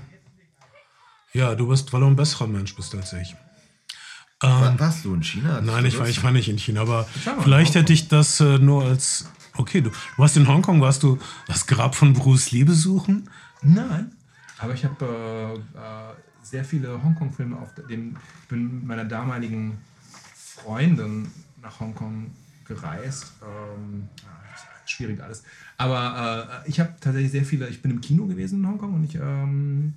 [1.33, 3.35] ja, du bist, weil du ein besserer Mensch bist als ich.
[4.39, 5.61] War, warst du in China?
[5.61, 7.07] Nein, ich war, ich war nicht in China, aber
[7.43, 9.29] vielleicht hätte ich das äh, nur als.
[9.55, 11.17] Okay, du, du warst in Hongkong, warst du
[11.47, 13.29] das Grab von Bruce Lee besuchen?
[13.61, 14.11] Nein.
[14.63, 15.05] Aber ich habe
[15.75, 18.15] äh, äh, sehr viele Hongkong-Filme auf dem.
[18.43, 19.77] Ich bin mit meiner damaligen
[20.35, 21.27] Freundin
[21.61, 22.31] nach Hongkong
[22.65, 23.33] gereist.
[23.41, 24.07] Ähm,
[24.85, 25.43] schwierig alles.
[25.77, 27.67] Aber äh, ich habe tatsächlich sehr viele.
[27.67, 29.15] Ich bin im Kino gewesen in Hongkong und ich.
[29.15, 29.95] Ähm,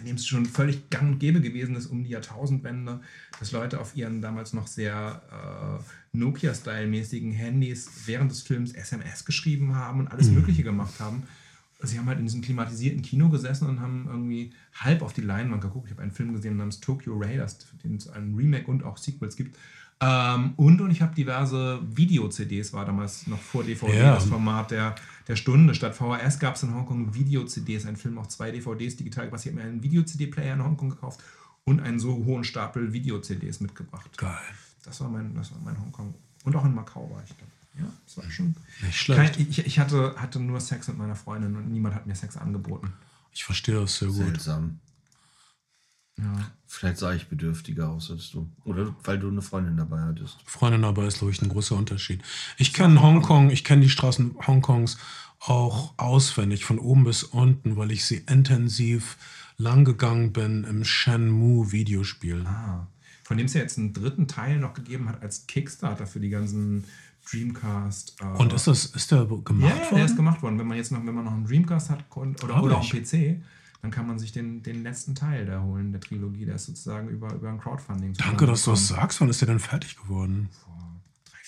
[0.00, 3.00] in dem es schon völlig gang und gäbe gewesen ist um die Jahrtausendwende,
[3.38, 9.76] dass Leute auf ihren damals noch sehr äh, Nokia-Style-mäßigen Handys während des Films SMS geschrieben
[9.76, 11.28] haben und alles Mögliche gemacht haben.
[11.86, 15.62] Sie haben halt in diesem klimatisierten Kino gesessen und haben irgendwie halb auf die Leinwand
[15.62, 15.86] geguckt.
[15.86, 19.36] Ich habe einen Film gesehen namens Tokyo Raiders, den es einen Remake und auch Sequels
[19.36, 19.56] gibt.
[20.00, 24.14] Ähm, und, und ich habe diverse Video-CDs, war damals noch vor DVD Ja.
[24.14, 24.94] das Format der,
[25.28, 25.74] der Stunde.
[25.74, 29.42] Statt VHS gab es in Hongkong Video-CDs, ein Film auch zwei DVDs digital gebracht.
[29.46, 31.22] Ich habe mir einen Video-CD-Player in Hongkong gekauft
[31.64, 34.18] und einen so hohen Stapel Video-CDs mitgebracht.
[34.18, 34.36] Geil.
[34.84, 36.14] Das war mein, das war mein Hongkong.
[36.44, 37.48] Und auch in Macau war ich dann.
[37.78, 38.54] Ja, das war schon.
[38.82, 39.34] Nicht schlecht.
[39.34, 42.36] Kein, ich ich hatte, hatte nur Sex mit meiner Freundin und niemand hat mir Sex
[42.36, 42.92] angeboten.
[43.32, 44.18] Ich verstehe das sehr gut.
[44.18, 44.78] Seltsam.
[46.16, 46.52] Ja.
[46.66, 48.48] Vielleicht sah ich bedürftiger aus als du.
[48.64, 50.38] Oder weil du eine Freundin dabei hattest.
[50.44, 52.22] Freundin dabei ist, glaube ich, ein großer Unterschied.
[52.56, 54.98] Ich kenne Hongkong, ich kenne die Straßen Hongkongs
[55.40, 59.16] auch auswendig, von oben bis unten, weil ich sie intensiv
[59.56, 62.46] lang gegangen bin im Shenmue-Videospiel.
[62.46, 62.86] Ah,
[63.24, 66.30] von dem es ja jetzt einen dritten Teil noch gegeben hat als Kickstarter für die
[66.30, 66.84] ganzen
[67.30, 68.16] Dreamcast.
[68.20, 69.96] äh, Und ist das, ist der gemacht ja, ja, worden?
[69.96, 70.58] der ist gemacht worden.
[70.58, 73.42] Wenn man jetzt noch, wenn man noch einen Dreamcast hat oder, oder auch einen PC,
[73.82, 76.46] dann kann man sich den, den letzten Teil da holen, der Trilogie.
[76.46, 78.14] Der ist sozusagen über, über ein Crowdfunding.
[78.14, 79.20] Danke, dass du das sagst.
[79.20, 80.48] Wann ist der denn fertig geworden?
[80.64, 80.74] Vor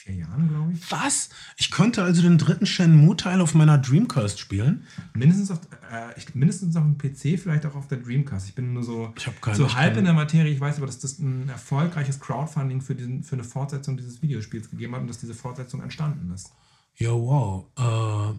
[0.07, 0.91] vier Jahren, glaube ich.
[0.91, 1.28] Was?
[1.57, 4.85] Ich könnte also den dritten Shenmue-Teil auf meiner Dreamcast spielen?
[5.15, 5.59] Mindestens auf,
[5.93, 8.49] äh, ich, mindestens auf dem PC, vielleicht auch auf der Dreamcast.
[8.49, 10.53] Ich bin nur so, keine- so halb kann- in der Materie.
[10.53, 14.70] Ich weiß aber, dass das ein erfolgreiches Crowdfunding für, diesen, für eine Fortsetzung dieses Videospiels
[14.70, 16.53] gegeben hat und dass diese Fortsetzung entstanden ist.
[16.97, 17.66] Ja, wow.
[17.77, 18.39] Äh,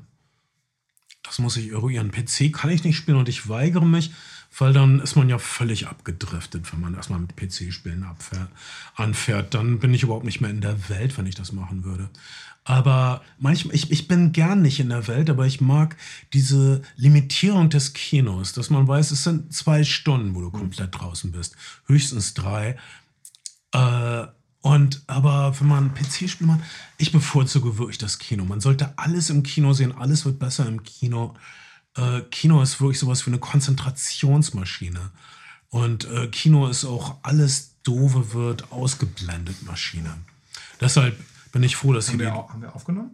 [1.24, 2.12] das muss ich eruieren.
[2.12, 4.14] PC kann ich nicht spielen und ich weigere mich,
[4.58, 8.06] weil dann ist man ja völlig abgedriftet, wenn man erstmal mit PC-Spielen
[8.96, 9.54] anfährt.
[9.54, 12.10] Dann bin ich überhaupt nicht mehr in der Welt, wenn ich das machen würde.
[12.64, 15.96] Aber manchmal, ich, ich bin gern nicht in der Welt, aber ich mag
[16.34, 21.32] diese Limitierung des Kinos, dass man weiß, es sind zwei Stunden, wo du komplett draußen
[21.32, 21.56] bist.
[21.86, 22.76] Höchstens drei.
[23.72, 24.28] Äh,
[24.62, 26.60] und aber wenn man PC-Spiele macht,
[26.98, 28.44] ich bevorzuge wirklich das Kino.
[28.44, 31.36] Man sollte alles im Kino sehen, alles wird besser im Kino.
[31.98, 35.12] Äh, Kino ist wirklich sowas wie eine Konzentrationsmaschine.
[35.70, 40.14] Und äh, Kino ist auch alles doofe wird ausgeblendet Maschine.
[40.80, 41.18] Deshalb
[41.52, 43.12] bin ich froh, dass Haben hier wir, die, au- haben wir aufgenommen?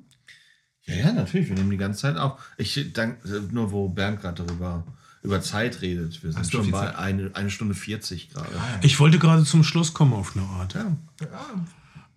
[0.85, 1.47] Ja, ja, natürlich.
[1.47, 2.39] Wir nehmen die ganze Zeit auf.
[2.57, 3.19] Ich dank,
[3.51, 4.83] nur wo Bernd gerade darüber
[5.21, 6.21] über Zeit redet.
[6.21, 8.49] Wir sind Hast schon bei eine, eine Stunde 40 gerade.
[8.81, 10.73] Ich wollte gerade zum Schluss kommen auf eine Art.
[10.73, 10.97] Ja.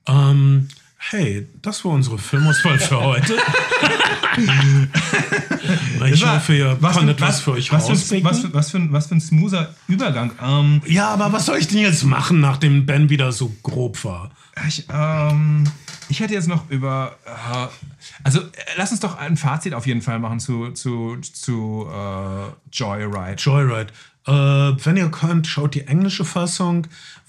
[0.09, 3.37] Ähm, hey, das war unsere Filmauswahl für heute.
[6.13, 9.07] ich hoffe, ihr konntet was für euch was für, was, für, was, für, ein- was
[9.07, 10.33] für ein smoother Übergang.
[10.43, 14.31] Ähm, Ja, aber was soll ich denn jetzt machen, nachdem Ben wieder so grob war?
[14.67, 15.65] ich, ähm,
[16.09, 17.17] Ich hätte jetzt noch über.
[17.27, 17.67] Äh,
[18.25, 18.45] also, äh,
[18.77, 23.37] lass uns doch ein Fazit auf jeden Fall machen zu, zu, zu äh, Joyride.
[23.39, 23.93] Joyride.
[24.27, 26.87] Äh, wenn ihr könnt, schaut die englische Fassung.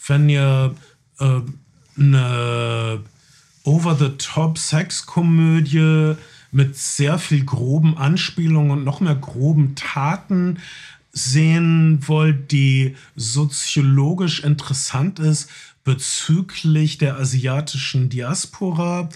[0.07, 0.73] Wenn ihr
[1.19, 1.41] äh,
[1.99, 3.01] eine
[3.67, 6.15] Over-the-Top-Sex-Komödie
[6.51, 10.59] mit sehr viel groben Anspielungen und noch mehr groben Taten
[11.11, 15.49] sehen wollt, die soziologisch interessant ist
[15.83, 19.09] bezüglich der asiatischen Diaspora,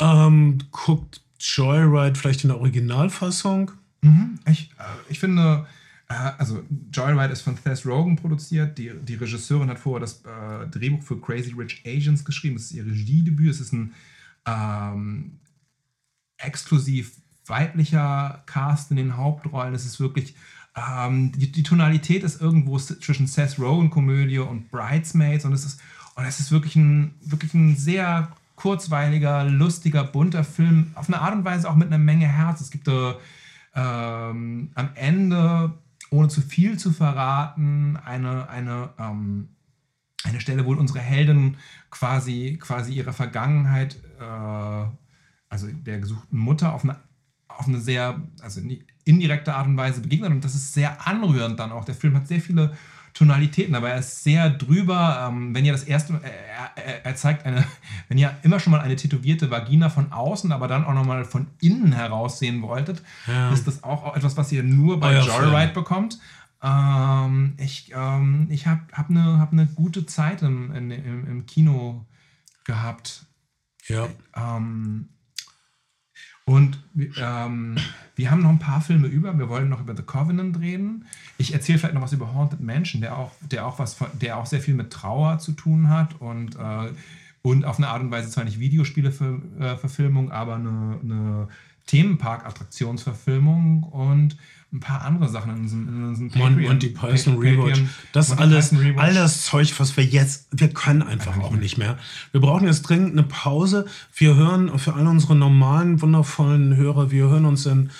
[0.00, 3.70] ähm, guckt Joyride vielleicht in der Originalfassung.
[4.02, 4.38] Mhm.
[4.46, 5.64] Ich, äh, ich finde,
[6.08, 8.78] also Joyride ist von Thess Rogen produziert.
[8.78, 12.56] Die, die Regisseurin hat vorher das äh, Drehbuch für Crazy Rich Asians geschrieben.
[12.56, 13.50] Das ist ihr Regiedebüt.
[13.50, 13.94] Es ist ein
[14.46, 15.38] ähm,
[16.38, 17.12] exklusiv
[17.46, 19.74] weiblicher Cast in den Hauptrollen.
[19.74, 20.34] Es ist wirklich
[20.76, 25.80] ähm, die, die, Tonalität ist irgendwo zwischen Seth Rogen Komödie und Bridesmaids und es ist
[26.14, 31.34] und es ist wirklich ein wirklich ein sehr kurzweiliger, lustiger, bunter Film auf eine Art
[31.34, 32.60] und Weise auch mit einer Menge Herz.
[32.60, 33.14] Es gibt äh,
[33.74, 35.74] ähm, am Ende
[36.10, 39.48] ohne zu viel zu verraten eine eine ähm,
[40.24, 41.56] eine Stelle, wo unsere Heldin
[41.90, 44.86] quasi quasi ihre Vergangenheit äh,
[45.48, 46.96] also der gesuchten Mutter auf eine
[47.58, 48.60] auf eine sehr, also
[49.04, 50.30] indirekte Art und Weise begegnet.
[50.30, 51.84] Und das ist sehr anrührend dann auch.
[51.84, 52.72] Der Film hat sehr viele
[53.18, 55.28] Tonalitäten, aber er ist sehr drüber.
[55.28, 57.64] Ähm, wenn ihr das erste, er, er, er, zeigt eine,
[58.08, 61.48] wenn ihr immer schon mal eine tätowierte Vagina von außen, aber dann auch nochmal von
[61.60, 63.50] innen heraus sehen wolltet, ja.
[63.52, 65.74] ist das auch etwas, was ihr nur bei Euer Joyride Film.
[65.74, 66.18] bekommt.
[66.62, 72.06] Ähm, ich ähm, ich habe hab eine hab ne gute Zeit im, im, im Kino
[72.64, 73.26] gehabt.
[73.88, 74.06] Ja.
[74.36, 75.08] Ähm,
[76.48, 76.78] und
[77.20, 77.76] ähm,
[78.16, 79.38] wir haben noch ein paar Filme über.
[79.38, 81.04] Wir wollen noch über The Covenant reden.
[81.36, 84.46] Ich erzähle vielleicht noch was über Haunted Mansion, der auch, der auch was, der auch
[84.46, 86.88] sehr viel mit Trauer zu tun hat und, äh,
[87.42, 91.48] und auf eine Art und Weise zwar nicht Videospiele-Verfilmung, aber eine, eine
[91.86, 94.38] Themenpark-Attraktionsverfilmung und
[94.72, 96.62] ein paar andere Sachen in unserem, in unserem Patreon.
[96.62, 97.80] Monty Python Rewatch.
[98.12, 101.98] Das Monty alles, all das Zeug, was wir jetzt, wir können einfach auch nicht mehr.
[102.32, 103.86] Wir brauchen jetzt dringend eine Pause.
[104.14, 107.90] Wir hören für alle unsere normalen, wundervollen Hörer, wir hören uns in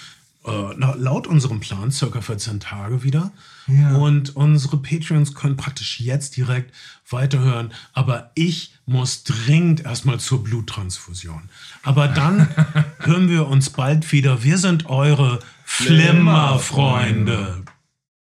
[0.46, 3.32] äh, laut unserem Plan circa 14 Tage wieder.
[3.66, 3.96] Ja.
[3.96, 6.74] Und unsere Patreons können praktisch jetzt direkt
[7.10, 7.72] weiterhören.
[7.92, 11.50] Aber ich muss dringend erstmal zur Bluttransfusion.
[11.82, 12.48] Aber dann
[13.00, 14.42] hören wir uns bald wieder.
[14.42, 15.40] Wir sind eure
[15.70, 17.62] Flimmerfreunde.